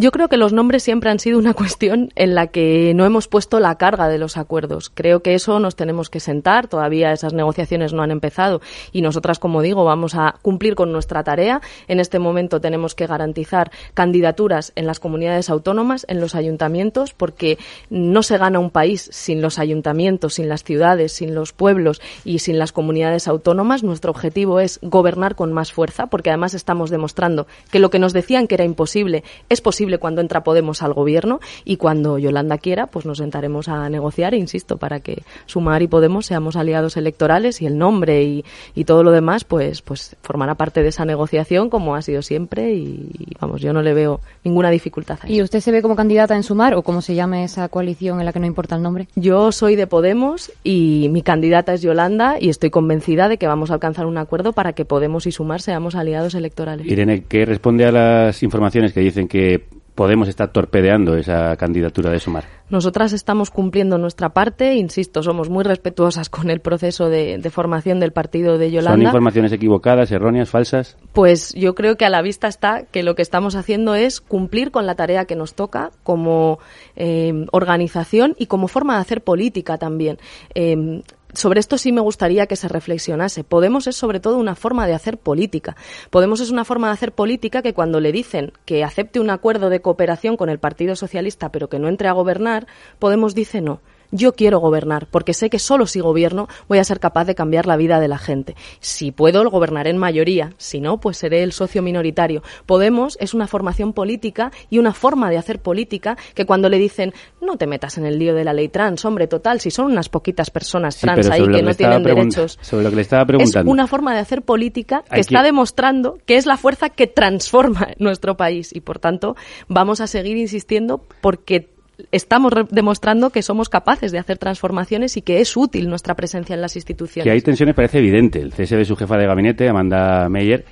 Yo 0.00 0.12
creo 0.12 0.28
que 0.28 0.36
los 0.36 0.52
nombres 0.52 0.84
siempre 0.84 1.10
han 1.10 1.18
sido 1.18 1.40
una 1.40 1.54
cuestión 1.54 2.12
en 2.14 2.36
la 2.36 2.46
que 2.46 2.92
no 2.94 3.04
hemos 3.04 3.26
puesto 3.26 3.58
la 3.58 3.74
carga 3.78 4.08
de 4.08 4.18
los 4.18 4.36
acuerdos. 4.36 4.92
Creo 4.94 5.24
que 5.24 5.34
eso 5.34 5.58
nos 5.58 5.74
tenemos 5.74 6.08
que 6.08 6.20
sentar. 6.20 6.68
Todavía 6.68 7.12
esas 7.12 7.32
negociaciones 7.32 7.92
no 7.92 8.02
han 8.02 8.12
empezado 8.12 8.60
y 8.92 9.02
nosotras, 9.02 9.40
como 9.40 9.60
digo, 9.60 9.84
vamos 9.84 10.14
a 10.14 10.36
cumplir 10.40 10.76
con 10.76 10.92
nuestra 10.92 11.24
tarea. 11.24 11.60
En 11.88 11.98
este 11.98 12.20
momento 12.20 12.60
tenemos 12.60 12.94
que 12.94 13.08
garantizar 13.08 13.72
candidaturas 13.94 14.72
en 14.76 14.86
las 14.86 15.00
comunidades 15.00 15.50
autónomas, 15.50 16.06
en 16.08 16.20
los 16.20 16.36
ayuntamientos, 16.36 17.12
porque 17.12 17.58
no 17.90 18.22
se 18.22 18.38
gana 18.38 18.60
un 18.60 18.70
país 18.70 19.08
sin 19.12 19.42
los 19.42 19.58
ayuntamientos, 19.58 20.34
sin 20.34 20.48
las 20.48 20.62
ciudades, 20.62 21.10
sin 21.10 21.34
los 21.34 21.52
pueblos 21.52 22.00
y 22.24 22.38
sin 22.38 22.60
las 22.60 22.70
comunidades 22.70 23.26
autónomas. 23.26 23.82
Nuestro 23.82 24.12
objetivo 24.12 24.60
es 24.60 24.78
gobernar 24.80 25.34
con 25.34 25.52
más 25.52 25.72
fuerza, 25.72 26.06
porque 26.06 26.30
además 26.30 26.54
estamos 26.54 26.88
demostrando 26.88 27.48
que 27.72 27.80
lo 27.80 27.90
que 27.90 27.98
nos 27.98 28.12
decían 28.12 28.46
que 28.46 28.54
era 28.54 28.64
imposible 28.64 29.24
es 29.48 29.60
posible 29.60 29.87
cuando 29.96 30.20
entra 30.20 30.44
Podemos 30.44 30.82
al 30.82 30.92
gobierno 30.92 31.40
y 31.64 31.78
cuando 31.78 32.18
Yolanda 32.18 32.58
quiera, 32.58 32.88
pues 32.88 33.06
nos 33.06 33.18
sentaremos 33.18 33.68
a 33.68 33.88
negociar, 33.88 34.34
e 34.34 34.36
insisto, 34.36 34.76
para 34.76 35.00
que 35.00 35.22
Sumar 35.46 35.80
y 35.80 35.88
Podemos 35.88 36.26
seamos 36.26 36.56
aliados 36.56 36.98
electorales 36.98 37.62
y 37.62 37.66
el 37.66 37.78
nombre 37.78 38.22
y, 38.22 38.44
y 38.74 38.84
todo 38.84 39.02
lo 39.02 39.10
demás, 39.10 39.44
pues, 39.44 39.80
pues 39.80 40.16
formará 40.20 40.56
parte 40.56 40.82
de 40.82 40.90
esa 40.90 41.06
negociación 41.06 41.70
como 41.70 41.94
ha 41.94 42.02
sido 42.02 42.20
siempre 42.20 42.74
y, 42.74 43.10
vamos, 43.40 43.60
yo 43.60 43.72
no 43.72 43.82
le 43.82 43.94
veo 43.94 44.20
ninguna 44.44 44.70
dificultad 44.70 45.18
a 45.22 45.30
¿Y 45.30 45.42
usted 45.42 45.60
se 45.60 45.70
ve 45.70 45.82
como 45.82 45.96
candidata 45.96 46.36
en 46.36 46.42
Sumar 46.42 46.74
o 46.74 46.82
cómo 46.82 47.00
se 47.00 47.14
llame 47.14 47.44
esa 47.44 47.68
coalición 47.68 48.18
en 48.18 48.26
la 48.26 48.32
que 48.32 48.40
no 48.40 48.46
importa 48.46 48.76
el 48.76 48.82
nombre? 48.82 49.08
Yo 49.14 49.52
soy 49.52 49.76
de 49.76 49.86
Podemos 49.86 50.52
y 50.64 51.08
mi 51.10 51.22
candidata 51.22 51.72
es 51.74 51.82
Yolanda 51.82 52.36
y 52.40 52.48
estoy 52.48 52.70
convencida 52.70 53.28
de 53.28 53.38
que 53.38 53.46
vamos 53.46 53.70
a 53.70 53.74
alcanzar 53.74 54.06
un 54.06 54.18
acuerdo 54.18 54.52
para 54.52 54.72
que 54.72 54.84
Podemos 54.84 55.26
y 55.26 55.32
Sumar 55.32 55.60
seamos 55.60 55.94
aliados 55.94 56.34
electorales. 56.34 56.86
Irene, 56.86 57.24
¿qué 57.28 57.44
responde 57.44 57.86
a 57.86 57.92
las 57.92 58.42
informaciones 58.42 58.92
que 58.92 59.00
dicen 59.00 59.28
que 59.28 59.77
Podemos 59.98 60.28
está 60.28 60.52
torpedeando 60.52 61.16
esa 61.16 61.56
candidatura 61.56 62.08
de 62.12 62.20
Sumar? 62.20 62.44
Nosotras 62.70 63.12
estamos 63.12 63.50
cumpliendo 63.50 63.98
nuestra 63.98 64.28
parte, 64.28 64.76
insisto, 64.76 65.24
somos 65.24 65.50
muy 65.50 65.64
respetuosas 65.64 66.30
con 66.30 66.50
el 66.50 66.60
proceso 66.60 67.08
de, 67.08 67.38
de 67.38 67.50
formación 67.50 67.98
del 67.98 68.12
partido 68.12 68.58
de 68.58 68.66
¿Son 68.66 68.74
Yolanda. 68.74 69.06
informaciones 69.06 69.50
equivocadas, 69.50 70.12
erróneas, 70.12 70.50
falsas? 70.50 70.96
Pues 71.12 71.52
yo 71.54 71.74
creo 71.74 71.96
que 71.96 72.04
a 72.04 72.10
la 72.10 72.22
vista 72.22 72.46
está 72.46 72.84
que 72.84 73.02
lo 73.02 73.16
que 73.16 73.22
estamos 73.22 73.56
haciendo 73.56 73.96
es 73.96 74.20
cumplir 74.20 74.70
con 74.70 74.86
la 74.86 74.94
tarea 74.94 75.24
que 75.24 75.34
nos 75.34 75.54
toca 75.54 75.90
como 76.04 76.60
eh, 76.94 77.46
organización 77.50 78.36
y 78.38 78.46
como 78.46 78.68
forma 78.68 78.94
de 78.94 79.00
hacer 79.00 79.24
política 79.24 79.78
también. 79.78 80.18
Eh, 80.54 81.02
sobre 81.34 81.60
esto 81.60 81.78
sí 81.78 81.92
me 81.92 82.00
gustaría 82.00 82.46
que 82.46 82.56
se 82.56 82.68
reflexionase. 82.68 83.44
Podemos 83.44 83.86
es 83.86 83.96
sobre 83.96 84.20
todo 84.20 84.38
una 84.38 84.54
forma 84.54 84.86
de 84.86 84.94
hacer 84.94 85.18
política. 85.18 85.76
Podemos 86.10 86.40
es 86.40 86.50
una 86.50 86.64
forma 86.64 86.88
de 86.88 86.94
hacer 86.94 87.12
política 87.12 87.62
que 87.62 87.74
cuando 87.74 88.00
le 88.00 88.12
dicen 88.12 88.52
que 88.64 88.84
acepte 88.84 89.20
un 89.20 89.30
acuerdo 89.30 89.70
de 89.70 89.80
cooperación 89.80 90.36
con 90.36 90.48
el 90.48 90.58
Partido 90.58 90.96
Socialista 90.96 91.50
pero 91.50 91.68
que 91.68 91.78
no 91.78 91.88
entre 91.88 92.08
a 92.08 92.12
gobernar, 92.12 92.66
Podemos 92.98 93.34
dice 93.34 93.60
no. 93.60 93.80
Yo 94.10 94.32
quiero 94.32 94.58
gobernar, 94.58 95.06
porque 95.10 95.34
sé 95.34 95.50
que 95.50 95.58
solo 95.58 95.86
si 95.86 96.00
gobierno 96.00 96.48
voy 96.68 96.78
a 96.78 96.84
ser 96.84 96.98
capaz 97.00 97.24
de 97.26 97.34
cambiar 97.34 97.66
la 97.66 97.76
vida 97.76 98.00
de 98.00 98.08
la 98.08 98.18
gente. 98.18 98.56
Si 98.80 99.10
puedo, 99.12 99.48
gobernaré 99.50 99.90
en 99.90 99.98
mayoría. 99.98 100.52
Si 100.56 100.80
no, 100.80 100.98
pues 100.98 101.18
seré 101.18 101.42
el 101.42 101.52
socio 101.52 101.82
minoritario. 101.82 102.42
Podemos 102.66 103.16
es 103.20 103.34
una 103.34 103.46
formación 103.46 103.92
política 103.92 104.50
y 104.70 104.78
una 104.78 104.94
forma 104.94 105.30
de 105.30 105.36
hacer 105.38 105.60
política 105.60 106.16
que 106.34 106.46
cuando 106.46 106.68
le 106.68 106.78
dicen 106.78 107.12
no 107.40 107.56
te 107.56 107.66
metas 107.66 107.98
en 107.98 108.06
el 108.06 108.18
lío 108.18 108.34
de 108.34 108.44
la 108.44 108.52
ley 108.52 108.68
trans, 108.68 109.04
hombre, 109.04 109.26
total, 109.26 109.60
si 109.60 109.70
son 109.70 109.86
unas 109.92 110.08
poquitas 110.08 110.50
personas 110.50 110.94
Sí, 110.94 111.02
trans 111.02 111.28
ahí 111.30 111.46
que 111.48 111.62
no 111.62 111.74
tienen 111.74 112.02
derechos. 112.02 112.58
Sobre 112.62 112.84
lo 112.84 112.90
que 112.90 112.96
le 112.96 113.02
estaba 113.02 113.22
Es 113.22 113.26
preguntando. 113.28 113.70
una 113.70 113.86
forma 113.86 114.14
de 114.14 114.20
hacer 114.20 114.42
política 114.42 115.04
que 115.12 115.20
está 115.20 115.42
demostrando 115.42 116.18
que 116.26 116.36
es 116.36 116.46
la 116.46 116.56
fuerza 116.56 116.88
que 116.90 117.06
transforma 117.06 117.88
nuestro 117.98 118.36
país 118.36 118.74
y 118.74 118.80
por 118.80 118.98
tanto 118.98 119.36
vamos 119.68 120.00
a 120.00 120.06
seguir 120.06 120.36
insistiendo 120.36 121.04
porque 121.20 121.77
estamos 122.12 122.52
demostrando 122.70 123.30
que 123.30 123.42
somos 123.42 123.68
capaces 123.68 124.12
de 124.12 124.18
hacer 124.18 124.38
transformaciones 124.38 125.16
y 125.16 125.22
que 125.22 125.40
es 125.40 125.56
útil 125.56 125.88
nuestra 125.88 126.14
presencia 126.14 126.54
en 126.54 126.60
las 126.60 126.76
instituciones. 126.76 127.24
Que 127.24 127.30
hay 127.30 127.40
tensiones 127.40 127.74
parece 127.74 127.98
evidente. 127.98 128.40
El 128.40 128.52
CSB, 128.52 128.84
su 128.84 128.96
jefa 128.96 129.16
de 129.16 129.26
gabinete, 129.26 129.68
Amanda 129.68 130.28
Meyer, 130.28 130.64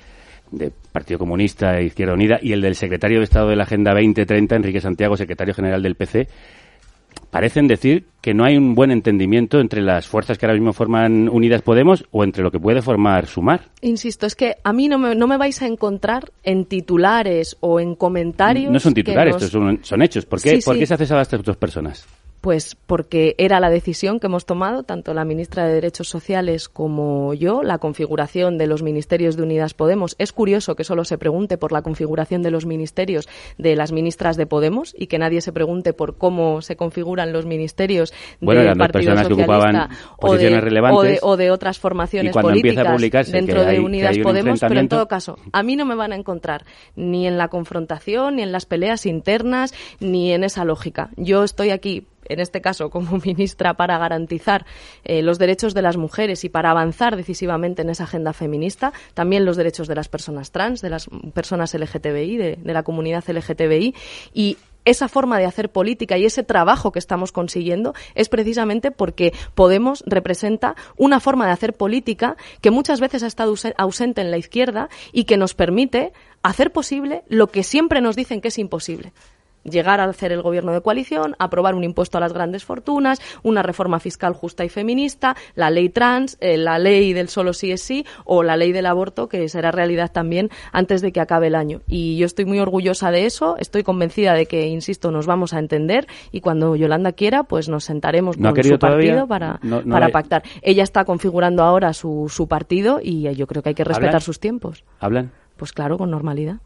de 0.51 0.71
Partido 0.91 1.19
Comunista 1.19 1.77
e 1.77 1.85
Izquierda 1.85 2.13
Unida, 2.13 2.39
y 2.41 2.53
el 2.53 2.61
del 2.61 2.75
secretario 2.75 3.19
de 3.19 3.25
Estado 3.25 3.49
de 3.49 3.55
la 3.55 3.63
Agenda 3.63 3.93
2030, 3.93 4.55
Enrique 4.55 4.81
Santiago, 4.81 5.17
secretario 5.17 5.53
general 5.53 5.83
del 5.83 5.95
PC, 5.95 6.27
parecen 7.31 7.67
decir 7.67 8.05
que 8.21 8.33
no 8.33 8.43
hay 8.43 8.57
un 8.57 8.75
buen 8.75 8.91
entendimiento 8.91 9.59
entre 9.59 9.81
las 9.81 10.07
fuerzas 10.07 10.37
que 10.37 10.45
ahora 10.45 10.55
mismo 10.55 10.73
forman 10.73 11.29
Unidas 11.29 11.61
Podemos 11.61 12.05
o 12.11 12.23
entre 12.23 12.43
lo 12.43 12.51
que 12.51 12.59
puede 12.59 12.81
formar 12.81 13.27
Sumar. 13.27 13.61
Insisto, 13.81 14.25
es 14.25 14.35
que 14.35 14.55
a 14.63 14.73
mí 14.73 14.87
no 14.87 14.97
me, 14.97 15.15
no 15.15 15.27
me 15.27 15.37
vais 15.37 15.61
a 15.61 15.67
encontrar 15.67 16.31
en 16.43 16.65
titulares 16.65 17.57
o 17.61 17.79
en 17.79 17.95
comentarios. 17.95 18.71
No 18.71 18.79
son 18.79 18.93
titulares, 18.93 19.33
nos- 19.35 19.43
estos 19.43 19.61
son, 19.61 19.79
son 19.83 20.01
hechos. 20.01 20.25
¿Por 20.25 20.41
qué, 20.41 20.59
Sí, 20.59 20.65
¿por 20.65 20.73
sí. 20.75 20.79
qué 20.81 20.85
se 20.87 20.93
hace 20.95 21.13
a 21.13 21.21
estas 21.21 21.43
dos 21.43 21.57
personas? 21.57 22.05
Pues 22.41 22.75
porque 22.85 23.35
era 23.39 23.59
la 23.59 23.69
decisión 23.69 24.19
que 24.19 24.27
hemos 24.27 24.45
tomado, 24.45 24.83
tanto 24.83 25.13
la 25.13 25.25
ministra 25.25 25.65
de 25.65 25.73
Derechos 25.73 26.07
Sociales 26.07 26.69
como 26.69 27.33
yo, 27.33 27.63
la 27.63 27.79
configuración 27.79 28.57
de 28.57 28.67
los 28.67 28.83
ministerios 28.83 29.35
de 29.35 29.43
Unidas 29.43 29.73
Podemos. 29.73 30.15
Es 30.19 30.31
curioso 30.31 30.75
que 30.75 30.83
solo 30.83 31.03
se 31.03 31.17
pregunte 31.17 31.57
por 31.57 31.71
la 31.71 31.81
configuración 31.81 32.43
de 32.43 32.51
los 32.51 32.65
ministerios 32.65 33.27
de 33.57 33.75
las 33.75 33.91
ministras 33.91 34.37
de 34.37 34.45
Podemos 34.45 34.93
y 34.97 35.07
que 35.07 35.17
nadie 35.17 35.41
se 35.41 35.51
pregunte 35.51 35.93
por 35.93 36.17
cómo 36.17 36.61
se 36.61 36.75
configuran 36.75 37.33
los 37.33 37.45
ministerios 37.45 38.13
Bueno, 38.39 38.61
del 38.61 38.77
Partido 38.77 39.11
Socialista 39.29 39.89
o 40.17 40.33
de- 40.37 40.43
o 40.93 41.01
de, 41.03 41.19
o 41.23 41.37
de 41.37 41.51
otras 41.51 41.79
formaciones 41.79 42.31
políticas 42.43 43.31
dentro 43.31 43.61
hay- 43.61 43.75
de 43.77 43.81
Unidas 43.81 44.17
Podemos, 44.23 44.59
pero 44.59 44.79
en 44.79 44.89
todo 44.89 45.07
caso, 45.07 45.37
a 45.51 45.63
mí 45.63 45.75
no 45.75 45.85
me 45.85 45.95
van 45.95 46.11
a 46.13 46.15
encontrar 46.15 46.65
ni 46.95 47.27
en 47.27 47.37
la 47.37 47.47
confrontación, 47.49 48.35
ni 48.37 48.43
en 48.43 48.51
las 48.51 48.65
peleas 48.65 49.05
internas, 49.05 49.73
ni 49.99 50.31
en 50.33 50.43
esa 50.43 50.63
lógica. 50.65 51.09
Yo 51.17 51.43
estoy 51.43 51.71
aquí 51.71 52.05
en 52.29 52.39
este 52.39 52.61
caso 52.61 52.89
como 52.89 53.17
ministra 53.25 53.75
para 53.75 53.97
garantizar 53.97 54.65
eh, 55.03 55.21
los 55.21 55.39
derechos 55.39 55.73
de 55.73 55.81
las 55.81 55.97
mujeres 55.97 56.43
y 56.43 56.49
para 56.49 56.71
avanzar 56.71 57.15
decisivamente 57.15 57.81
en 57.81 57.89
esa 57.89 58.03
agenda 58.05 58.33
feminista, 58.33 58.93
también 59.13 59.45
los 59.45 59.57
derechos 59.57 59.87
de 59.87 59.95
las 59.95 60.09
personas 60.09 60.51
trans, 60.51 60.81
de 60.81 60.89
las 60.89 61.07
personas 61.33 61.73
LGTBI, 61.73 62.37
de, 62.37 62.57
la 62.63 62.83
comunidad 62.83 63.23
LGTBI 63.27 63.95
y 64.33 64.57
esa 64.85 65.09
forma 65.09 65.37
de 65.37 65.45
hacer 65.45 65.69
política 65.69 66.17
y 66.17 66.25
ese 66.25 66.43
trabajo 66.43 66.93
que 66.93 66.99
estamos 66.99 67.33
consiguiendo 67.33 67.93
es 68.15 68.29
precisamente 68.29 68.89
porque 68.91 69.33
Podemos 69.53 70.01
representa 70.05 70.75
una 70.95 71.19
forma 71.19 71.45
de 71.45 71.51
hacer 71.51 71.73
política 71.73 72.37
que 72.61 72.71
muchas 72.71 73.01
veces 73.01 73.23
ha 73.23 73.27
estado 73.27 73.51
ause- 73.53 73.73
ausente 73.77 74.21
en 74.21 74.31
la 74.31 74.37
izquierda 74.37 74.87
y 75.11 75.25
que 75.25 75.35
nos 75.35 75.55
permite 75.55 76.13
hacer 76.41 76.71
posible 76.71 77.23
lo 77.27 77.47
que 77.47 77.63
siempre 77.63 77.99
nos 77.99 78.15
dicen 78.15 78.39
que 78.39 78.47
es 78.47 78.57
imposible 78.57 79.11
llegar 79.69 79.99
a 79.99 80.05
hacer 80.05 80.31
el 80.31 80.41
gobierno 80.41 80.71
de 80.73 80.81
coalición, 80.81 81.35
aprobar 81.39 81.75
un 81.75 81.83
impuesto 81.83 82.17
a 82.17 82.21
las 82.21 82.33
grandes 82.33 82.63
fortunas, 82.65 83.21
una 83.43 83.63
reforma 83.63 83.99
fiscal 83.99 84.33
justa 84.33 84.65
y 84.65 84.69
feminista, 84.69 85.35
la 85.55 85.69
ley 85.69 85.89
trans, 85.89 86.37
eh, 86.41 86.57
la 86.57 86.79
ley 86.79 87.13
del 87.13 87.29
solo 87.29 87.53
sí 87.53 87.71
es 87.71 87.81
sí 87.81 88.05
o 88.25 88.43
la 88.43 88.57
ley 88.57 88.71
del 88.71 88.85
aborto 88.85 89.27
que 89.29 89.47
será 89.49 89.71
realidad 89.71 90.11
también 90.11 90.49
antes 90.71 91.01
de 91.01 91.11
que 91.11 91.19
acabe 91.19 91.47
el 91.47 91.55
año. 91.55 91.81
Y 91.87 92.17
yo 92.17 92.25
estoy 92.25 92.45
muy 92.45 92.59
orgullosa 92.59 93.11
de 93.11 93.25
eso, 93.25 93.55
estoy 93.59 93.83
convencida 93.83 94.33
de 94.33 94.45
que, 94.45 94.67
insisto, 94.67 95.11
nos 95.11 95.25
vamos 95.25 95.53
a 95.53 95.59
entender 95.59 96.07
y 96.31 96.41
cuando 96.41 96.75
Yolanda 96.75 97.11
quiera, 97.11 97.43
pues 97.43 97.69
nos 97.69 97.83
sentaremos 97.83 98.37
¿No 98.37 98.53
con 98.53 98.63
su 98.63 98.79
partido 98.79 99.27
para, 99.27 99.59
No- 99.63 99.81
no 99.83 99.93
para 99.93 100.07
hay- 100.07 100.11
pactar. 100.11 100.43
Ella 100.61 100.83
está 100.83 101.05
configurando 101.05 101.63
ahora 101.63 101.93
su, 101.93 102.27
su 102.29 102.47
partido 102.47 102.99
y 103.01 103.33
yo 103.35 103.47
creo 103.47 103.61
que 103.63 103.69
hay 103.69 103.75
que 103.75 103.83
respetar 103.83 104.09
¿Hablan? 104.09 104.21
sus 104.21 104.39
tiempos. 104.39 104.83
¿Hablan? 104.99 105.31
Pues 105.57 105.73
claro, 105.73 105.97
con 105.97 106.11
normalidad. 106.11 106.57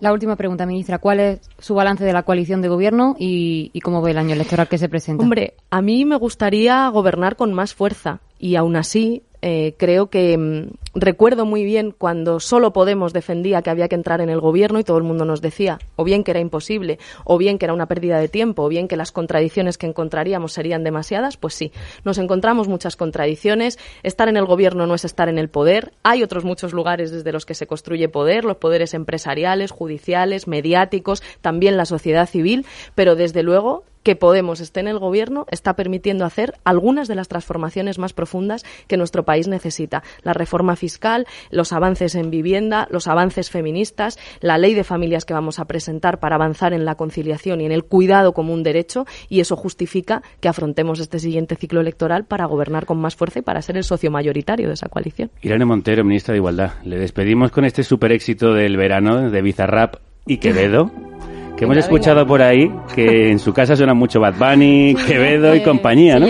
La 0.00 0.12
última 0.12 0.36
pregunta, 0.36 0.64
ministra. 0.64 0.98
¿Cuál 0.98 1.20
es 1.20 1.40
su 1.58 1.74
balance 1.74 2.04
de 2.04 2.12
la 2.12 2.22
coalición 2.22 2.62
de 2.62 2.68
gobierno 2.68 3.16
y, 3.18 3.78
cómo 3.82 4.00
ve 4.00 4.12
el 4.12 4.18
año 4.18 4.34
electoral 4.34 4.66
que 4.66 4.78
se 4.78 4.88
presenta? 4.88 5.22
Hombre, 5.22 5.54
a 5.70 5.82
mí 5.82 6.04
me 6.06 6.16
gustaría 6.16 6.88
gobernar 6.88 7.36
con 7.36 7.52
más 7.52 7.74
fuerza 7.74 8.20
y 8.38 8.56
aún 8.56 8.76
así 8.76 9.22
eh, 9.42 9.74
creo 9.76 10.10
que 10.10 10.36
mm, 10.36 10.70
recuerdo 10.94 11.46
muy 11.46 11.64
bien 11.64 11.94
cuando 11.96 12.40
solo 12.40 12.72
Podemos 12.72 13.12
defendía 13.12 13.62
que 13.62 13.70
había 13.70 13.88
que 13.88 13.94
entrar 13.94 14.20
en 14.20 14.30
el 14.30 14.40
gobierno 14.40 14.78
y 14.78 14.84
todo 14.84 14.98
el 14.98 15.04
mundo 15.04 15.24
nos 15.24 15.40
decía 15.40 15.78
o 15.96 16.04
bien 16.04 16.24
que 16.24 16.30
era 16.30 16.40
imposible, 16.40 16.98
o 17.24 17.38
bien 17.38 17.58
que 17.58 17.66
era 17.66 17.74
una 17.74 17.86
pérdida 17.86 18.18
de 18.18 18.28
tiempo, 18.28 18.64
o 18.64 18.68
bien 18.68 18.88
que 18.88 18.96
las 18.96 19.12
contradicciones 19.12 19.76
que 19.76 19.86
encontraríamos 19.86 20.52
serían 20.52 20.84
demasiadas, 20.84 21.36
pues 21.36 21.54
sí, 21.54 21.72
nos 22.04 22.18
encontramos 22.18 22.68
muchas 22.68 22.96
contradicciones. 22.96 23.78
Estar 24.02 24.28
en 24.28 24.36
el 24.36 24.46
gobierno 24.46 24.86
no 24.86 24.94
es 24.94 25.04
estar 25.04 25.28
en 25.28 25.38
el 25.38 25.48
poder. 25.48 25.92
Hay 26.02 26.22
otros 26.22 26.44
muchos 26.44 26.72
lugares 26.72 27.10
desde 27.10 27.32
los 27.32 27.46
que 27.46 27.54
se 27.54 27.66
construye 27.66 28.08
poder, 28.08 28.44
los 28.44 28.56
poderes 28.56 28.94
empresariales, 28.94 29.70
judiciales, 29.70 30.48
mediáticos, 30.48 31.22
también 31.40 31.76
la 31.76 31.84
sociedad 31.84 32.28
civil, 32.28 32.64
pero 32.94 33.16
desde 33.16 33.42
luego 33.42 33.84
que 34.02 34.16
Podemos 34.16 34.60
esté 34.60 34.80
en 34.80 34.88
el 34.88 34.98
gobierno 34.98 35.46
está 35.50 35.74
permitiendo 35.74 36.24
hacer 36.24 36.54
algunas 36.64 37.08
de 37.08 37.14
las 37.14 37.28
transformaciones 37.28 37.98
más 37.98 38.12
profundas 38.12 38.64
que 38.86 38.96
nuestro 38.96 39.24
país 39.24 39.48
necesita. 39.48 40.02
La 40.22 40.32
reforma 40.32 40.76
fiscal, 40.76 41.26
los 41.50 41.72
avances 41.72 42.14
en 42.14 42.30
vivienda, 42.30 42.86
los 42.90 43.08
avances 43.08 43.50
feministas, 43.50 44.18
la 44.40 44.58
ley 44.58 44.74
de 44.74 44.84
familias 44.84 45.24
que 45.24 45.34
vamos 45.34 45.58
a 45.58 45.64
presentar 45.64 46.20
para 46.20 46.36
avanzar 46.36 46.72
en 46.72 46.84
la 46.84 46.96
conciliación 46.96 47.60
y 47.60 47.66
en 47.66 47.72
el 47.72 47.84
cuidado 47.84 48.32
como 48.32 48.52
un 48.52 48.62
derecho 48.62 49.06
y 49.28 49.40
eso 49.40 49.56
justifica 49.56 50.22
que 50.40 50.48
afrontemos 50.48 51.00
este 51.00 51.18
siguiente 51.18 51.56
ciclo 51.56 51.80
electoral 51.80 52.24
para 52.24 52.46
gobernar 52.46 52.86
con 52.86 53.00
más 53.00 53.16
fuerza 53.16 53.40
y 53.40 53.42
para 53.42 53.62
ser 53.62 53.76
el 53.76 53.84
socio 53.84 54.10
mayoritario 54.10 54.68
de 54.68 54.74
esa 54.74 54.88
coalición. 54.88 55.30
Irene 55.42 55.64
Montero, 55.64 56.04
ministra 56.04 56.32
de 56.32 56.38
Igualdad. 56.38 56.72
Le 56.84 56.98
despedimos 56.98 57.50
con 57.50 57.64
este 57.64 57.82
super 57.82 58.12
éxito 58.12 58.54
del 58.54 58.76
verano 58.76 59.30
de 59.30 59.42
Bizarrap 59.42 59.96
y 60.26 60.38
Quevedo. 60.38 60.90
Que 61.60 61.64
hemos 61.66 61.76
Venga, 61.76 61.86
escuchado 61.86 62.26
por 62.26 62.40
ahí 62.40 62.72
que 62.94 63.30
en 63.30 63.38
su 63.38 63.52
casa 63.52 63.76
suena 63.76 63.92
mucho 63.92 64.18
Bad 64.18 64.34
Bunny, 64.38 64.94
Quevedo 65.06 65.54
y 65.54 65.58
Eh, 65.58 65.62
compañía, 65.62 66.18
¿no? 66.18 66.26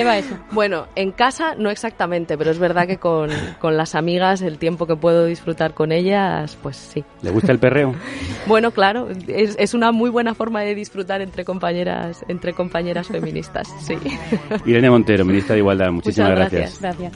Bueno, 0.51 0.89
en 0.97 1.13
casa 1.13 1.55
no 1.57 1.71
exactamente, 1.71 2.37
pero 2.37 2.51
es 2.51 2.59
verdad 2.59 2.89
que 2.89 2.97
con, 2.97 3.31
con 3.61 3.77
las 3.77 3.95
amigas, 3.95 4.43
el 4.43 4.59
tiempo 4.59 4.89
que 4.89 4.97
puedo 4.97 5.27
disfrutar 5.27 5.73
con 5.73 5.93
ellas, 5.93 6.59
pues 6.61 6.77
sí. 6.77 7.05
¿Le 7.23 7.31
gusta 7.31 7.53
el 7.53 7.61
perreo? 7.61 7.95
Bueno, 8.49 8.73
claro, 8.73 9.07
es, 9.29 9.55
es 9.61 9.73
una 9.75 9.93
muy 9.93 10.11
buena 10.11 10.35
forma 10.35 10.63
de 10.63 10.75
disfrutar 10.75 11.21
entre 11.21 11.45
compañeras, 11.45 12.25
entre 12.27 12.53
compañeras 12.53 13.07
feministas, 13.07 13.69
sí. 13.83 13.95
Irene 14.67 14.91
Montero, 14.91 15.25
ministra 15.25 15.55
de 15.55 15.61
Igualdad, 15.61 15.93
muchísimas 15.93 16.31
Muchas 16.31 16.51
gracias. 16.51 16.81
gracias. 16.81 17.13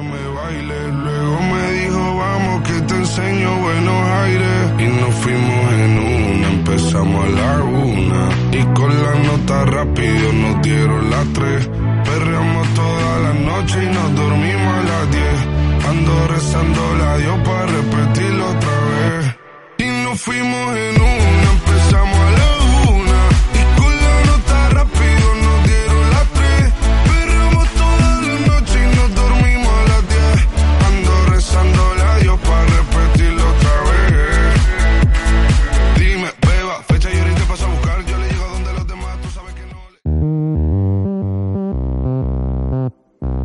Luego 0.00 1.38
me 1.40 1.72
dijo, 1.80 2.16
vamos 2.16 2.68
que 2.68 2.80
te 2.88 2.94
enseño 2.94 3.60
buenos 3.60 4.02
aires. 4.24 4.72
Y 4.78 4.84
nos 5.00 5.14
fuimos 5.14 5.72
en 5.72 5.98
una, 5.98 6.29
empezamos 6.70 7.24
a 7.24 7.28
la 7.28 7.62
una. 7.64 8.28
Y 8.52 8.62
con 8.74 8.90
la 9.02 9.14
nota 9.26 9.64
rápido 9.64 10.32
nos 10.32 10.62
dieron 10.62 11.10
las 11.10 11.26
tres. 11.32 11.68
Perreamos 12.04 12.68
toda 12.74 13.18
la 13.18 13.32
noche 13.34 13.84
y 13.84 13.86
nos 13.86 14.14
dormimos 14.14 14.74
a 14.74 14.82
las 14.82 15.10
diez. 15.10 15.88
Ando 15.88 16.28
rezando 16.28 16.94
la 16.98 17.16
Dios 17.18 17.38
para 17.44 17.66
repetirlo 17.66 18.50
otra 18.50 18.76
vez. 18.90 19.36
Y 19.78 20.04
nos 20.04 20.20
fuimos 20.20 20.76
en 20.76 21.02
una, 21.02 21.19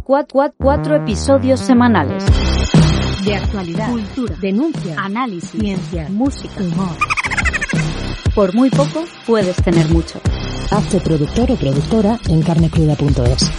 Cuat, 0.06 0.32
cuat, 0.32 0.54
cuatro 0.56 0.96
episodios 0.96 1.60
semanales. 1.60 2.24
De 3.26 3.34
actualidad, 3.34 3.90
Cultura, 3.90 4.36
denuncia, 4.40 4.96
análisis, 5.00 5.50
ciencia, 5.50 6.06
música. 6.12 6.62
humor. 6.62 6.96
Por 8.36 8.54
muy 8.54 8.70
poco 8.70 9.04
puedes 9.26 9.56
tener 9.64 9.90
mucho. 9.90 10.22
Hazte 10.70 11.00
productor 11.00 11.50
o 11.54 11.56
productora 11.56 12.20
en 12.30 12.44
carnecruda.es. 12.44 13.52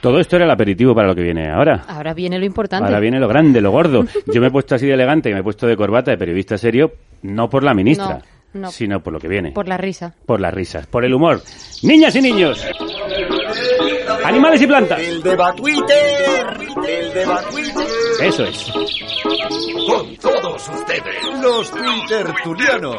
Todo 0.00 0.18
esto 0.18 0.34
era 0.34 0.44
el 0.44 0.50
aperitivo 0.50 0.92
para 0.92 1.06
lo 1.06 1.14
que 1.14 1.22
viene 1.22 1.48
ahora. 1.48 1.84
Ahora 1.86 2.12
viene 2.12 2.36
lo 2.40 2.44
importante. 2.44 2.86
Ahora 2.86 2.98
viene 2.98 3.20
lo 3.20 3.28
grande, 3.28 3.60
lo 3.60 3.70
gordo. 3.70 4.06
Yo 4.26 4.40
me 4.40 4.48
he 4.48 4.50
puesto 4.50 4.74
así 4.74 4.86
de 4.86 4.94
elegante 4.94 5.30
y 5.30 5.34
me 5.34 5.38
he 5.38 5.44
puesto 5.44 5.68
de 5.68 5.76
corbata 5.76 6.10
de 6.10 6.18
periodista 6.18 6.58
serio, 6.58 6.94
no 7.22 7.48
por 7.48 7.62
la 7.62 7.74
ministra. 7.74 8.22
No. 8.50 8.70
sino 8.70 9.02
por 9.02 9.12
lo 9.12 9.20
que 9.20 9.28
viene. 9.28 9.52
Por 9.52 9.68
la 9.68 9.76
risa. 9.76 10.14
Por 10.24 10.40
las 10.40 10.54
risas, 10.54 10.86
por 10.86 11.04
el 11.04 11.12
humor. 11.12 11.42
Niñas 11.82 12.16
y 12.16 12.22
niños, 12.22 12.66
animales 14.24 14.62
y 14.62 14.66
plantas. 14.66 15.00
El 15.00 15.22
deba 15.22 15.54
Twitter, 15.54 16.58
el 16.86 17.12
deba 17.12 17.42
Twitter. 17.42 17.86
Eso 18.20 18.44
es. 18.44 18.70
Con 19.86 20.16
todos 20.16 20.68
ustedes, 20.68 21.24
los 21.40 21.70
Twittertulianos. 21.70 22.96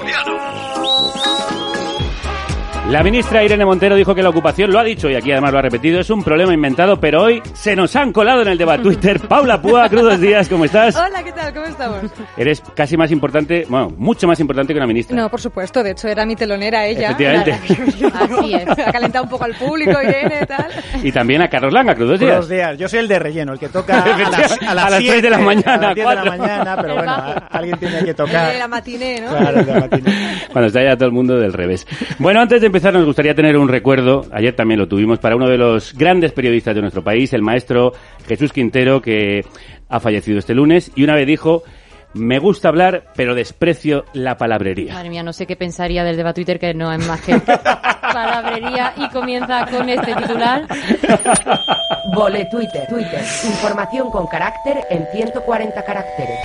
La 2.89 3.03
ministra 3.03 3.43
Irene 3.43 3.65
Montero 3.65 3.95
dijo 3.95 4.15
que 4.15 4.23
la 4.23 4.29
ocupación, 4.29 4.71
lo 4.71 4.79
ha 4.79 4.83
dicho 4.83 5.07
y 5.11 5.15
aquí 5.15 5.31
además 5.31 5.51
lo 5.53 5.59
ha 5.59 5.61
repetido, 5.61 5.99
es 5.99 6.09
un 6.09 6.23
problema 6.23 6.55
inventado, 6.55 6.99
pero 6.99 7.21
hoy 7.21 7.39
se 7.53 7.75
nos 7.75 7.95
han 7.95 8.11
colado 8.11 8.41
en 8.41 8.47
el 8.47 8.57
debate 8.57 8.81
Twitter. 8.83 9.19
Paula 9.27 9.61
Púa, 9.61 9.87
crudos 9.89 10.19
días, 10.19 10.49
¿cómo 10.49 10.65
estás? 10.65 10.95
Hola, 10.95 11.21
¿qué 11.23 11.31
tal? 11.31 11.53
¿Cómo 11.53 11.67
estamos? 11.67 11.99
Eres 12.35 12.63
casi 12.75 12.97
más 12.97 13.11
importante, 13.11 13.67
bueno, 13.69 13.93
mucho 13.95 14.25
más 14.27 14.39
importante 14.39 14.73
que 14.73 14.77
una 14.79 14.87
ministra. 14.87 15.15
No, 15.15 15.29
por 15.29 15.39
supuesto, 15.39 15.83
de 15.83 15.91
hecho 15.91 16.07
era 16.07 16.25
mi 16.25 16.35
telonera 16.35 16.83
ella. 16.87 17.11
Efectivamente. 17.11 17.51
Así 18.13 18.53
es. 18.55 18.67
Ha 18.67 18.91
calentado 18.91 19.23
un 19.25 19.29
poco 19.29 19.43
al 19.43 19.53
público, 19.53 19.91
Irene, 20.01 20.47
tal. 20.47 20.65
Y 21.03 21.11
también 21.11 21.43
a 21.43 21.47
Carlos 21.47 21.71
Langa, 21.71 21.93
crudos 21.93 22.19
días. 22.19 22.31
Buenos 22.31 22.49
días, 22.49 22.75
yo 22.79 22.89
soy 22.89 22.99
el 23.01 23.07
de 23.07 23.19
relleno, 23.19 23.53
el 23.53 23.59
que 23.59 23.69
toca 23.69 24.01
a 24.01 24.07
las, 24.17 24.51
a 24.63 24.73
las, 24.73 24.85
A 24.85 24.89
las 24.89 24.99
tres 25.03 25.21
de 25.21 25.29
la 25.29 25.37
mañana, 25.37 25.73
a 25.75 25.77
las 25.77 25.95
diez 25.95 26.07
de 26.09 26.15
la 26.15 26.25
mañana, 26.25 26.77
pero 26.81 26.95
bueno, 26.95 27.11
a- 27.11 27.33
alguien 27.51 27.77
tiene 27.77 28.03
que 28.03 28.13
tocar. 28.15 28.51
De 28.51 28.57
la 28.57 28.67
matiné, 28.67 29.21
¿no? 29.21 29.29
Claro, 29.29 29.59
el 29.59 29.65
de 29.67 29.73
la 29.75 29.79
matiné. 29.81 30.11
Cuando 30.51 30.67
está 30.67 30.83
ya 30.83 30.95
todo 30.97 31.05
el 31.05 31.13
mundo 31.13 31.35
del 31.37 31.53
revés. 31.53 31.85
Bueno, 32.17 32.41
antes 32.41 32.59
de 32.59 32.65
empezar 32.65 32.78
nos 32.83 33.05
gustaría 33.05 33.35
tener 33.35 33.57
un 33.57 33.67
recuerdo, 33.67 34.25
ayer 34.31 34.55
también 34.55 34.79
lo 34.79 34.87
tuvimos, 34.87 35.19
para 35.19 35.35
uno 35.35 35.47
de 35.47 35.57
los 35.57 35.93
grandes 35.93 36.31
periodistas 36.31 36.75
de 36.75 36.81
nuestro 36.81 37.03
país, 37.03 37.33
el 37.33 37.41
maestro 37.41 37.93
Jesús 38.27 38.53
Quintero, 38.53 39.01
que 39.01 39.45
ha 39.89 39.99
fallecido 39.99 40.39
este 40.39 40.53
lunes 40.53 40.91
y 40.95 41.03
una 41.03 41.15
vez 41.15 41.27
dijo, 41.27 41.63
me 42.13 42.39
gusta 42.39 42.69
hablar, 42.69 43.11
pero 43.15 43.35
desprecio 43.35 44.05
la 44.13 44.37
palabrería. 44.37 44.93
Madre 44.93 45.09
mía, 45.09 45.23
no 45.23 45.33
sé 45.33 45.45
qué 45.45 45.55
pensaría 45.55 46.03
del 46.03 46.17
debate 46.17 46.41
Twitter 46.41 46.59
que 46.59 46.73
no 46.73 46.91
es 46.91 47.05
más 47.05 47.21
que 47.21 47.33
palabrería 48.13 48.93
y 48.97 49.09
comienza 49.09 49.65
con 49.65 49.87
este 49.89 50.13
titular. 50.15 50.65
Vole 52.13 52.45
Twitter, 52.45 52.87
Twitter. 52.87 53.21
Información 53.45 54.09
con 54.09 54.27
carácter 54.27 54.79
en 54.89 55.05
140 55.11 55.83
caracteres. 55.83 56.39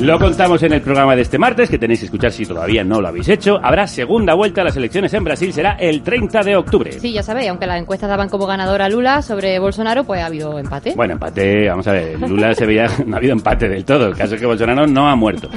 Lo 0.00 0.18
contamos 0.18 0.60
en 0.64 0.72
el 0.72 0.82
programa 0.82 1.14
de 1.14 1.22
este 1.22 1.38
martes, 1.38 1.70
que 1.70 1.78
tenéis 1.78 2.00
que 2.00 2.06
escuchar 2.06 2.32
si 2.32 2.44
todavía 2.44 2.82
no 2.82 3.00
lo 3.00 3.06
habéis 3.06 3.28
hecho. 3.28 3.60
Habrá 3.62 3.86
segunda 3.86 4.34
vuelta 4.34 4.62
a 4.62 4.64
las 4.64 4.76
elecciones 4.76 5.14
en 5.14 5.22
Brasil, 5.22 5.52
será 5.52 5.76
el 5.78 6.02
30 6.02 6.42
de 6.42 6.56
octubre. 6.56 6.92
Sí, 6.92 7.12
ya 7.12 7.22
sabéis, 7.22 7.48
aunque 7.48 7.66
las 7.66 7.80
encuestas 7.80 8.08
daban 8.08 8.28
como 8.28 8.44
ganadora 8.44 8.86
a 8.86 8.88
Lula 8.88 9.22
sobre 9.22 9.56
Bolsonaro, 9.60 10.02
pues 10.02 10.20
ha 10.20 10.26
habido 10.26 10.58
empate. 10.58 10.94
Bueno, 10.96 11.14
empate, 11.14 11.68
vamos 11.68 11.86
a 11.86 11.92
ver, 11.92 12.18
Lula 12.28 12.54
se 12.54 12.66
veía, 12.66 12.88
no 13.06 13.14
ha 13.14 13.18
habido 13.18 13.34
empate 13.34 13.68
del 13.68 13.84
todo, 13.84 14.08
el 14.08 14.16
caso 14.16 14.34
es 14.34 14.40
que 14.40 14.46
Bolsonaro 14.46 14.84
no 14.88 15.08
ha 15.08 15.14
muerto. 15.14 15.48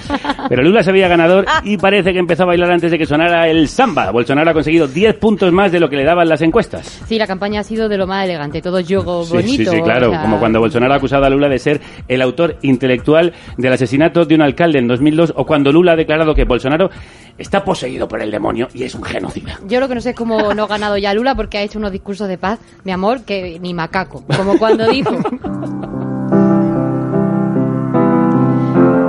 Pero 0.47 0.62
Lula 0.62 0.84
se 0.84 0.91
veía 0.91 1.08
ganador 1.08 1.45
y 1.64 1.78
parece 1.78 2.14
que 2.14 2.20
empezó 2.20 2.43
a 2.43 2.47
bailar 2.47 2.72
antes 2.72 2.91
de 2.91 2.97
que 2.99 3.08
sonara 3.08 3.47
el 3.47 3.68
samba. 3.68 4.12
Bolsonaro 4.12 4.51
ha 4.51 4.53
conseguido 4.53 4.88
10 4.88 5.16
puntos 5.16 5.47
más 5.54 5.72
de 5.72 5.80
lo 5.80 5.89
que 5.89 5.95
le 5.95 6.04
daban 6.04 6.28
las 6.30 6.41
encuestas. 6.41 7.02
Sí, 7.08 7.18
la 7.18 7.28
campaña 7.28 7.62
ha 7.62 7.64
sido 7.64 7.89
de 7.89 7.98
lo 7.98 8.08
más 8.08 8.26
elegante, 8.26 8.62
todo 8.62 8.80
yogo 8.80 9.24
Sí, 9.26 9.34
bonito. 9.34 9.72
sí, 9.72 9.78
sí, 9.78 9.82
claro, 9.84 10.08
o 10.10 10.12
sea, 10.12 10.22
como 10.22 10.39
cuando 10.39 10.60
Bolsonaro 10.60 10.93
ha 10.93 10.98
acusado 10.98 11.26
a 11.26 11.30
Lula 11.30 11.50
de 11.50 11.60
ser 11.60 11.82
el 12.08 12.22
autor 12.22 12.58
intelectual 12.62 13.34
del 13.58 13.74
asesinato 13.74 14.26
de 14.26 14.36
un 14.36 14.41
alcalde 14.41 14.80
en 14.80 14.88
2002 14.88 15.34
o 15.36 15.45
cuando 15.45 15.72
Lula 15.72 15.93
ha 15.93 15.95
declarado 15.95 16.34
que 16.36 16.43
Bolsonaro 16.45 16.89
está 17.38 17.64
poseído 17.64 18.08
por 18.08 18.22
el 18.22 18.32
demonio 18.32 18.68
y 18.74 18.84
es 18.84 18.95
un 18.95 19.04
genocida. 19.04 19.60
Yo 19.68 19.80
lo 19.80 19.88
que 19.88 19.95
no 19.95 20.02
sé 20.02 20.12
es 20.12 20.16
cómo 20.16 20.54
no 20.54 20.64
ha 20.64 20.68
ganado 20.68 20.98
ya 20.98 21.14
Lula 21.14 21.36
porque 21.36 21.58
ha 21.58 21.62
hecho 21.62 21.80
unos 21.80 21.91
discursos 21.91 22.28
de 22.28 22.38
paz, 22.38 22.60
mi 22.84 22.91
amor, 22.91 23.22
que 23.24 23.60
ni 23.60 23.74
macaco. 23.74 24.24
Como 24.36 24.58
cuando 24.58 24.88
dijo... 24.89 25.12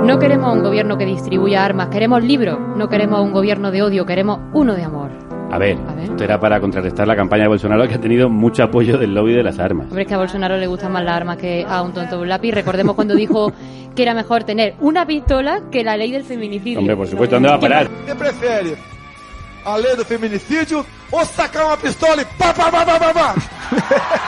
No 0.05 0.17
queremos 0.17 0.53
un 0.55 0.63
gobierno 0.63 0.97
que 0.97 1.05
distribuya 1.05 1.63
armas, 1.63 1.89
queremos 1.89 2.23
libros. 2.23 2.57
No 2.75 2.89
queremos 2.89 3.21
un 3.21 3.31
gobierno 3.31 3.69
de 3.71 3.83
odio, 3.83 4.05
queremos 4.07 4.39
uno 4.53 4.73
de 4.73 4.83
amor. 4.83 5.08
A 5.51 5.57
ver, 5.57 5.77
esto 6.03 6.23
era 6.23 6.39
para 6.39 6.59
contrarrestar 6.59 7.07
la 7.07 7.15
campaña 7.15 7.43
de 7.43 7.49
Bolsonaro 7.49 7.87
que 7.87 7.95
ha 7.95 7.99
tenido 8.01 8.29
mucho 8.29 8.63
apoyo 8.63 8.97
del 8.97 9.13
lobby 9.13 9.33
de 9.33 9.43
las 9.43 9.57
armas. 9.59 9.87
Hombre, 9.87 10.03
es 10.03 10.07
que 10.07 10.13
a 10.13 10.17
Bolsonaro 10.17 10.57
le 10.57 10.67
gustan 10.67 10.91
más 10.91 11.03
las 11.03 11.15
armas 11.15 11.37
que 11.37 11.65
a 11.67 11.81
un 11.81 11.93
tonto 11.93 12.19
un 12.21 12.29
lápiz. 12.29 12.51
Recordemos 12.51 12.95
cuando 12.95 13.15
dijo 13.15 13.51
que 13.95 14.03
era 14.03 14.13
mejor 14.13 14.43
tener 14.43 14.75
una 14.79 15.05
pistola 15.07 15.63
que 15.71 15.83
la 15.83 15.97
ley 15.97 16.11
del 16.11 16.23
feminicidio. 16.23 16.79
Hombre, 16.79 16.95
por 16.95 17.07
supuesto, 17.07 17.35
¿dónde 17.35 17.49
va 17.49 17.55
a 17.55 17.59
parar? 17.59 17.87
Você 17.89 18.15
prefere 18.15 18.75
a 19.69 19.77
lei 19.77 19.95
do 19.95 20.05
feminicídio 20.05 20.85
ou 21.11 21.25
sacar 21.25 21.65
uma 21.65 21.77
pistola 21.77 22.21
e 22.21 22.25
pá, 22.37 22.53
pá, 22.53 22.69
pá, 22.71 22.85
pá, 22.85 22.99
pá, 22.99 23.13
pá? 23.13 23.35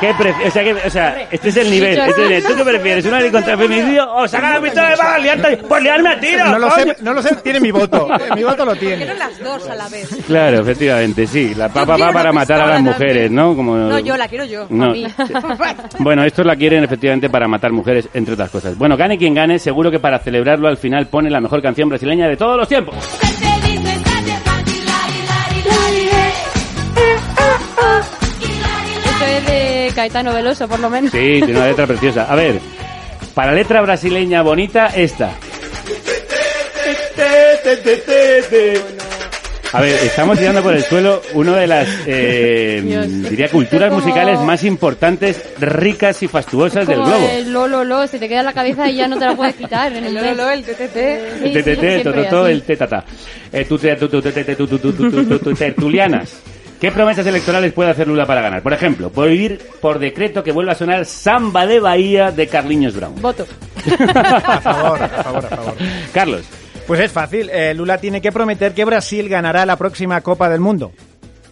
¿Qué 0.00 0.10
o 0.46 0.50
sea, 0.52 0.62
que- 0.62 0.74
o 0.74 0.90
sea, 0.90 1.26
este 1.28 1.48
es 1.48 1.56
el 1.56 1.70
nivel. 1.72 1.98
Este 1.98 2.24
es 2.36 2.44
el. 2.44 2.44
¿Tú 2.44 2.56
qué 2.56 2.64
prefieres? 2.64 3.04
¿Una 3.06 3.18
ley 3.20 3.32
contra 3.32 3.54
el 3.54 3.58
feminicidio 3.58 4.08
o 4.14 4.28
sacar 4.28 4.54
la 4.54 4.60
pistola 4.60 4.90
de 4.90 4.96
bala, 4.96 5.18
liarte, 5.18 5.56
por 5.56 5.82
liarme 5.82 6.10
a 6.10 6.20
tiro? 6.20 6.44
No 6.46 6.58
lo 6.60 6.70
sé, 6.70 6.96
no 7.00 7.12
lo 7.14 7.20
sé, 7.20 7.34
tiene 7.42 7.58
mi 7.58 7.72
voto. 7.72 8.06
Mi 8.36 8.44
voto 8.44 8.64
lo 8.64 8.76
tiene. 8.76 8.98
Quiero 8.98 9.14
las 9.14 9.36
dos 9.40 9.68
a 9.68 9.74
la 9.74 9.88
vez. 9.88 10.08
Claro, 10.24 10.60
efectivamente, 10.60 11.26
sí. 11.26 11.52
La 11.56 11.68
papa 11.68 11.96
va 11.96 12.12
para 12.12 12.32
matar 12.32 12.60
a 12.60 12.66
las 12.68 12.80
mujeres, 12.80 13.28
¿no? 13.28 13.56
Como... 13.56 13.74
No, 13.76 13.98
yo 13.98 14.16
la 14.16 14.28
quiero 14.28 14.44
yo, 14.44 14.66
No. 14.70 14.84
a 14.84 14.88
mí. 14.90 15.04
Bueno, 15.98 16.22
estos 16.22 16.46
la 16.46 16.54
quieren 16.54 16.84
efectivamente 16.84 17.28
para 17.28 17.48
matar 17.48 17.72
mujeres, 17.72 18.08
entre 18.14 18.34
otras 18.34 18.50
cosas. 18.50 18.78
Bueno, 18.78 18.96
gane 18.96 19.18
quien 19.18 19.34
gane, 19.34 19.58
seguro 19.58 19.90
que 19.90 19.98
para 19.98 20.20
celebrarlo 20.20 20.68
al 20.68 20.76
final 20.76 21.08
pone 21.08 21.28
la 21.28 21.40
mejor 21.40 21.60
canción 21.60 21.88
brasileña 21.88 22.28
de 22.28 22.36
todos 22.36 22.56
los 22.56 22.68
tiempos. 22.68 22.94
De 29.88 29.94
Caetano 29.94 30.32
Veloso, 30.32 30.68
por 30.68 30.78
lo 30.80 30.88
menos. 30.90 31.10
Sí, 31.10 31.18
tiene 31.44 31.56
una 31.56 31.66
letra 31.66 31.86
preciosa. 31.86 32.26
A 32.30 32.34
ver, 32.34 32.58
para 33.34 33.52
letra 33.52 33.80
brasileña 33.80 34.42
bonita, 34.42 34.88
esta. 34.88 35.32
A 39.70 39.82
ver, 39.82 39.90
estamos 40.02 40.38
tirando 40.38 40.62
por 40.62 40.72
el 40.74 40.82
suelo 40.82 41.20
una 41.34 41.54
de 41.56 41.66
las, 41.66 41.86
eh, 42.06 42.80
Dios. 42.82 43.06
diría, 43.30 43.50
culturas 43.50 43.90
Como- 43.90 44.00
musicales 44.00 44.40
más 44.40 44.64
importantes, 44.64 45.42
ricas 45.60 46.22
y 46.22 46.28
fastuosas 46.28 46.86
del 46.86 46.96
Como 46.96 47.08
globo. 47.10 47.28
el 47.30 47.52
lo, 47.52 47.68
lo, 47.68 47.84
lo, 47.84 48.06
se 48.06 48.18
te 48.18 48.28
queda 48.30 48.40
en 48.40 48.46
la 48.46 48.54
cabeza 48.54 48.88
y 48.88 48.96
ya 48.96 49.06
no 49.08 49.18
te 49.18 49.26
la 49.26 49.36
puedes 49.36 49.56
quitar. 49.56 49.92
En 49.92 50.04
el 50.06 50.14
lo, 50.14 50.22
lo, 50.34 50.48
el 50.50 50.64
TTT. 50.64 51.42
Sí, 51.42 51.52
TTT, 51.52 51.82
el. 52.46 52.64
Eh, 53.52 53.64
tu- 55.12 55.22
tu- 55.22 55.38
tu- 55.38 55.54
tertulianas. 55.54 56.40
¿Qué 56.80 56.92
promesas 56.92 57.26
electorales 57.26 57.72
puede 57.72 57.90
hacer 57.90 58.06
Lula 58.06 58.24
para 58.24 58.40
ganar? 58.40 58.62
Por 58.62 58.72
ejemplo, 58.72 59.10
prohibir 59.10 59.60
por 59.80 59.98
decreto 59.98 60.44
que 60.44 60.52
vuelva 60.52 60.72
a 60.72 60.76
sonar 60.76 61.04
Samba 61.06 61.66
de 61.66 61.80
Bahía 61.80 62.30
de 62.30 62.46
Carliños 62.46 62.94
Brown. 62.94 63.20
Voto. 63.20 63.46
A 64.14 64.60
favor, 64.60 65.02
a 65.02 65.08
favor, 65.08 65.46
a 65.46 65.48
favor. 65.56 65.74
Carlos. 66.14 66.42
Pues 66.86 67.00
es 67.00 67.12
fácil. 67.12 67.50
eh, 67.52 67.74
Lula 67.74 67.98
tiene 67.98 68.20
que 68.22 68.30
prometer 68.32 68.72
que 68.74 68.84
Brasil 68.84 69.28
ganará 69.28 69.66
la 69.66 69.76
próxima 69.76 70.20
Copa 70.20 70.48
del 70.48 70.60
Mundo. 70.60 70.92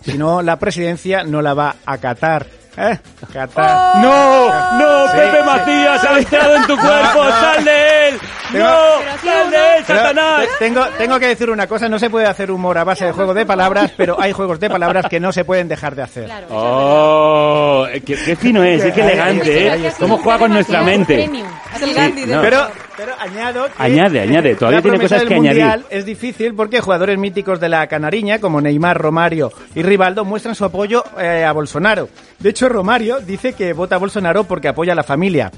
Si 0.05 0.17
no, 0.17 0.41
la 0.43 0.57
presidencia 0.59 1.25
no 1.25 1.43
la 1.43 1.55
va 1.55 1.75
a 1.85 1.99
Qatar. 1.99 2.47
¿Eh? 2.79 2.97
Qatar. 3.33 3.97
¡No! 4.03 4.79
¡No! 4.79 5.09
Sí, 5.09 5.17
¡Pepe 5.17 5.37
sí. 5.39 5.45
Macías 5.47 6.05
ha 6.05 6.19
entrado 6.19 6.57
en 6.57 6.63
tu 6.67 6.77
cuerpo! 6.77 7.25
no. 7.25 7.31
¡Sal 7.31 7.65
de 7.65 8.06
él! 8.06 8.06
Tengo- 8.53 8.65
¡No! 8.65 9.21
¡Sal 9.25 9.51
de 9.51 9.57
él, 9.79 9.85
Satanás! 9.85 10.45
eh, 10.45 10.49
tengo, 10.59 10.85
tengo 10.99 11.19
que 11.19 11.27
decir 11.29 11.51
una 11.51 11.67
cosa, 11.67 11.89
no 11.89 11.99
se 11.99 12.11
puede 12.11 12.27
hacer 12.27 12.51
humor 12.51 12.79
a 12.79 12.85
base 12.85 13.05
de 13.07 13.13
juego 13.13 13.35
de 13.35 13.45
palabras, 13.47 13.93
pero 13.97 14.21
hay 14.21 14.33
juegos 14.33 14.61
de 14.61 14.69
palabras 14.71 15.07
que 15.09 15.21
no 15.21 15.33
se 15.33 15.45
pueden 15.45 15.69
dejar 15.69 15.95
de 15.95 16.03
hacer. 16.03 16.31
¡Oh! 16.51 17.87
¡Qué, 18.05 18.17
qué 18.17 18.37
fino 18.37 18.63
es! 18.63 18.85
¡Qué 18.93 19.01
elegante, 19.01 19.69
eh! 19.87 19.93
¿Cómo 19.99 20.19
juega 20.19 20.39
con 20.39 20.53
nuestra 20.53 20.83
mente? 20.83 21.29
Sí, 21.79 22.27
no. 22.27 22.41
Pero, 22.41 22.69
pero 22.97 23.13
añado 23.19 23.67
que 23.67 23.73
Añade, 23.83 24.21
añade. 24.21 24.55
Todavía 24.55 24.79
la 24.79 24.83
tiene 24.83 24.99
cosas 25.01 25.21
del 25.21 25.29
que 25.29 25.35
añadir. 25.35 25.85
Es 25.91 26.05
difícil 26.07 26.55
porque 26.55 26.81
jugadores 26.81 27.19
míticos 27.19 27.61
de 27.61 27.69
la 27.69 27.87
Canariña, 27.87 28.39
como 28.39 28.61
Neymar, 28.61 28.97
Romario 28.99 29.53
y 29.75 29.83
Rivaldo, 29.83 30.25
muestran 30.25 30.55
su 30.55 30.65
apoyo 30.65 31.05
eh, 31.19 31.45
a 31.45 31.53
Bolsonaro. 31.53 32.09
De 32.39 32.51
hecho, 32.51 32.69
Romario 32.69 33.21
dice 33.21 33.53
que 33.53 33.73
vota 33.73 33.97
a 33.97 33.99
Bolsonaro 33.99 34.45
porque 34.45 34.69
apoya 34.69 34.93
a 34.93 34.97
la 34.97 35.03
familia. 35.03 35.51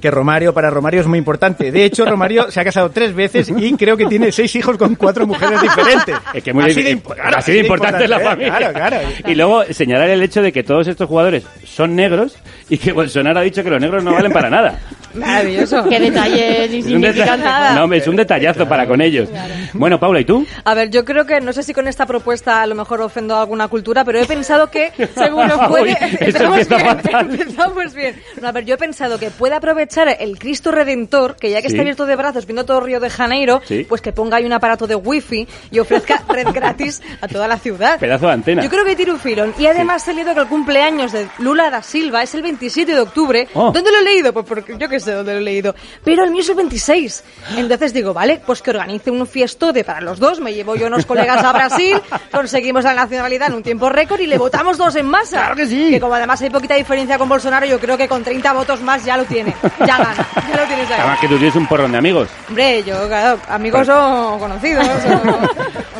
Que 0.00 0.10
Romario, 0.10 0.54
para 0.54 0.70
Romario 0.70 1.00
es 1.00 1.06
muy 1.06 1.18
importante. 1.18 1.70
De 1.70 1.84
hecho, 1.84 2.04
Romario 2.06 2.50
se 2.50 2.58
ha 2.60 2.64
casado 2.64 2.90
tres 2.90 3.14
veces 3.14 3.52
y 3.54 3.74
creo 3.74 3.96
que 3.96 4.06
tiene 4.06 4.32
seis 4.32 4.54
hijos 4.56 4.76
con 4.78 4.94
cuatro 4.94 5.26
mujeres 5.26 5.60
diferentes. 5.60 6.16
Es 6.32 6.42
que 6.42 6.52
muy 6.54 6.64
Así 6.64 6.82
de 6.82 6.96
impo- 6.96 7.14
claro, 7.14 7.36
así 7.38 7.52
de 7.52 7.58
importante 7.58 8.04
es 8.04 8.10
la 8.10 8.20
familia. 8.20 8.56
Claro, 8.56 8.72
claro. 8.72 8.96
Y 9.26 9.34
luego 9.34 9.64
señalar 9.70 10.08
el 10.08 10.22
hecho 10.22 10.40
de 10.42 10.52
que 10.52 10.62
todos 10.62 10.88
estos 10.88 11.06
jugadores 11.08 11.44
son 11.66 11.94
negros 11.94 12.36
y 12.70 12.78
que 12.78 12.92
Bolsonaro 12.92 13.40
ha 13.40 13.42
dicho 13.42 13.62
que 13.62 13.70
los 13.70 13.80
negros 13.80 14.02
no 14.02 14.12
valen 14.14 14.32
para 14.32 14.48
nada. 14.48 14.78
Maravilloso. 15.12 15.86
Qué 15.88 15.98
detalle 16.00 16.64
Es 16.64 16.70
un 16.70 16.76
insignificante. 16.76 17.44
detalle- 17.46 17.74
no, 17.86 17.92
es 17.94 18.06
un 18.08 18.16
detallazo 18.16 18.66
para 18.68 18.86
con 18.86 19.00
ellos. 19.02 19.28
Bueno, 19.74 19.98
Paula, 20.00 20.20
¿y 20.20 20.24
tú? 20.24 20.46
A 20.64 20.72
ver, 20.74 20.88
yo 20.88 21.04
creo 21.04 21.26
que, 21.26 21.40
no 21.40 21.52
sé 21.52 21.62
si 21.62 21.74
con 21.74 21.88
esta 21.88 22.06
propuesta 22.06 22.62
a 22.62 22.66
lo 22.66 22.74
mejor 22.74 23.00
ofendo 23.02 23.34
a 23.36 23.40
alguna 23.42 23.68
cultura, 23.68 24.04
pero 24.04 24.18
he 24.20 24.24
pensado 24.24 24.70
que 24.70 24.92
seguro 25.14 25.58
puede... 25.68 25.90
Uy, 25.90 25.96
empezamos 26.20 26.68
bien, 26.68 26.80
empezamos 27.40 27.94
bien. 27.94 28.14
No, 28.40 28.48
a 28.48 28.52
ver, 28.52 28.64
yo 28.64 28.76
he 28.76 28.78
pensado 28.78 29.18
que 29.18 29.30
puede 29.30 29.54
aprovechar 29.56 29.89
el 29.98 30.38
Cristo 30.38 30.70
Redentor, 30.70 31.36
que 31.36 31.50
ya 31.50 31.60
que 31.62 31.68
Sí. 31.68 31.74
está 31.74 31.82
abierto 31.82 32.06
de 32.06 32.16
brazos 32.16 32.46
viendo 32.46 32.64
todo 32.64 32.80
Río 32.80 33.00
de 33.00 33.10
Janeiro, 33.10 33.60
Sí. 33.66 33.84
pues 33.88 34.00
que 34.00 34.12
ponga 34.12 34.36
ahí 34.38 34.44
un 34.44 34.52
aparato 34.52 34.86
de 34.86 34.94
wifi 34.94 35.46
y 35.70 35.78
ofrezca 35.78 36.22
red 36.28 36.48
gratis 36.52 37.02
a 37.20 37.28
toda 37.28 37.46
la 37.48 37.58
ciudad. 37.58 37.98
Pedazo 37.98 38.26
de 38.26 38.32
antena. 38.32 38.62
Yo 38.62 38.70
creo 38.70 38.84
que 38.84 38.96
tiene 38.96 39.12
un 39.12 39.18
filón. 39.20 39.54
Y 39.58 39.66
además 39.66 40.06
he 40.08 40.14
leído 40.14 40.34
que 40.34 40.40
el 40.40 40.46
cumpleaños 40.48 41.12
de 41.12 41.28
Lula 41.38 41.70
da 41.70 41.82
Silva 41.82 42.22
es 42.22 42.34
el 42.34 42.42
27 42.42 42.92
de 42.94 43.00
octubre. 43.00 43.48
Oh. 43.54 43.70
¿Dónde 43.72 43.90
lo 43.90 43.98
he 43.98 44.02
leído? 44.04 44.32
Pues 44.32 44.46
porque 44.46 44.76
yo 44.78 44.88
qué 44.88 45.00
sé 45.00 45.12
dónde 45.12 45.32
lo 45.34 45.38
he 45.40 45.42
leído. 45.42 45.74
Pero 46.04 46.24
el 46.24 46.30
mío 46.30 46.40
es 46.42 46.48
el 46.48 46.56
26. 46.56 47.24
Entonces 47.56 47.92
digo, 47.92 48.14
vale, 48.14 48.40
pues 48.44 48.62
que 48.62 48.70
organice 48.70 49.10
un 49.10 49.26
fiestote 49.26 49.84
para 49.84 50.00
los 50.00 50.18
dos. 50.18 50.40
Me 50.40 50.54
llevo 50.54 50.76
yo 50.76 50.86
unos 50.86 51.04
colegas 51.06 51.42
a 51.44 51.52
Brasil, 51.52 52.00
conseguimos 52.32 52.84
la 52.84 52.94
nacionalidad 52.94 53.48
en 53.48 53.54
un 53.54 53.62
tiempo 53.62 53.88
récord 53.88 54.20
y 54.20 54.26
le 54.26 54.38
votamos 54.38 54.78
dos 54.78 54.94
en 54.96 55.06
masa. 55.06 55.38
Claro 55.38 55.56
que 55.56 55.66
sí. 55.66 55.90
Que 55.90 56.00
como 56.00 56.14
además 56.14 56.40
hay 56.42 56.50
poquita 56.50 56.74
diferencia 56.74 57.18
con 57.18 57.28
Bolsonaro, 57.28 57.66
yo 57.66 57.78
creo 57.80 57.96
que 57.96 58.08
con 58.08 58.22
30 58.22 58.52
votos 58.52 58.80
más 58.82 59.04
ya 59.04 59.16
lo 59.16 59.24
tiene. 59.24 59.54
Ya 59.86 59.96
gana. 59.98 60.26
Ya 60.50 60.56
lo 60.60 60.66
tienes 60.66 60.90
ahí. 60.90 60.96
Además 60.98 61.18
que 61.20 61.28
tú 61.28 61.36
tienes 61.36 61.56
un 61.56 61.66
porrón 61.66 61.92
de 61.92 61.98
amigos. 61.98 62.28
Hombre, 62.48 62.82
yo, 62.84 63.06
claro, 63.08 63.38
amigos 63.48 63.88
o 63.88 64.36
conocidos. 64.38 64.86
O, 64.86 65.40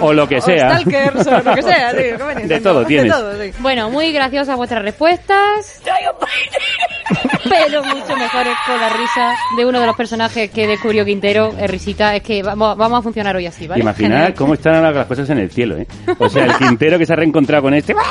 O 0.06 0.12
lo 0.14 0.26
que 0.26 0.38
o 0.38 0.40
sea. 0.40 0.78
stalkers, 0.78 1.26
o 1.26 1.30
lo 1.42 1.54
que 1.54 1.62
sea. 1.62 1.90
sí, 1.92 1.98
¿cómo 2.18 2.26
venís? 2.28 2.48
De 2.48 2.60
todo 2.60 2.84
tienes. 2.86 3.12
todo, 3.12 3.38
sí. 3.42 3.52
Bueno, 3.58 3.90
muy 3.90 4.12
graciosas 4.12 4.56
vuestras 4.56 4.82
respuestas. 4.82 5.82
Pero 7.48 7.82
mucho 7.84 8.16
mejores 8.16 8.54
con 8.66 8.80
la 8.80 8.88
risa 8.90 9.34
de 9.56 9.66
uno 9.66 9.80
de 9.80 9.86
los 9.86 9.96
personajes 9.96 10.50
que 10.50 10.66
descubrió 10.66 11.04
Quintero, 11.04 11.52
es 11.58 11.70
risita. 11.70 12.16
Es 12.16 12.22
que 12.22 12.42
vamos, 12.42 12.76
vamos 12.76 13.00
a 13.00 13.02
funcionar 13.02 13.36
hoy 13.36 13.46
así, 13.46 13.66
¿vale? 13.66 13.82
Imaginar 13.82 14.10
Genial. 14.18 14.34
cómo 14.34 14.54
están 14.54 14.82
las 14.82 15.06
cosas 15.06 15.28
en 15.30 15.38
el 15.38 15.50
cielo, 15.50 15.76
¿eh? 15.76 15.86
O 16.18 16.28
sea, 16.28 16.44
el 16.44 16.54
Quintero 16.56 16.98
que 16.98 17.04
se 17.06 17.12
ha 17.12 17.16
reencontrado 17.16 17.62
con 17.64 17.74
este. 17.74 17.94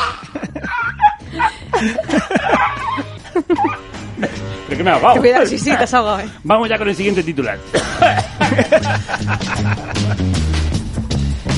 Pero 4.69 4.83
me 4.83 4.91
ha 4.91 4.93
ahogado. 4.95 5.17
Cuidado, 5.19 5.45
sí, 5.45 5.57
sí, 5.57 5.71
te 5.75 5.83
has 5.83 5.93
ahogado, 5.93 6.19
eh. 6.21 6.29
Vamos 6.43 6.69
ya 6.69 6.77
con 6.77 6.87
el 6.87 6.95
siguiente 6.95 7.23
titular. 7.23 7.57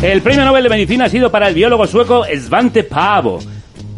El 0.02 0.22
premio 0.24 0.44
Nobel 0.44 0.64
de 0.64 0.70
Medicina 0.70 1.06
ha 1.06 1.10
sido 1.10 1.30
para 1.30 1.48
el 1.48 1.54
biólogo 1.54 1.86
sueco 1.86 2.26
Svante 2.26 2.84
Paavo. 2.84 3.40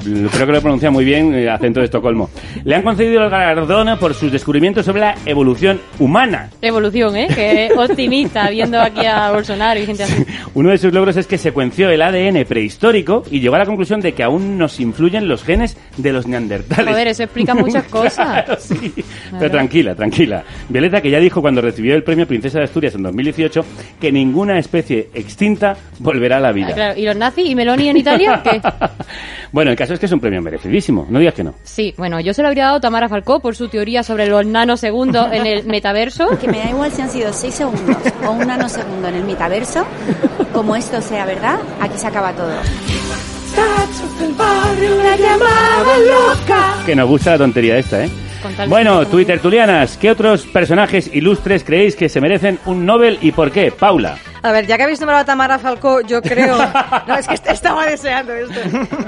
Creo 0.04 0.46
que 0.46 0.52
lo 0.52 0.58
he 0.58 0.62
pronunciado 0.62 0.92
muy 0.92 1.06
bien, 1.06 1.34
eh, 1.34 1.50
acento 1.50 1.80
de 1.80 1.86
Estocolmo. 1.86 2.30
Le 2.64 2.76
han 2.76 2.82
concedido 2.82 3.24
el 3.24 3.30
galardón 3.30 3.98
por 3.98 4.14
sus 4.14 4.32
descubrimientos 4.32 4.86
sobre 4.86 5.02
la 5.02 5.16
evolución 5.26 5.80
humana. 6.00 6.50
Evolución, 6.62 7.16
¿eh? 7.16 7.28
Que 7.28 7.70
optimista 7.76 8.50
viendo 8.50 8.80
aquí 8.80 9.06
a 9.06 9.32
Bolsonaro 9.32 9.80
y 9.80 9.86
gente 9.86 10.04
así. 10.04 10.26
Uno 10.54 10.70
de 10.70 10.78
sus 10.78 10.94
logros 10.94 11.18
es 11.18 11.28
que 11.28 11.38
secuenció 11.38 11.90
el 11.90 12.02
ADN 12.02 12.46
prehistórico 12.46 13.24
y 13.32 13.40
llegó 13.40 13.56
a 13.56 13.60
la 13.60 13.66
conclusión 13.66 14.02
de 14.02 14.14
que 14.14 14.24
aún 14.24 14.58
nos 14.58 14.80
influyen 14.80 15.28
los 15.28 15.44
genes 15.44 15.78
de 15.98 16.14
los 16.14 16.28
neandertales. 16.28 16.92
Joder, 16.92 17.08
eso 17.08 17.24
explica 17.24 17.54
muchas 17.56 17.84
cosas. 17.90 18.46
sí. 18.60 18.94
Pero 19.38 19.52
tranquila, 19.52 19.96
tranquila. 19.96 20.44
Violeta, 20.70 21.02
que 21.02 21.10
ya 21.10 21.20
dijo 21.20 21.42
cuando 21.42 21.62
recibió 21.62 21.96
el 21.96 22.04
premio 22.04 22.28
Princesa 22.28 22.60
de 22.60 22.66
Asturias 22.66 22.96
en 22.96 23.04
2018 23.04 23.66
que 24.00 24.12
ninguna 24.12 24.58
especie 24.60 25.10
extinta 25.14 25.76
volverá 26.00 26.38
a 26.38 26.42
la 26.42 26.52
vida. 26.52 26.68
Ah, 26.72 26.74
claro. 26.76 27.00
¿Y 27.00 27.06
los 27.06 27.16
nazis 27.16 27.50
y 27.50 27.56
Meloni 27.56 27.90
en 27.90 27.98
Italia? 27.98 28.42
¿Qué? 28.44 28.62
Bueno, 29.52 29.70
el 29.70 29.78
caso 29.78 29.93
es 29.94 30.00
que 30.00 30.06
es 30.08 30.12
un 30.12 30.20
premio 30.20 30.42
merecidísimo. 30.42 31.06
No 31.10 31.20
digas 31.20 31.34
que 31.34 31.44
no. 31.44 31.54
Sí, 31.64 31.94
bueno, 31.98 32.20
yo 32.20 32.34
se 32.34 32.42
lo 32.42 32.48
habría 32.48 32.66
dado 32.66 32.78
a 32.78 32.82
Tamara 32.82 33.10
Falcó 33.10 33.40
por 33.40 33.56
su 33.56 33.68
teoría 33.68 34.04
sobre 34.04 34.28
los 34.28 34.46
nanosegundos 34.46 35.32
en 35.32 35.46
el 35.46 35.66
metaverso. 35.66 36.38
Que 36.40 36.48
me 36.48 36.60
da 36.60 36.70
igual 36.70 36.92
si 36.92 37.02
han 37.02 37.10
sido 37.10 37.32
6 37.34 37.54
segundos 37.54 37.98
o 38.26 38.32
un 38.32 38.48
nanosegundo 38.48 39.08
en 39.08 39.16
el 39.16 39.24
metaverso, 39.24 39.86
como 40.54 40.76
esto 40.76 41.02
sea 41.02 41.26
verdad, 41.26 41.60
aquí 41.80 41.98
se 41.98 42.08
acaba 42.08 42.34
todo. 42.34 42.54
Que 46.86 46.96
nos 46.96 47.08
gusta 47.08 47.32
la 47.32 47.38
tontería 47.38 47.78
esta, 47.78 48.04
¿eh? 48.04 48.10
Bueno, 48.68 49.06
Twitter 49.08 49.40
Tulianas, 49.40 49.98
¿qué 49.98 50.12
otros 50.12 50.46
personajes 50.46 51.10
ilustres 51.14 51.64
creéis 51.64 51.96
que 51.96 52.10
se 52.10 52.20
merecen 52.20 52.60
un 52.66 52.86
Nobel 52.86 53.18
y 53.22 53.32
por 53.32 53.52
qué? 53.52 53.72
Paula. 53.72 54.18
A 54.44 54.52
ver, 54.52 54.68
ya 54.68 54.76
que 54.78 54.84
habéis 54.84 55.00
nombrado 55.00 55.22
a 55.22 55.26
Tamara 55.26 55.58
Falcó, 55.58 56.02
yo 56.02 56.22
creo... 56.22 56.58
No, 57.08 57.16
es 57.18 57.28
que 57.28 57.34
est- 57.34 57.48
estaba 57.50 57.86
deseando 57.86 58.34
esto. 58.34 58.60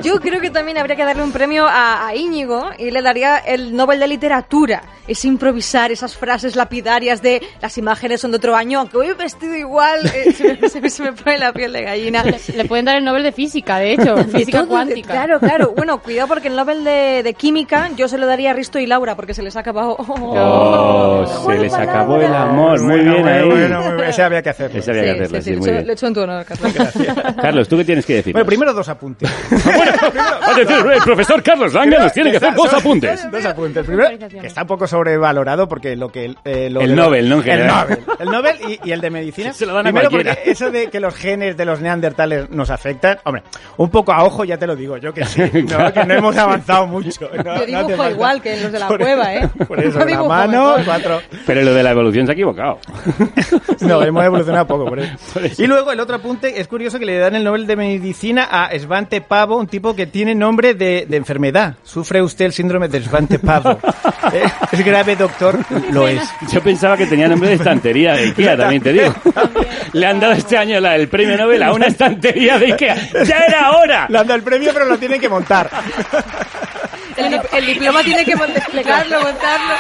Yo 0.01 0.19
creo 0.19 0.39
que 0.41 0.49
también 0.49 0.77
habría 0.77 0.95
que 0.95 1.03
darle 1.05 1.23
un 1.23 1.31
premio 1.31 1.65
a, 1.67 2.07
a 2.07 2.15
Íñigo 2.15 2.69
y 2.77 2.89
le 2.91 3.01
daría 3.01 3.38
el 3.38 3.75
Nobel 3.75 3.99
de 3.99 4.07
Literatura. 4.07 4.81
Es 5.07 5.23
improvisar 5.23 5.91
esas 5.91 6.15
frases 6.17 6.55
lapidarias 6.55 7.21
de 7.21 7.41
las 7.61 7.77
imágenes 7.77 8.21
son 8.21 8.31
de 8.31 8.38
otro 8.38 8.55
año, 8.55 8.79
aunque 8.79 8.97
voy 8.97 9.13
vestido 9.13 9.55
igual, 9.55 9.99
eh, 10.07 10.33
se, 10.33 10.57
me, 10.59 10.67
se 10.69 10.81
me- 10.81 10.89
se 10.89 11.03
me 11.03 11.13
pone 11.13 11.38
la 11.38 11.53
piel 11.53 11.71
de 11.73 11.83
gallina. 11.83 12.23
Le 12.23 12.65
pueden 12.65 12.86
dar 12.86 12.97
el 12.97 13.03
Nobel 13.05 13.21
de 13.23 13.31
física, 13.31 13.77
de 13.77 13.93
hecho, 13.93 14.15
De 14.15 14.23
física 14.25 14.59
todo, 14.59 14.69
cuántica. 14.69 15.11
Claro, 15.11 15.39
claro. 15.39 15.73
Bueno, 15.77 15.99
cuidado 16.01 16.27
porque 16.27 16.47
el 16.47 16.55
Nobel 16.55 16.83
de, 16.83 17.21
de 17.23 17.33
Química 17.36 17.91
yo 17.95 18.07
se 18.07 18.17
lo 18.17 18.25
daría 18.25 18.51
a 18.51 18.53
Risto 18.53 18.79
y 18.79 18.88
Laura 18.88 19.15
porque 19.15 19.33
se 19.33 19.43
les 19.43 19.55
ha 19.55 19.59
acabado... 19.59 19.95
Oh, 19.99 21.23
se 21.47 21.57
les 21.59 21.73
acabó 21.73 22.17
el 22.21 22.33
amor. 22.33 22.81
Muy 22.81 22.95
Bueno, 22.95 23.11
bien 23.11 23.21
bueno, 23.23 23.38
ahí. 23.43 23.49
bueno, 23.49 23.81
muy 23.83 23.93
bien. 23.95 24.09
Ese 24.09 24.23
había 24.23 24.41
que 24.41 24.49
hacerlo. 24.49 24.79
Ese 24.79 24.91
había 24.91 25.03
que 25.03 25.09
hacerlo, 25.11 25.24
sí, 25.41 25.55
muy 25.55 25.69
bien. 25.71 25.88
le 25.88 25.93
echo 25.93 26.07
en 26.07 26.13
tu 26.13 26.21
honor, 26.21 26.45
Carlos. 26.45 26.73
Carlos, 27.41 27.67
¿tú 27.67 27.78
qué 27.78 27.86
tienes 27.86 28.05
que 28.05 28.15
decir? 28.15 28.34
Bueno, 28.34 28.45
primero 28.45 28.73
dos 28.73 28.88
apuntes. 28.89 29.30
Atención, 30.41 30.91
el 30.91 30.99
profesor 31.01 31.41
Carlos 31.43 31.73
Langa 31.73 31.99
nos 31.99 32.13
tiene 32.13 32.32
que 32.32 32.38
hacer 32.38 32.53
dos 32.53 32.73
apuntes. 32.73 33.32
Dos 33.32 33.45
apuntes. 33.45 33.78
El 33.78 33.86
primero, 33.86 34.09
que 34.41 34.47
está 34.47 34.61
un 34.61 34.67
poco 34.67 34.88
sobrevalorado 34.88 35.67
porque 35.67 35.95
lo 35.95 36.09
que... 36.11 36.36
eh, 36.45 36.69
lo 36.69 36.82
El 36.82 36.89
de- 36.89 36.95
Nobel, 36.95 37.30
¿no? 37.30 37.36
En 37.36 37.41
El 37.41 37.45
general. 37.45 37.88
Nobel. 37.89 38.03
El 38.19 38.26
Nobel 38.30 38.55
y, 38.84 38.89
y 38.89 38.91
el 38.91 39.01
de 39.01 39.09
medicina. 39.09 39.53
Se 39.53 39.65
lo 39.65 39.73
dan 39.73 39.88
a 39.88 39.89
Primero 39.89 40.09
cualquiera. 40.09 40.36
porque 40.36 40.51
eso 40.51 40.71
de 40.71 40.88
que 40.89 40.99
los 40.99 41.15
genes 41.15 41.57
de 41.57 41.65
los 41.65 41.82
neandertales 41.82 42.49
nos 42.49 42.69
afectan, 42.69 43.17
hombre, 43.23 43.43
un 43.78 43.89
poco 43.89 44.11
a 44.13 44.23
ojo 44.23 44.43
ya 44.45 44.57
te 44.57 44.67
lo 44.67 44.76
digo, 44.76 44.97
yo 44.97 45.13
que 45.13 45.26
sí, 45.26 45.41
no, 45.53 45.93
que 45.93 46.05
no 46.05 46.13
hemos 46.13 46.38
avanzado 46.38 46.88
mucho. 46.88 47.30
No, 47.43 47.57
Yo 47.59 47.65
dibujo 47.65 48.09
igual 48.09 48.41
que 48.41 48.59
los 48.61 48.71
de 48.71 48.80
la 48.80 48.88
Por- 48.88 48.99
cueva, 48.99 49.34
¿eh? 49.36 49.49
Por 49.67 49.80
eso, 49.80 50.03
dibujo 50.05 50.28
mano, 50.30 50.69
mejor. 50.78 50.86
cuatro... 50.86 51.21
Pero 51.45 51.61
lo 51.61 51.73
de 51.73 51.84
la 51.84 51.91
evolución 51.91 52.26
se 52.26 52.32
ha 52.32 52.34
equivocado. 52.34 52.80
No, 53.82 54.01
hemos 54.01 54.23
evolucionado 54.23 54.65
poco 54.65 54.86
por 54.86 54.99
eso. 54.99 55.14
Y 55.57 55.68
luego 55.68 55.91
el 55.91 55.99
otro 55.99 56.16
apunte, 56.16 56.59
es 56.59 56.68
curioso 56.68 56.99
que 56.99 57.05
le 57.05 57.18
dan 57.18 57.36
el 57.36 57.43
Nobel 57.43 57.68
de 57.68 57.76
Medicina 57.76 58.47
a 58.51 58.70
Svante 58.80 59.22
Pavo, 59.22 59.57
un 59.57 59.68
tipo 59.68 59.95
que 59.95 60.05
tiene 60.07 60.36
nombre 60.36 60.74
de, 60.74 61.05
de 61.07 61.18
enfermedad. 61.18 61.76
¿Sufre 61.84 62.22
usted 62.22 62.45
el 62.45 62.53
síndrome 62.53 62.88
de 62.88 63.01
Svante 63.03 63.39
Pavo? 63.39 63.80
Eh, 64.34 64.43
Es 64.72 64.84
grave, 64.84 65.16
doctor. 65.16 65.59
Lo 65.91 66.07
es. 66.07 66.20
Yo 66.51 66.59
pensaba 66.61 66.97
que 66.97 67.05
tenía 67.05 67.28
nombre 67.28 67.49
de 67.49 67.55
estantería 67.55 68.13
de 68.13 68.24
Ikea, 68.30 68.57
también 68.57 68.82
te 68.82 68.91
digo. 68.91 69.13
Le 69.93 70.05
han 70.07 70.20
dado 70.20 70.34
este 70.34 70.57
año 70.57 70.80
la- 70.80 70.95
el 70.95 71.07
premio 71.09 71.38
Nobel 71.38 71.61
a 71.61 71.72
una 71.72 71.86
estantería 71.86 72.57
de 72.57 72.74
Ikea. 72.74 72.95
¡Ya 73.24 73.38
era 73.47 73.72
hora! 73.78 74.07
Le 74.09 74.18
han 74.18 74.26
dado 74.26 74.38
el 74.38 74.43
premio, 74.43 74.72
pero 74.74 74.86
lo 74.86 74.97
tienen 74.97 75.22
que 75.22 75.30
montar. 75.30 75.70
El, 77.18 77.39
el 77.53 77.66
diploma 77.68 78.01
tiene 78.01 78.26
que 78.26 78.32
explicarlo, 78.32 79.22
montarlo. 79.22 79.74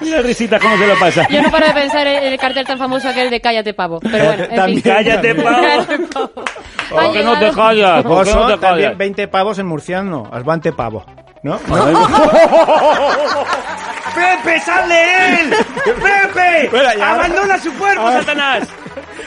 Mira 0.00 0.20
risita 0.20 0.58
cómo 0.58 0.76
se 0.76 0.86
lo 0.86 0.98
pasa. 0.98 1.26
Yo 1.28 1.40
no 1.42 1.50
paro 1.50 1.66
de 1.66 1.72
pensar 1.74 2.06
en 2.06 2.24
el 2.32 2.38
cartel 2.38 2.66
tan 2.66 2.76
famoso 2.78 3.08
aquel 3.08 3.30
de 3.30 3.40
Cállate 3.40 3.71
pavo. 3.74 4.00
Pero 4.00 4.24
bueno, 4.24 4.44
en 4.44 4.54
También. 4.56 4.82
fin. 4.82 4.92
¡Cállate, 4.92 5.34
pavo! 5.34 5.56
Cállate, 5.62 5.98
pavo. 5.98 6.30
Ha 6.36 6.94
¿Por 7.04 7.12
qué 7.12 7.22
no 7.24 7.32
te 7.34 7.38
llegado- 7.46 7.56
callas? 7.56 8.04
O 8.04 8.08
¿Por 8.08 8.24
qué 8.24 8.32
no 8.34 8.38
son 8.40 8.46
te 8.52 8.58
también 8.58 8.86
callas? 8.88 8.98
20 8.98 9.28
pavos 9.28 9.58
en 9.58 9.66
murciano. 9.66 10.30
Svante 10.42 10.72
Pavo. 10.72 11.04
¿No? 11.42 11.58
¡Pepe, 14.14 14.60
sal 14.60 14.88
de 14.88 15.40
él! 15.40 15.54
¡Pepe! 15.84 16.70
¡Abandona 17.02 17.58
su 17.58 17.72
cuerpo, 17.74 18.10
Satanás! 18.12 18.68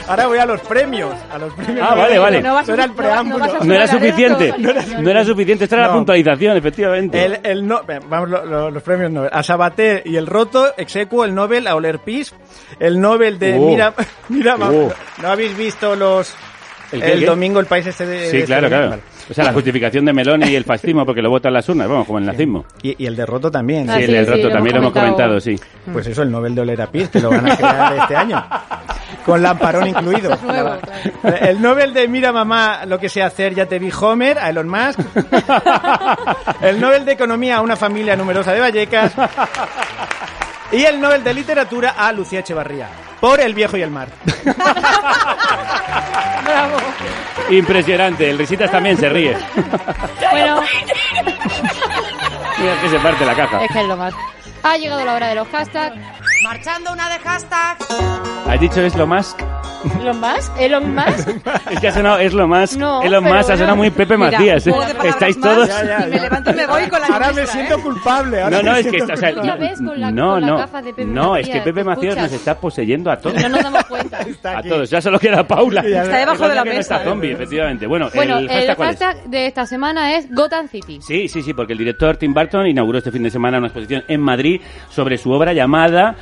Ahora 0.08 0.26
voy 0.26 0.38
a 0.38 0.46
los 0.46 0.60
premios. 0.60 1.14
A 1.32 1.38
los 1.38 1.52
premios 1.54 1.86
Ah, 1.88 1.94
vale, 1.94 2.18
vale. 2.18 2.40
No, 2.42 2.60
era 2.60 2.84
el 2.84 2.92
preámbulo. 2.92 3.46
No 3.64 3.74
era 3.74 3.86
suficiente. 3.88 4.54
No 4.58 5.10
era 5.10 5.24
suficiente. 5.24 5.64
Esta 5.64 5.76
era 5.76 5.88
la 5.88 5.92
puntualización, 5.94 6.56
efectivamente. 6.56 7.24
El, 7.24 7.40
el 7.42 7.66
no, 7.66 7.80
eh, 7.88 7.98
vamos, 8.08 8.30
lo- 8.30 8.44
lo- 8.44 8.70
los 8.70 8.82
premios 8.82 9.10
Nobel. 9.10 9.30
A 9.32 9.42
Sabater 9.42 10.02
y 10.04 10.16
el 10.16 10.26
Roto, 10.26 10.74
execuo 10.76 11.24
el 11.24 11.34
Nobel 11.34 11.66
a 11.66 11.74
Oler 11.74 11.98
Peace, 11.98 12.34
el 12.78 13.00
Nobel 13.00 13.38
de 13.38 13.56
Oh. 13.58 13.66
Mira, 13.68 13.94
mira, 14.28 14.56
Oh. 14.60 14.92
¿no 15.22 15.28
habéis 15.28 15.56
visto 15.56 15.96
los 15.96 16.34
¿El 16.92 17.24
domingo 17.26 17.58
el 17.58 17.66
país 17.66 17.86
este 17.86 18.06
de 18.06 18.30
Sí, 18.30 18.36
de 18.38 18.44
claro, 18.44 18.66
este- 18.66 18.76
claro. 18.76 18.90
vale. 18.90 19.02
O 19.28 19.34
sea, 19.34 19.44
la 19.44 19.52
justificación 19.52 20.04
de 20.04 20.12
Meloni 20.12 20.46
y 20.46 20.54
el 20.54 20.64
fascismo 20.66 21.04
porque 21.04 21.20
lo 21.22 21.30
votan 21.30 21.52
las 21.52 21.68
urnas, 21.68 21.88
vamos, 21.88 22.06
como 22.06 22.18
el 22.18 22.26
nazismo. 22.26 22.64
Y, 22.82 23.02
y 23.02 23.06
el 23.06 23.16
de 23.16 23.26
Roto 23.26 23.50
también. 23.50 23.88
Ah, 23.90 23.96
Sí, 23.96 24.02
el 24.02 24.06
sí, 24.06 24.12
del 24.12 24.24
sí, 24.26 24.30
roto 24.30 24.42
lo 24.48 24.52
también 24.54 24.74
lo 24.76 24.80
hemos 24.82 24.92
comentado, 24.92 25.40
sí. 25.40 25.56
Pues 25.92 26.06
eso, 26.06 26.22
el 26.22 26.30
Nobel 26.30 26.54
de 26.54 26.60
Oler 26.60 26.80
a 26.82 26.86
Peace, 26.86 27.10
que 27.10 27.20
lo 27.20 27.30
van 27.30 27.50
a 27.50 27.56
crear 27.56 27.96
este 27.98 28.16
año. 28.16 28.44
Con 29.24 29.42
lamparón 29.42 29.88
incluido. 29.88 30.36
nuevo, 30.44 30.76
El 31.40 31.60
Nobel 31.60 31.92
de 31.92 32.06
Mira 32.06 32.32
Mamá, 32.32 32.84
lo 32.86 32.98
que 32.98 33.08
sé 33.08 33.22
hacer, 33.22 33.54
ya 33.54 33.66
te 33.66 33.78
vi 33.80 33.90
Homer, 34.00 34.38
a 34.38 34.50
Elon 34.50 34.68
Musk. 34.68 35.00
El 36.62 36.80
Nobel 36.80 37.04
de 37.04 37.12
Economía 37.12 37.56
a 37.56 37.60
una 37.60 37.74
familia 37.76 38.14
numerosa 38.16 38.52
de 38.52 38.60
Vallecas. 38.60 39.12
Y 40.72 40.84
el 40.84 41.00
Nobel 41.00 41.22
de 41.24 41.32
Literatura 41.34 41.94
a 41.96 42.12
Lucía 42.12 42.40
Echevarría. 42.40 42.88
Por 43.20 43.40
El 43.40 43.54
Viejo 43.54 43.76
y 43.76 43.82
el 43.82 43.90
Mar. 43.90 44.08
Bravo. 46.44 46.76
Impresionante. 47.50 48.28
El 48.30 48.38
Risitas 48.38 48.70
también 48.70 48.96
se 48.98 49.08
ríe. 49.08 49.36
Bueno, 50.30 50.60
Mira 52.58 52.80
que 52.80 52.88
se 52.88 52.98
parte 52.98 53.24
la 53.24 53.34
caja. 53.34 53.64
es 53.64 53.70
que 53.72 53.80
es 53.80 53.86
lo 53.86 53.96
más. 53.96 54.12
Ha 54.62 54.76
llegado 54.76 55.04
la 55.04 55.14
hora 55.14 55.28
de 55.28 55.34
los 55.36 55.48
hashtags. 55.48 55.96
Marchando 56.46 56.92
una 56.92 57.08
de 57.08 57.18
hashtag. 57.18 57.76
¿Has 58.48 58.60
dicho 58.60 58.80
es 58.80 58.94
lo 58.94 59.04
más? 59.04 59.34
¿Elon 60.00 60.20
Musk? 60.20 60.52
¿Elon 60.58 60.94
Musk? 60.94 61.28
Es 61.70 61.80
que 61.80 61.88
ha 61.88 61.92
sonado, 61.92 62.18
es 62.18 62.32
lo 62.32 62.46
más. 62.46 62.76
No, 62.76 63.02
es 63.02 63.10
lo 63.10 63.20
pero 63.20 63.34
más, 63.34 63.50
ha 63.50 63.56
sonado 63.56 63.76
muy 63.76 63.90
Pepe 63.90 64.16
Mira, 64.16 64.30
Matías. 64.30 64.66
¿eh? 64.68 64.74
Estáis 65.04 65.36
más, 65.38 65.54
todos. 65.54 65.68
Ya, 65.68 65.84
ya, 65.84 66.06
Y 66.06 66.10
me 66.10 66.16
ya. 66.16 66.22
levanto 66.22 66.50
y 66.50 66.54
me 66.54 66.66
voy 66.66 66.88
con 66.88 67.00
la 67.00 67.06
Ahora 67.08 67.26
me 67.28 67.32
ministra, 67.34 67.52
siento 67.66 67.82
culpable. 67.82 68.42
ahora 68.42 68.62
No, 68.62 68.70
no, 68.70 68.76
es 68.76 68.86
que, 68.86 69.02
o 69.02 69.16
sea, 69.16 69.32
no, 69.32 69.58
vez 69.58 69.78
con 69.78 70.00
la- 70.00 70.10
no, 70.12 70.30
con 70.34 70.46
no, 70.46 70.56
gafas 70.58 70.84
de 70.84 70.90
Pepe 70.94 71.04
no, 71.06 71.36
es 71.36 71.46
que 71.46 71.52
Macías, 71.54 71.64
Pepe 71.64 71.80
¿te 71.80 71.84
Macías 71.84 72.16
nos 72.16 72.32
está 72.32 72.58
poseyendo 72.58 73.10
a 73.10 73.16
todos. 73.16 73.42
No 73.42 73.48
nos 73.48 73.62
damos 73.62 73.84
cuenta. 73.86 74.18
A 74.56 74.62
todos, 74.62 74.88
ya 74.90 75.00
solo 75.00 75.18
queda 75.18 75.46
Paula. 75.46 75.80
Está 75.82 76.16
debajo 76.18 76.48
de 76.48 76.54
la 76.54 76.64
mesa. 76.64 76.80
está 76.80 77.04
zombie, 77.04 77.32
efectivamente. 77.32 77.86
Bueno, 77.86 78.08
Bueno, 78.14 78.38
el 78.38 78.44
el 78.44 78.50
hashtag, 78.50 78.76
¿cuál 78.76 78.90
es? 78.90 78.98
hashtag 79.00 79.24
de 79.24 79.46
esta 79.46 79.66
semana 79.66 80.16
es 80.16 80.32
Gotham 80.32 80.68
City. 80.68 81.00
Sí, 81.02 81.28
sí, 81.28 81.42
sí, 81.42 81.52
porque 81.54 81.72
el 81.72 81.78
director 81.78 82.16
Tim 82.16 82.32
Burton 82.32 82.66
inauguró 82.66 82.98
este 82.98 83.10
fin 83.12 83.22
de 83.24 83.30
semana 83.30 83.58
una 83.58 83.66
exposición 83.68 84.04
en 84.08 84.20
Madrid 84.20 84.60
sobre 84.90 85.18
su 85.18 85.30
obra 85.32 85.52
llamada 85.52 86.14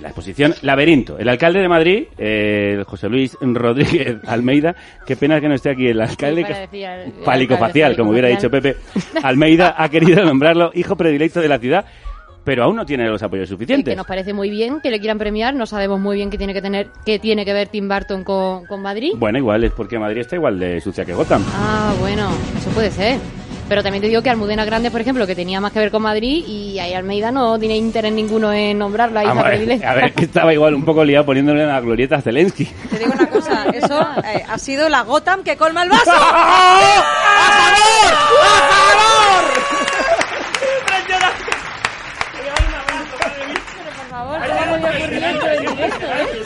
la 0.00 0.08
exposición 0.08 0.54
Laberinto. 0.62 1.18
El 1.18 1.28
alcalde 1.28 1.60
de 1.60 1.68
Madrid, 1.68 2.04
eh, 2.18 2.82
José 2.86 3.08
Luis 3.08 3.36
Rodríguez 3.40 4.16
Almeida, 4.26 4.74
qué 5.06 5.16
pena 5.16 5.40
que 5.40 5.48
no 5.48 5.54
esté 5.54 5.70
aquí 5.70 5.86
el 5.88 6.00
alcalde, 6.00 6.44
que 6.44 6.84
el 6.84 7.12
palicofacial, 7.24 7.96
como 7.96 8.10
hubiera 8.10 8.28
dicho 8.28 8.50
Pepe, 8.50 8.76
Almeida 9.22 9.74
ha 9.76 9.88
querido 9.88 10.24
nombrarlo 10.24 10.70
hijo 10.74 10.96
predilecto 10.96 11.40
de 11.40 11.48
la 11.48 11.58
ciudad, 11.58 11.84
pero 12.44 12.64
aún 12.64 12.76
no 12.76 12.84
tiene 12.84 13.06
los 13.06 13.22
apoyos 13.22 13.44
que 13.48 13.54
suficientes. 13.54 13.96
nos 13.96 14.06
parece 14.06 14.32
muy 14.32 14.50
bien 14.50 14.80
que 14.80 14.90
le 14.90 14.98
quieran 14.98 15.18
premiar, 15.18 15.54
no 15.54 15.66
sabemos 15.66 16.00
muy 16.00 16.16
bien 16.16 16.30
qué 16.30 16.38
tiene 16.38 16.54
que 16.54 16.62
tener, 16.62 16.88
qué 17.04 17.18
tiene 17.18 17.44
que 17.44 17.52
ver 17.52 17.68
Tim 17.68 17.88
Burton 17.88 18.24
con, 18.24 18.66
con 18.66 18.82
Madrid. 18.82 19.12
Bueno, 19.16 19.38
igual 19.38 19.64
es 19.64 19.72
porque 19.72 19.98
Madrid 19.98 20.22
está 20.22 20.36
igual 20.36 20.58
de 20.58 20.80
sucia 20.80 21.04
que 21.04 21.14
Gotham. 21.14 21.44
Ah, 21.54 21.94
bueno, 22.00 22.30
eso 22.58 22.70
puede 22.70 22.90
ser. 22.90 23.18
Pero 23.68 23.82
también 23.82 24.02
te 24.02 24.08
digo 24.08 24.22
que 24.22 24.28
Almudena 24.30 24.64
Grande, 24.64 24.90
por 24.90 25.00
ejemplo, 25.00 25.26
que 25.26 25.34
tenía 25.34 25.60
más 25.60 25.72
que 25.72 25.78
ver 25.78 25.90
con 25.90 26.02
Madrid 26.02 26.44
y 26.46 26.78
ahí 26.78 26.92
Almeida 26.94 27.30
no 27.30 27.58
tiene 27.58 27.76
interés 27.76 28.12
ninguno 28.12 28.52
en 28.52 28.76
nombrarla 28.78 29.22
hija 29.24 29.32
a 29.32 29.34
ver, 29.34 29.44
predilecta. 29.44 29.90
a 29.90 29.94
ver, 29.94 30.12
que 30.12 30.24
estaba 30.24 30.52
igual 30.52 30.74
un 30.74 30.84
poco 30.84 31.04
liado 31.04 31.24
poniéndole 31.24 31.64
la 31.66 31.80
glorieta 31.80 32.16
a 32.16 32.20
Zelensky. 32.20 32.66
Te 32.90 32.98
digo 32.98 33.12
una 33.14 33.28
cosa, 33.28 33.64
eso 33.72 34.00
eh, 34.24 34.44
ha 34.46 34.58
sido 34.58 34.88
la 34.88 35.02
Gotham 35.02 35.42
que 35.42 35.56
colma 35.56 35.84
el 35.84 35.88
vaso. 35.90 36.10
Por 43.96 44.08
favor, 44.10 44.40
¿cómo 44.46 44.70
podía 44.80 44.96
ocurrir 45.00 45.24
esto 45.24 45.46
en 45.46 45.60
directo, 45.66 46.06
eh? 46.06 46.42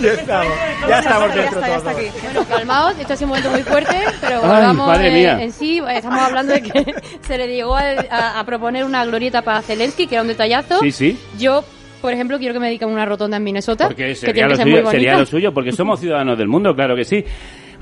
Ya 0.00 0.12
estamos, 0.12 0.52
ya 0.88 0.98
estamos 0.98 1.34
dentro 1.34 1.60
Ya 1.60 1.66
está, 1.66 1.68
ya 1.68 1.76
está. 1.76 2.22
Bueno, 2.22 2.44
calmaos, 2.48 2.98
esto 2.98 3.12
ha 3.12 3.16
sido 3.16 3.26
un 3.26 3.28
momento 3.30 3.50
muy 3.50 3.62
fuerte, 3.62 3.96
pero 4.20 4.36
Ay, 4.36 4.48
volvamos 4.48 4.98
eh, 5.00 5.10
mía. 5.10 5.42
en 5.42 5.52
sí. 5.52 5.80
Estamos 5.90 6.20
hablando 6.20 6.52
de 6.54 6.62
que 6.62 6.94
se 7.22 7.38
le 7.38 7.48
llegó 7.48 7.76
a, 7.76 7.82
a- 8.10 8.40
a 8.40 8.44
proponer 8.44 8.84
una 8.84 9.04
glorieta 9.04 9.42
para 9.42 9.62
Zelensky, 9.62 10.06
que 10.06 10.14
era 10.16 10.22
un 10.22 10.28
detallazo. 10.28 10.80
Sí, 10.80 10.92
sí. 10.92 11.18
Yo, 11.38 11.64
por 12.00 12.12
ejemplo, 12.12 12.38
quiero 12.38 12.54
que 12.54 12.60
me 12.60 12.66
dediquen 12.68 12.88
una 12.88 13.04
rotonda 13.04 13.36
en 13.36 13.44
Minnesota, 13.44 13.86
Porque 13.88 14.06
que 14.08 14.14
sería 14.14 14.34
tiene 14.34 14.48
lo, 14.48 14.52
que 14.52 14.56
ser 14.56 14.66
muy 14.66 14.72
suyo, 14.74 14.84
bonita. 14.84 14.98
sería 15.00 15.18
lo 15.18 15.26
suyo, 15.26 15.54
porque 15.54 15.72
somos 15.72 16.00
ciudadanos 16.00 16.38
del 16.38 16.48
mundo, 16.48 16.74
claro 16.74 16.94
que 16.96 17.04
sí. 17.04 17.24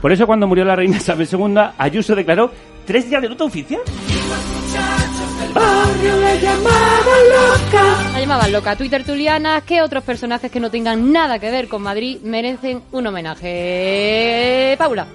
Por 0.01 0.12
eso 0.12 0.27
cuando 0.27 0.47
murió 0.47 0.64
la 0.64 0.77
reina 0.77 0.97
Isabel 0.97 1.29
II, 1.31 1.55
Ayuso 1.77 2.14
declaró 2.14 2.51
tres 2.87 3.09
días 3.11 3.21
de 3.23 3.29
luto 3.29 3.45
oficial. 3.45 3.81
La 5.55 5.70
llamaban 8.20 8.53
loca. 8.53 8.76
Twitter 8.76 9.05
Tuliana, 9.05 9.62
¿qué 9.62 9.80
otros 9.82 10.05
personajes 10.05 10.51
que 10.51 10.61
no 10.61 10.70
tengan 10.70 11.12
nada 11.12 11.38
que 11.38 11.51
ver 11.51 11.68
con 11.68 11.82
Madrid 11.82 12.18
merecen 12.22 12.82
un 12.92 13.07
homenaje? 13.07 14.74
Paula. 14.78 15.07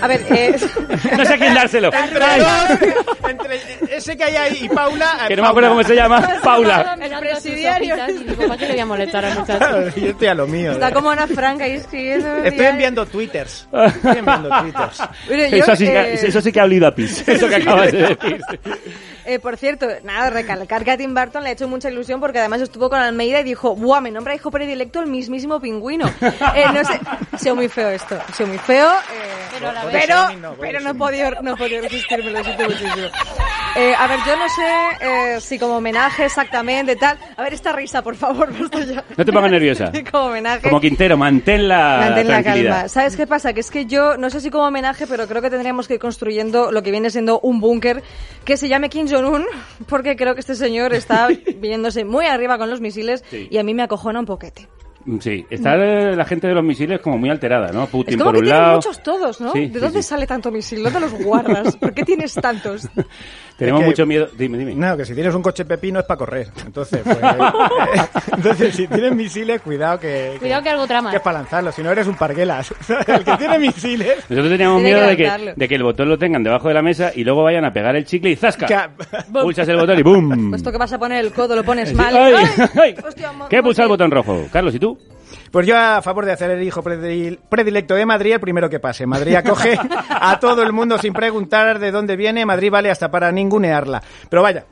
A 0.00 0.06
ver, 0.06 0.26
eh, 0.30 0.56
No 1.16 1.24
sé 1.24 1.34
a 1.34 1.38
quién 1.38 1.54
dárselo. 1.54 1.90
Entre, 1.92 2.38
dos, 2.38 3.28
entre 3.28 3.96
ese 3.96 4.16
que 4.16 4.24
hay 4.24 4.36
ahí 4.36 4.58
y 4.62 4.68
Paula. 4.68 5.24
que 5.26 5.36
no 5.36 5.42
me 5.42 5.48
acuerdo 5.48 5.70
cómo 5.70 5.82
se 5.82 5.94
llama. 5.94 6.40
Paula. 6.42 6.96
El 7.00 7.18
presidiario. 7.18 7.96
Y 8.08 8.24
digo, 8.24 8.46
¿para 8.46 8.56
qué 8.56 8.66
le 8.66 8.72
voy 8.72 8.80
a 8.80 8.86
molestar 8.86 9.24
al 9.24 9.38
muchacho? 9.38 9.98
Yo 9.98 10.10
estoy 10.10 10.28
a 10.28 10.34
lo 10.34 10.46
mío. 10.46 10.72
está 10.72 10.88
¿eh? 10.88 10.92
como 10.92 11.10
Ana 11.10 11.26
Frank 11.26 11.60
ahí 11.62 11.72
escribiendo. 11.72 12.36
Estoy 12.36 12.66
enviando 12.66 13.06
twitters. 13.06 13.68
Estoy 13.72 14.18
enviando 14.18 14.48
twitters. 14.60 15.02
Mire, 15.28 15.50
yo, 15.50 15.56
Eso 15.56 15.76
sí, 15.76 15.86
que, 15.86 16.00
eh, 16.00 16.14
eso 16.14 16.40
sí 16.40 16.52
que 16.52 16.60
ha 16.60 16.64
olido 16.64 16.86
a 16.86 16.94
pis. 16.94 17.26
Eso 17.26 17.48
que 17.48 17.56
acabas 17.56 17.92
de 17.92 17.98
decir. 17.98 18.40
Eh, 19.28 19.38
por 19.40 19.58
cierto, 19.58 19.86
nada, 20.04 20.30
recalcar 20.30 20.84
que 20.84 20.90
a 20.90 20.96
Tim 20.96 21.12
Burton 21.12 21.42
le 21.42 21.50
ha 21.50 21.52
hecho 21.52 21.68
mucha 21.68 21.90
ilusión 21.90 22.18
porque 22.18 22.38
además 22.38 22.62
estuvo 22.62 22.88
con 22.88 22.98
Almeida 22.98 23.40
y 23.40 23.44
dijo, 23.44 23.76
¡buah, 23.76 24.00
me 24.00 24.10
nombra 24.10 24.34
hijo 24.34 24.50
predilecto 24.50 25.00
el 25.00 25.06
mismísimo 25.06 25.60
pingüino! 25.60 26.10
Eh, 26.54 26.64
no 26.72 26.82
sé, 26.82 26.98
ha 27.30 27.36
sido 27.36 27.54
muy 27.54 27.68
feo 27.68 27.90
esto, 27.90 28.18
ha 28.26 28.32
sido 28.32 28.48
muy 28.48 28.56
feo, 28.56 28.90
eh, 28.90 29.48
Pero 29.52 29.68
a 29.68 29.72
la 29.74 29.84
pero, 29.90 30.30
no, 30.38 30.54
pero 30.54 30.80
no 30.80 30.90
he 30.90 30.94
podido, 30.94 31.30
no 31.42 31.54
he 31.54 31.56
podido 31.56 31.82
resistirme, 31.82 32.30
lo 32.30 32.44
siento 32.44 32.64
muchísimo. 32.64 33.06
Eh, 33.76 33.94
a 33.96 34.06
ver, 34.06 34.18
yo 34.26 34.36
no 34.36 34.48
sé 34.48 34.66
eh, 35.00 35.40
si 35.40 35.58
como 35.58 35.76
homenaje 35.76 36.24
exactamente, 36.24 36.96
tal. 36.96 37.18
A 37.36 37.42
ver, 37.42 37.54
esta 37.54 37.72
risa, 37.72 38.02
por 38.02 38.16
favor, 38.16 38.52
basta 38.58 38.80
ya. 38.84 39.04
No 39.16 39.24
te 39.24 39.32
pongas 39.32 39.50
nerviosa. 39.50 39.92
como 40.10 40.26
homenaje. 40.26 40.62
Como 40.62 40.80
Quintero, 40.80 41.16
mantén 41.16 41.68
la 41.68 41.98
Mantén 42.00 42.28
la 42.28 42.42
calma. 42.42 42.88
¿Sabes 42.88 43.16
qué 43.16 43.26
pasa? 43.26 43.52
Que 43.52 43.60
es 43.60 43.70
que 43.70 43.86
yo, 43.86 44.16
no 44.16 44.30
sé 44.30 44.40
si 44.40 44.50
como 44.50 44.64
homenaje, 44.64 45.06
pero 45.06 45.26
creo 45.28 45.42
que 45.42 45.50
tendríamos 45.50 45.86
que 45.86 45.94
ir 45.94 46.00
construyendo 46.00 46.72
lo 46.72 46.82
que 46.82 46.90
viene 46.90 47.10
siendo 47.10 47.40
un 47.40 47.60
búnker 47.60 48.02
que 48.44 48.56
se 48.56 48.68
llame 48.68 48.88
Kim 48.88 49.06
Jong-un, 49.08 49.44
porque 49.86 50.16
creo 50.16 50.34
que 50.34 50.40
este 50.40 50.54
señor 50.54 50.94
está 50.94 51.28
viniéndose 51.56 52.04
muy 52.04 52.26
arriba 52.26 52.58
con 52.58 52.70
los 52.70 52.80
misiles 52.80 53.22
Sí. 53.30 53.48
y 53.50 53.58
a 53.58 53.62
mí 53.62 53.74
me 53.74 53.82
acojona 53.82 54.18
un 54.20 54.26
poquete. 54.26 54.68
Sí, 55.20 55.46
está 55.48 55.76
la 55.76 56.24
gente 56.24 56.46
de 56.48 56.54
los 56.54 56.64
misiles 56.64 57.00
como 57.00 57.16
muy 57.18 57.30
alterada, 57.30 57.72
¿no? 57.72 57.84
Es 57.84 57.88
Putin 57.90 58.18
como 58.18 58.26
por 58.30 58.34
que 58.34 58.38
un 58.40 58.44
tienen 58.44 58.62
lado. 58.62 58.76
muchos 58.76 59.02
todos, 59.02 59.40
¿no? 59.40 59.52
Sí, 59.52 59.66
¿De 59.68 59.74
sí, 59.74 59.78
dónde 59.80 60.02
sí. 60.02 60.08
sale 60.08 60.26
tanto 60.26 60.50
misil? 60.50 60.82
¿Dónde 60.82 61.00
los 61.00 61.12
guardas? 61.14 61.76
¿Por 61.76 61.94
qué 61.94 62.02
tienes 62.04 62.34
tantos? 62.34 62.88
Tenemos 63.56 63.80
Es 63.80 63.84
que- 63.84 63.90
mucho 63.90 64.06
miedo. 64.06 64.28
Dime, 64.36 64.56
dime. 64.58 64.74
No, 64.74 64.96
que 64.96 65.04
si 65.04 65.14
tienes 65.14 65.34
un 65.34 65.42
coche 65.42 65.64
pepino 65.64 65.98
es 66.00 66.04
para 66.06 66.18
correr. 66.18 66.48
Entonces, 66.64 67.00
pues, 67.02 67.18
entonces 68.36 68.74
si 68.74 68.86
tienes 68.86 69.12
misiles, 69.14 69.60
cuidado 69.62 69.98
que, 69.98 70.36
Cuidado 70.38 70.62
que 70.62 70.68
algo 70.70 70.86
trama. 70.86 71.10
que 71.10 71.16
es 71.16 71.22
para 71.22 71.38
lanzarlo. 71.38 71.72
Si 71.72 71.82
no 71.82 71.90
eres 71.90 72.06
un 72.06 72.14
parguelas. 72.16 72.72
El 73.06 73.24
que 73.24 73.36
tiene 73.36 73.58
misiles. 73.58 74.16
Nosotros 74.28 74.48
teníamos 74.50 74.82
Tiene 74.82 74.94
miedo 75.00 75.16
que 75.16 75.22
de 75.24 75.44
que, 75.46 75.54
de 75.56 75.68
que 75.68 75.74
el 75.74 75.82
botón 75.82 76.08
lo 76.08 76.18
tengan 76.18 76.42
debajo 76.42 76.68
de 76.68 76.74
la 76.74 76.82
mesa 76.82 77.10
y 77.14 77.24
luego 77.24 77.42
vayan 77.42 77.64
a 77.64 77.72
pegar 77.72 77.96
el 77.96 78.04
chicle 78.04 78.30
y 78.30 78.36
¡zasca! 78.36 78.66
que- 78.66 79.32
Pulsas 79.32 79.68
el 79.68 79.76
botón 79.76 79.98
y 79.98 80.02
¡bum! 80.02 80.50
Puesto 80.50 80.70
que 80.70 80.78
vas 80.78 80.92
a 80.92 80.98
poner 80.98 81.24
el 81.24 81.32
codo, 81.32 81.56
lo 81.56 81.64
pones 81.64 81.92
mal. 81.94 82.16
¡Ay! 82.16 82.34
¡Ay! 82.36 82.46
¡Ay! 82.80 82.94
Hostia, 83.06 83.32
mo- 83.32 83.48
¿Qué 83.48 83.62
pulsa 83.62 83.82
el 83.82 83.88
botón 83.88 84.10
rojo? 84.10 84.46
Carlos, 84.52 84.74
¿y 84.74 84.78
tú? 84.78 84.97
Pues 85.50 85.66
yo 85.66 85.76
a 85.78 86.02
favor 86.02 86.24
de 86.26 86.32
hacer 86.32 86.50
el 86.50 86.62
hijo 86.62 86.82
predil- 86.82 87.38
predilecto 87.48 87.94
de 87.94 88.06
Madrid, 88.06 88.34
el 88.34 88.40
primero 88.40 88.68
que 88.68 88.80
pase. 88.80 89.06
Madrid 89.06 89.34
acoge 89.34 89.78
a 90.10 90.38
todo 90.40 90.62
el 90.62 90.72
mundo 90.72 90.98
sin 90.98 91.12
preguntar 91.12 91.78
de 91.78 91.90
dónde 91.90 92.16
viene. 92.16 92.44
Madrid 92.46 92.70
vale 92.70 92.90
hasta 92.90 93.10
para 93.10 93.32
ningunearla. 93.32 94.02
Pero 94.28 94.42
vaya, 94.42 94.64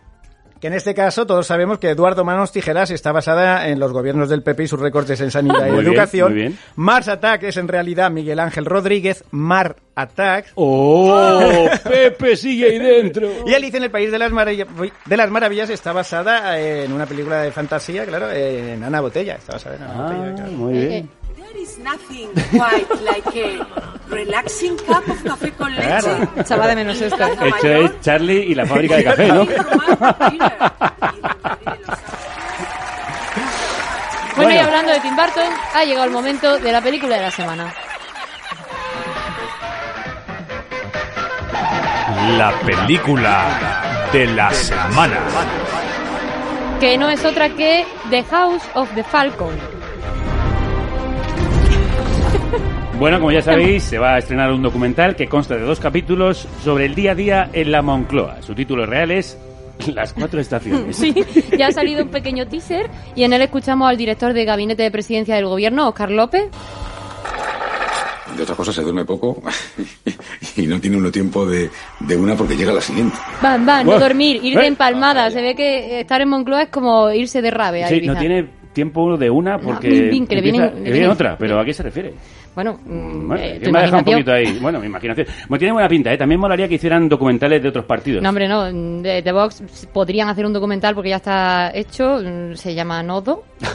que 0.67 0.69
en 0.69 0.75
este 0.75 0.95
caso 0.95 1.27
todos 1.27 1.47
sabemos 1.47 1.79
que 1.79 1.91
Eduardo 1.91 2.25
Manos 2.25 2.51
Tijeras 2.51 2.91
está 2.91 3.13
basada 3.13 3.69
en 3.69 3.79
los 3.79 3.93
gobiernos 3.93 4.29
del 4.29 4.43
PP 4.43 4.65
y 4.65 4.67
sus 4.67 4.81
recortes 4.81 5.21
en 5.21 5.31
sanidad 5.31 5.65
y 5.69 5.71
Muy 5.71 5.81
bien, 5.83 5.93
educación. 5.93 6.33
muy 6.33 6.41
bien. 6.41 6.59
Mars 6.75 7.07
Attack 7.07 7.45
es 7.45 7.57
en 7.57 7.69
realidad 7.69 8.11
Miguel 8.11 8.41
Ángel 8.41 8.65
Rodríguez, 8.65 9.23
Mar 9.31 9.77
Attack. 9.95 10.47
¡Oh! 10.57 11.69
Pepe 11.85 12.37
sigue 12.37 12.67
ahí 12.67 12.79
dentro. 12.81 13.31
Y 13.47 13.55
Alicia 13.55 13.77
en 13.77 13.85
el 13.85 13.93
País 13.93 14.11
de 14.11 14.19
las, 14.19 14.33
Maravillas, 14.33 14.67
de 15.05 15.17
las 15.17 15.31
Maravillas 15.31 15.71
está 15.71 15.93
basada 15.93 16.59
en 16.59 16.93
una 16.93 17.07
película 17.07 17.43
de 17.43 17.53
fantasía, 17.53 18.05
claro, 18.05 18.29
en 18.33 18.83
Ana 18.83 19.01
Botella. 19.01 19.37
Está 19.37 19.53
basada 19.53 19.77
en 19.77 19.83
Ana 19.85 20.03
Botella, 20.03 20.35
claro. 20.35 20.51
Ah, 20.53 20.57
Muy 20.57 20.73
bien. 20.73 21.11
There 21.57 21.63
is 21.63 21.79
nothing 21.79 22.29
quite 22.51 22.87
like 23.01 23.35
a 23.35 23.67
relaxing 24.09 24.77
cup 24.77 25.09
of 25.09 25.23
café 25.25 25.51
con 25.53 25.75
leche. 25.75 25.89
Claro. 25.89 26.29
Echaba 26.37 26.67
de 26.67 26.77
menos 26.77 27.01
esto. 27.01 27.25
Hecho 27.25 27.69
es 27.69 28.01
Charlie 28.03 28.43
y 28.51 28.55
la 28.55 28.67
fábrica 28.67 28.97
de 28.97 29.05
café, 29.05 29.29
¿no? 29.29 29.47
Bueno, 34.37 34.53
y 34.53 34.59
hablando 34.59 34.93
de 34.93 35.01
Tim 35.01 35.17
Burton, 35.17 35.51
ha 35.75 35.83
llegado 35.85 36.05
el 36.05 36.11
momento 36.11 36.59
de 36.59 36.71
la 36.71 36.83
película 36.83 37.17
de 37.17 37.23
la 37.23 37.31
semana. 37.31 37.73
La 42.37 42.53
película 42.61 44.11
de 44.13 44.27
la 44.27 44.53
semana. 44.53 45.17
Que 46.81 46.99
no 46.99 47.09
es 47.09 47.25
otra 47.25 47.49
que 47.49 47.87
The 48.11 48.25
House 48.25 48.63
of 48.75 48.95
the 48.95 49.03
Falcon. 49.05 49.76
Bueno, 52.99 53.19
como 53.19 53.31
ya 53.31 53.43
sabéis, 53.43 53.83
se 53.83 53.99
va 53.99 54.15
a 54.15 54.19
estrenar 54.19 54.51
un 54.53 54.63
documental 54.63 55.17
que 55.17 55.29
consta 55.29 55.55
de 55.55 55.63
dos 55.63 55.81
capítulos 55.81 56.49
sobre 56.65 56.87
el 56.87 56.95
día 56.95 57.13
a 57.13 57.15
día 57.15 57.51
en 57.53 57.71
la 57.71 57.83
Moncloa. 57.83 58.41
Su 58.41 58.55
título 58.55 58.87
real 58.87 59.11
es 59.11 59.39
Las 59.93 60.15
cuatro 60.15 60.41
estaciones. 60.41 60.97
Sí, 60.97 61.15
ya 61.59 61.67
ha 61.67 61.73
salido 61.73 62.03
un 62.05 62.11
pequeño 62.11 62.47
teaser 62.47 62.89
y 63.15 63.25
en 63.25 63.35
él 63.35 63.43
escuchamos 63.43 63.89
al 63.89 63.99
director 63.99 64.33
de 64.33 64.45
Gabinete 64.47 64.83
de 64.83 64.91
Presidencia 64.91 65.35
del 65.35 65.47
Gobierno, 65.47 65.89
Oscar 65.89 66.11
López. 66.11 66.45
De 68.35 68.43
otra 68.43 68.55
cosa 68.55 68.73
se 68.73 68.83
duerme 68.83 69.05
poco 69.05 69.43
y 70.57 70.63
no 70.63 70.81
tiene 70.81 70.97
uno 70.97 71.11
tiempo 71.11 71.47
de, 71.47 71.71
de 72.01 72.17
una 72.17 72.35
porque 72.35 72.57
llega 72.57 72.73
la 72.73 72.81
siguiente. 72.81 73.17
Van, 73.43 73.65
van, 73.65 73.87
no 73.87 73.99
dormir, 73.99 74.41
ir 74.43 74.59
de 74.59 74.67
empalmada. 74.67 75.31
Se 75.31 75.43
ve 75.43 75.55
que 75.55 76.01
estar 76.01 76.21
en 76.23 76.31
Moncloa 76.31 76.63
es 76.63 76.69
como 76.71 77.11
irse 77.13 77.43
de 77.43 77.51
rave 77.51 77.87
Sí, 77.89 78.07
no 78.07 78.17
tiene 78.17 78.56
tiempo 78.77 79.17
de 79.17 79.31
una 79.31 79.59
porque 79.59 79.89
bin, 79.89 80.11
bin, 80.11 80.27
que 80.27 80.35
le 80.37 80.49
empieza- 80.49 80.71
que 80.75 80.91
viene 80.93 81.09
otra, 81.09 81.37
pero 81.39 81.59
¿a 81.59 81.65
qué 81.65 81.73
se 81.73 81.83
refiere? 81.83 82.13
Bueno, 82.55 82.79
mm, 82.87 83.27
Bueno, 83.29 83.43
eh, 83.43 83.61
me 83.71 83.79
ha 83.79 83.83
dejado 83.83 83.99
un 83.99 84.05
poquito 84.05 84.33
ahí. 84.33 84.59
Bueno, 84.61 84.81
mi 84.81 84.87
imaginación. 84.87 85.27
Bueno, 85.49 85.59
tiene 85.59 85.73
buena 85.73 85.89
pinta, 85.89 86.13
¿eh? 86.13 86.17
También 86.17 86.41
molaría 86.41 86.69
que 86.69 86.75
hicieran 86.77 87.07
documentales 87.09 87.63
de 87.63 87.69
otros 87.69 87.85
partidos. 87.85 88.23
No, 88.23 88.29
hombre, 88.31 88.49
no. 88.49 88.65
De, 89.03 89.21
de 89.23 89.33
Vox 89.33 89.63
podrían 89.93 90.29
hacer 90.29 90.47
un 90.47 90.53
documental 90.55 90.95
porque 90.95 91.11
ya 91.11 91.17
está 91.17 91.71
hecho. 91.75 92.19
mm, 92.23 92.55
Se 92.55 92.75
llama 92.75 93.03
Nodo. 93.03 93.45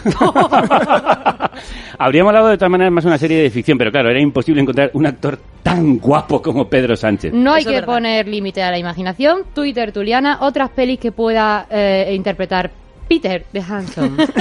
Habríamos 1.97 2.29
hablado 2.29 2.47
de 2.49 2.57
todas 2.57 2.71
maneras 2.71 2.91
más 2.93 3.05
una 3.05 3.17
serie 3.17 3.43
de 3.43 3.49
ficción, 3.49 3.77
pero 3.77 3.91
claro, 3.91 4.09
era 4.09 4.19
imposible 4.19 4.61
encontrar 4.61 4.89
un 4.93 5.05
actor 5.05 5.37
tan 5.61 5.97
guapo 5.99 6.41
como 6.41 6.67
Pedro 6.67 6.95
Sánchez. 6.95 7.33
No 7.33 7.53
hay 7.53 7.61
Eso 7.61 7.69
que 7.71 7.83
poner 7.83 8.27
límite 8.27 8.63
a 8.63 8.71
la 8.71 8.79
imaginación. 8.79 9.43
Twitter, 9.53 9.91
Tuliana, 9.91 10.39
otras 10.41 10.69
pelis 10.71 10.99
que 10.99 11.11
pueda 11.11 11.67
eh, 11.69 12.13
interpretar 12.15 12.71
Peter 13.11 13.45
de 13.51 13.59
Hanson. 13.61 14.17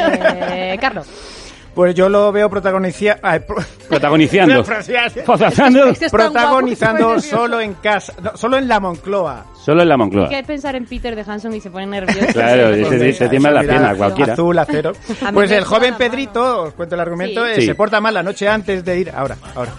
Eh, 0.52 0.78
Carlos. 0.80 1.06
Pues 1.74 1.94
yo 1.94 2.08
lo 2.08 2.30
veo 2.32 2.48
protagoniza- 2.50 3.18
ay, 3.22 3.40
pro- 3.40 3.56
Protagonizando. 3.88 4.62
Protagonizando. 4.64 5.92
Que 5.94 6.08
protagonizando 6.10 7.20
solo 7.20 7.60
en 7.60 7.74
casa, 7.74 8.12
no, 8.22 8.36
solo 8.36 8.58
en 8.58 8.68
la 8.68 8.78
Moncloa. 8.80 9.46
Solo 9.64 9.82
en 9.82 9.88
la 9.88 9.96
Moncloa. 9.96 10.28
¿Qué 10.28 10.38
es 10.40 10.46
pensar 10.46 10.74
en 10.76 10.84
Peter 10.86 11.14
de 11.16 11.22
Hanson 11.26 11.54
y 11.54 11.60
se 11.60 11.70
pone 11.70 11.86
nervioso? 11.86 12.32
Claro, 12.32 12.74
sí, 12.74 12.84
se 12.84 13.12
sí. 13.24 13.28
tiembla 13.28 13.50
la 13.52 13.60
pierna, 13.62 13.94
cualquiera. 13.96 14.32
Azul, 14.34 14.56
acero. 14.58 14.92
Pues 15.34 15.50
el 15.50 15.64
joven. 15.64 15.94
Pedrito, 15.96 16.62
os 16.62 16.74
cuento 16.74 16.94
el 16.94 17.00
argumento, 17.00 17.44
Sí. 17.46 17.50
eh, 17.52 17.54
Sí. 17.60 17.66
se 17.66 17.74
porta 17.74 18.00
mal 18.00 18.14
la 18.14 18.22
noche 18.22 18.48
antes 18.48 18.84
de 18.84 18.98
ir. 18.98 19.10
Ahora, 19.14 19.36
ahora. 19.54 19.72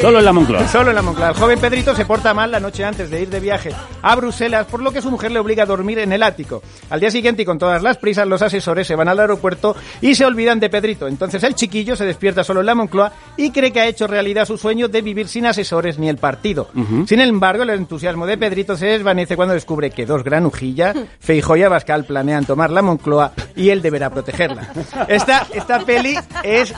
Solo 0.00 0.18
en 0.18 0.24
la 0.24 0.32
Moncloa. 0.32 0.68
Solo 0.68 0.90
en 0.90 0.96
la 0.96 1.02
Moncloa. 1.02 1.28
El 1.28 1.34
joven 1.34 1.58
Pedrito 1.60 1.94
se 1.94 2.04
porta 2.04 2.34
mal 2.34 2.50
la 2.50 2.60
noche 2.60 2.84
antes 2.84 3.10
de 3.10 3.22
ir 3.22 3.28
de 3.28 3.40
viaje 3.40 3.70
a 4.02 4.16
Bruselas, 4.16 4.66
por 4.66 4.80
lo 4.80 4.92
que 4.92 5.02
su 5.02 5.10
mujer 5.10 5.30
le 5.32 5.38
obliga 5.38 5.64
a 5.64 5.66
dormir 5.66 5.98
en 5.98 6.12
el 6.12 6.22
ático. 6.22 6.62
Al 6.90 7.00
día 7.00 7.10
siguiente, 7.10 7.42
y 7.42 7.44
con 7.44 7.58
todas 7.58 7.82
las 7.82 7.98
prisas, 7.98 8.26
los 8.26 8.42
asesores 8.42 8.86
se 8.86 8.94
van 8.94 9.08
al 9.08 9.20
aeropuerto 9.20 9.76
y 10.00 10.14
se 10.14 10.24
olvidan 10.24 10.60
de 10.60 10.70
Pedrito. 10.70 11.08
Entonces 11.08 11.42
el 11.42 11.54
chiquillo 11.54 11.96
se 11.96 12.04
despierta 12.04 12.44
solo 12.44 12.60
en 12.60 12.66
la 12.66 12.74
Moncloa 12.74 13.12
y 13.36 13.50
cree 13.50 13.72
que 13.72 13.80
ha 13.80 13.86
hecho 13.86 14.06
realidad 14.06 14.46
su 14.46 14.58
sueño 14.58 14.88
de 14.88 15.02
vivir 15.02 15.28
sin 15.28 15.46
asesores 15.46 15.98
ni 15.98 16.08
el 16.08 16.18
partido. 16.18 16.68
Sin 17.06 17.20
embargo, 17.20 17.62
el 17.62 17.70
entusiasmo 17.70 18.26
de 18.26 18.38
Pedrito 18.38 18.76
se 18.76 18.86
desvanece 18.86 19.36
cuando 19.36 19.54
descubre 19.54 19.90
que 19.90 20.06
dos 20.06 20.24
granujillas, 20.24 20.96
Feijóo 21.20 21.56
y 21.56 21.62
Abascal, 21.62 22.04
planean 22.04 22.44
tomar 22.44 22.70
la 22.70 22.82
Moncloa 22.82 23.32
y 23.56 23.70
él 23.70 23.82
deberá 23.82 24.10
protegerla. 24.10 24.72
Esta, 25.08 25.46
esta 25.52 25.80
peli 25.80 26.16
es 26.42 26.74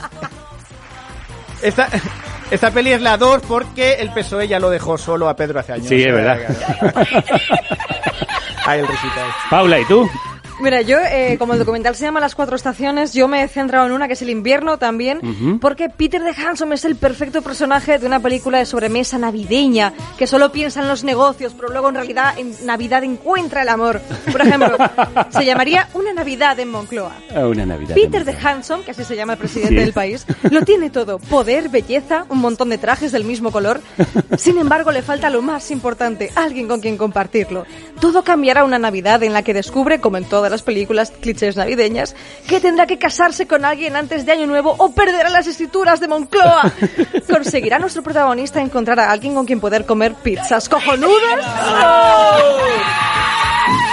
esta, 1.61 1.89
esta 2.51 2.71
peli 2.71 2.91
es 2.91 3.01
la 3.01 3.17
2 3.17 3.43
porque 3.47 3.93
el 3.93 4.11
PSOE 4.11 4.47
ya 4.47 4.59
lo 4.59 4.69
dejó 4.69 4.97
solo 4.97 5.29
a 5.29 5.35
Pedro 5.35 5.59
hace 5.59 5.73
años. 5.73 5.87
Sí, 5.87 6.03
es 6.03 6.13
verdad. 6.13 6.39
Ahí 8.65 8.79
el 8.79 8.87
risita. 8.87 9.25
Paula, 9.49 9.79
¿y 9.79 9.85
tú? 9.85 10.09
Mira, 10.61 10.81
yo, 10.81 10.99
eh, 10.99 11.37
como 11.39 11.53
el 11.53 11.59
documental 11.59 11.95
se 11.95 12.05
llama 12.05 12.19
Las 12.19 12.35
Cuatro 12.35 12.55
Estaciones, 12.55 13.13
yo 13.13 13.27
me 13.27 13.43
he 13.43 13.47
centrado 13.47 13.87
en 13.87 13.91
una 13.93 14.07
que 14.07 14.13
es 14.13 14.21
el 14.21 14.29
invierno 14.29 14.77
también, 14.77 15.17
Ujú. 15.17 15.59
porque 15.59 15.89
Peter 15.89 16.21
de 16.23 16.29
Hanson 16.31 16.71
es 16.73 16.85
el 16.85 16.95
perfecto 16.95 17.41
personaje 17.41 17.97
de 17.97 18.05
una 18.05 18.19
película 18.19 18.59
de 18.59 18.65
sobremesa 18.65 19.17
navideña, 19.17 19.93
que 20.19 20.27
solo 20.27 20.51
piensa 20.51 20.81
en 20.81 20.87
los 20.87 21.03
negocios, 21.03 21.53
pero 21.55 21.69
luego 21.69 21.89
en 21.89 21.95
realidad 21.95 22.37
en 22.37 22.53
Navidad 22.65 23.03
encuentra 23.03 23.63
el 23.63 23.69
amor. 23.69 24.01
Por 24.31 24.41
ejemplo, 24.41 24.77
se 25.31 25.45
llamaría 25.45 25.89
Una 25.95 26.13
Navidad 26.13 26.59
en 26.59 26.69
Moncloa. 26.69 27.11
Ah, 27.35 27.47
Una 27.47 27.65
Navidad. 27.65 27.95
Peter 27.95 28.23
de 28.23 28.33
Hanson, 28.41 28.83
que 28.83 28.91
así 28.91 29.03
se 29.03 29.15
llama 29.15 29.33
el 29.33 29.39
presidente 29.39 29.69
Sí. 29.71 29.75
del 29.85 29.93
país, 29.93 30.25
lo 30.51 30.61
tiene 30.63 30.89
todo. 30.91 31.17
Poder, 31.17 31.69
belleza, 31.69 32.25
un 32.29 32.37
montón 32.39 32.69
de 32.69 32.77
trajes 32.77 33.11
del 33.11 33.23
mismo 33.23 33.51
color. 33.51 33.81
Sin 34.37 34.57
embargo, 34.59 34.91
le 34.91 35.01
falta 35.01 35.29
lo 35.31 35.41
más 35.41 35.71
importante, 35.71 36.31
alguien 36.35 36.67
con 36.67 36.81
quien 36.81 36.97
compartirlo. 36.97 37.65
Todo 37.99 38.23
cambiará 38.23 38.63
una 38.63 38.77
Navidad 38.79 39.23
en 39.23 39.33
la 39.33 39.41
que 39.43 39.53
descubre, 39.53 39.99
como 39.99 40.17
en 40.17 40.25
todas 40.25 40.50
las 40.51 40.61
películas 40.61 41.11
clichés 41.19 41.55
navideñas, 41.57 42.15
que 42.47 42.59
tendrá 42.59 42.85
que 42.85 42.97
casarse 42.97 43.47
con 43.47 43.65
alguien 43.65 43.95
antes 43.95 44.25
de 44.25 44.31
Año 44.31 44.47
Nuevo 44.47 44.75
o 44.77 44.91
perderá 44.91 45.29
las 45.29 45.47
escrituras 45.47 45.99
de 45.99 46.07
Moncloa. 46.07 46.71
¿Conseguirá 47.31 47.79
nuestro 47.79 48.03
protagonista 48.03 48.61
encontrar 48.61 48.99
a 48.99 49.11
alguien 49.11 49.33
con 49.33 49.45
quien 49.45 49.59
poder 49.59 49.85
comer 49.85 50.13
pizzas 50.15 50.69
cojonudas? 50.69 51.45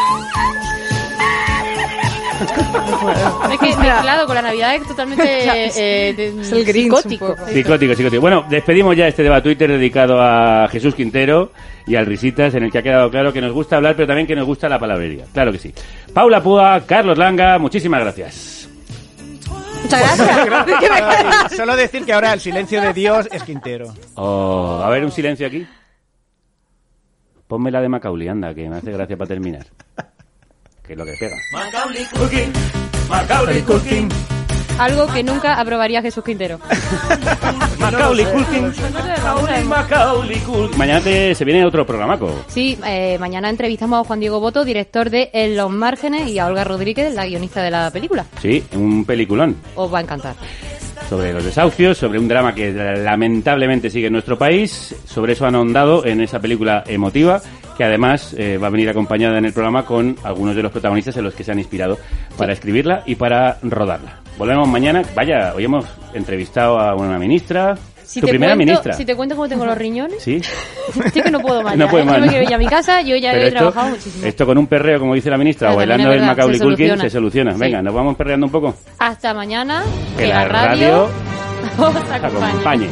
Es 3.53 3.59
que 3.59 3.77
mezclado 3.77 4.27
con 4.27 4.35
la 4.35 4.43
Navidad 4.43 4.75
es 4.75 4.87
totalmente 4.87 5.25
eh, 6.09 6.13
de- 6.15 6.41
Es 6.41 6.53
el 6.53 6.65
Grinch 6.65 6.95
psicótico. 6.97 7.35
Psicótico, 7.47 7.95
psicótico. 7.95 8.21
Bueno, 8.21 8.45
despedimos 8.49 8.97
ya 8.97 9.07
este 9.09 9.23
debate 9.23 9.43
Twitter 9.43 9.71
dedicado 9.71 10.21
a 10.21 10.69
Jesús 10.69 10.95
Quintero 10.95 11.53
y 11.87 11.97
al 11.97 12.07
Risitas, 12.07 12.55
en 12.55 12.65
el 12.65 12.71
que 12.73 12.79
ha 12.79 12.83
quedado 12.83 13.11
claro 13.11 13.33
que 13.33 13.41
nos 13.41 13.53
gusta 13.53 13.77
hablar, 13.77 13.95
pero 13.97 14.07
también 14.07 14.27
que 14.27 14.37
nos 14.37 14.47
gusta 14.47 14.69
la 14.69 14.79
palabrería. 14.79 15.25
Claro 15.33 15.51
que 15.53 15.59
sí. 15.59 15.73
Paula 16.13 16.43
Púa, 16.43 16.83
Carlos 16.87 17.17
Langa, 17.19 17.59
muchísimas 17.59 18.01
gracias. 18.01 18.69
Muchas 19.83 20.19
gracias. 20.47 21.53
Solo 21.57 21.77
decir 21.77 22.05
que 22.05 22.13
ahora 22.13 22.33
el 22.33 22.41
silencio 22.41 22.81
de 22.81 22.93
Dios 22.93 23.29
es 23.33 23.43
Quintero. 23.43 23.95
Oh, 24.17 24.81
a 24.85 24.91
ver, 24.91 25.05
un 25.05 25.13
silencio 25.13 25.47
aquí. 25.47 25.67
Ponme 27.47 27.71
la 27.71 27.81
de 27.81 27.89
Macaulay, 27.89 28.29
anda, 28.29 28.55
que 28.55 28.69
me 28.69 28.77
hace 28.77 28.93
gracia 28.93 29.17
para 29.17 29.29
terminar. 29.29 29.65
Que 30.89 30.95
es 30.95 30.99
lo 30.99 31.05
que 31.05 31.13
pega. 31.21 31.37
Macaulay 31.53 32.05
Culkin, 32.07 32.53
Macaulay 33.09 33.61
Culkin, 33.63 34.09
Algo 34.79 35.07
que 35.09 35.23
nunca 35.23 35.61
aprobaría 35.61 36.01
Jesús 36.03 36.25
Quintero. 36.25 36.59
Macaulay 37.79 38.25
Culkin, 38.25 38.73
Macaulay, 38.95 39.65
Macaulay 39.65 40.39
Culkin. 40.41 40.79
Mañana 40.79 41.01
te- 41.01 41.35
se 41.35 41.45
viene 41.45 41.65
otro 41.65 41.87
programaco. 41.87 42.31
Sí, 42.49 42.79
eh, 42.87 43.19
mañana 43.21 43.51
entrevistamos 43.51 44.01
a 44.01 44.05
Juan 44.07 44.21
Diego 44.21 44.41
Boto, 44.41 44.65
director 44.65 45.11
de 45.11 45.31
En 45.35 45.57
los 45.57 45.71
márgenes, 45.71 46.29
y 46.29 46.39
a 46.39 46.47
Olga 46.47 46.65
Rodríguez, 46.65 47.15
la 47.15 47.27
guionista 47.27 47.63
de 47.63 47.71
la 47.71 47.91
película. 47.91 48.25
Sí, 48.41 48.65
un 48.73 49.05
peliculón. 49.05 49.57
Os 49.75 49.93
va 49.93 49.99
a 49.99 50.03
encantar. 50.03 50.35
Sobre 51.09 51.33
los 51.33 51.45
desahucios, 51.45 51.97
sobre 51.97 52.19
un 52.19 52.29
drama 52.29 52.55
que 52.55 52.71
lamentablemente 52.73 53.89
sigue 53.89 54.09
en 54.09 54.13
nuestro 54.13 54.37
país. 54.37 54.95
Sobre 55.07 55.33
eso 55.33 55.47
han 55.47 55.55
ahondado 55.55 56.05
en 56.05 56.21
esa 56.21 56.39
película 56.39 56.85
emotiva, 56.87 57.41
que 57.77 57.85
además 57.85 58.35
eh, 58.37 58.59
va 58.59 58.67
a 58.67 58.71
venir 58.71 58.91
acompañada 58.91 59.39
en 59.39 59.47
el 59.47 59.53
programa 59.53 59.85
con 59.87 60.17
algunos 60.23 60.55
de 60.55 60.63
los 60.63 60.71
protagonistas 60.71 61.17
en 61.17 61.25
los 61.25 61.35
que 61.35 61.45
se 61.45 61.53
han 61.53 61.59
inspirado 61.59 61.99
para 62.37 62.53
escribirla 62.53 63.03
y 63.07 63.15
para 63.15 63.59
rodarla. 63.63 64.21
Volvemos 64.37 64.69
mañana. 64.69 65.03
Vaya, 65.15 65.55
hoy 65.57 65.65
hemos 65.65 65.87
entrevistado 66.13 66.79
a 66.79 66.95
una 66.95 67.19
ministra. 67.19 67.77
Si 68.09 68.21
tu 68.21 68.27
te 68.27 68.31
primera 68.33 68.55
cuento, 68.55 68.67
ministra. 68.67 68.93
Si 68.95 69.05
te 69.05 69.15
cuento 69.15 69.37
cómo 69.37 69.49
tengo 69.49 69.67
los 69.67 69.77
riñones, 69.77 70.23
Sí. 70.23 70.41
sí 71.13 71.21
que 71.23 71.31
no 71.31 71.41
puedo 71.41 71.63
más. 71.63 71.77
No 71.77 71.85
ya, 71.85 71.91
puede 71.91 72.05
¿eh? 72.05 72.07
más, 72.07 72.17
Yo 72.17 72.23
me 72.23 72.29
quiero 72.29 72.45
ir 72.45 72.55
a 72.55 72.59
mi 72.59 72.67
casa, 72.67 73.03
yo 73.03 73.17
ya 73.17 73.33
Pero 73.33 73.43
he 73.45 73.49
esto, 73.49 73.59
trabajado 73.59 73.89
muchísimo. 73.91 74.27
esto 74.27 74.47
con 74.47 74.57
un 74.59 74.67
perreo, 74.67 74.99
como 74.99 75.15
dice 75.15 75.29
la 75.31 75.37
ministra, 75.37 75.73
o 75.73 75.77
bailando 75.77 76.11
el 76.13 76.23
Macaulay 76.23 76.59
Culkin, 76.59 76.99
se 76.99 77.11
soluciona. 77.11 77.53
Sí. 77.53 77.59
Venga, 77.61 77.83
nos 77.83 77.93
vamos 77.95 78.17
perreando 78.17 78.47
un 78.47 78.53
poco. 78.53 78.75
Hasta 78.99 79.35
mañana, 79.35 79.83
Que 80.17 80.27
la 80.29 80.47
radio 80.47 81.05
os 81.79 81.93
Te 82.07 82.15
acompañe. 82.15 82.49
acompañe. 82.51 82.89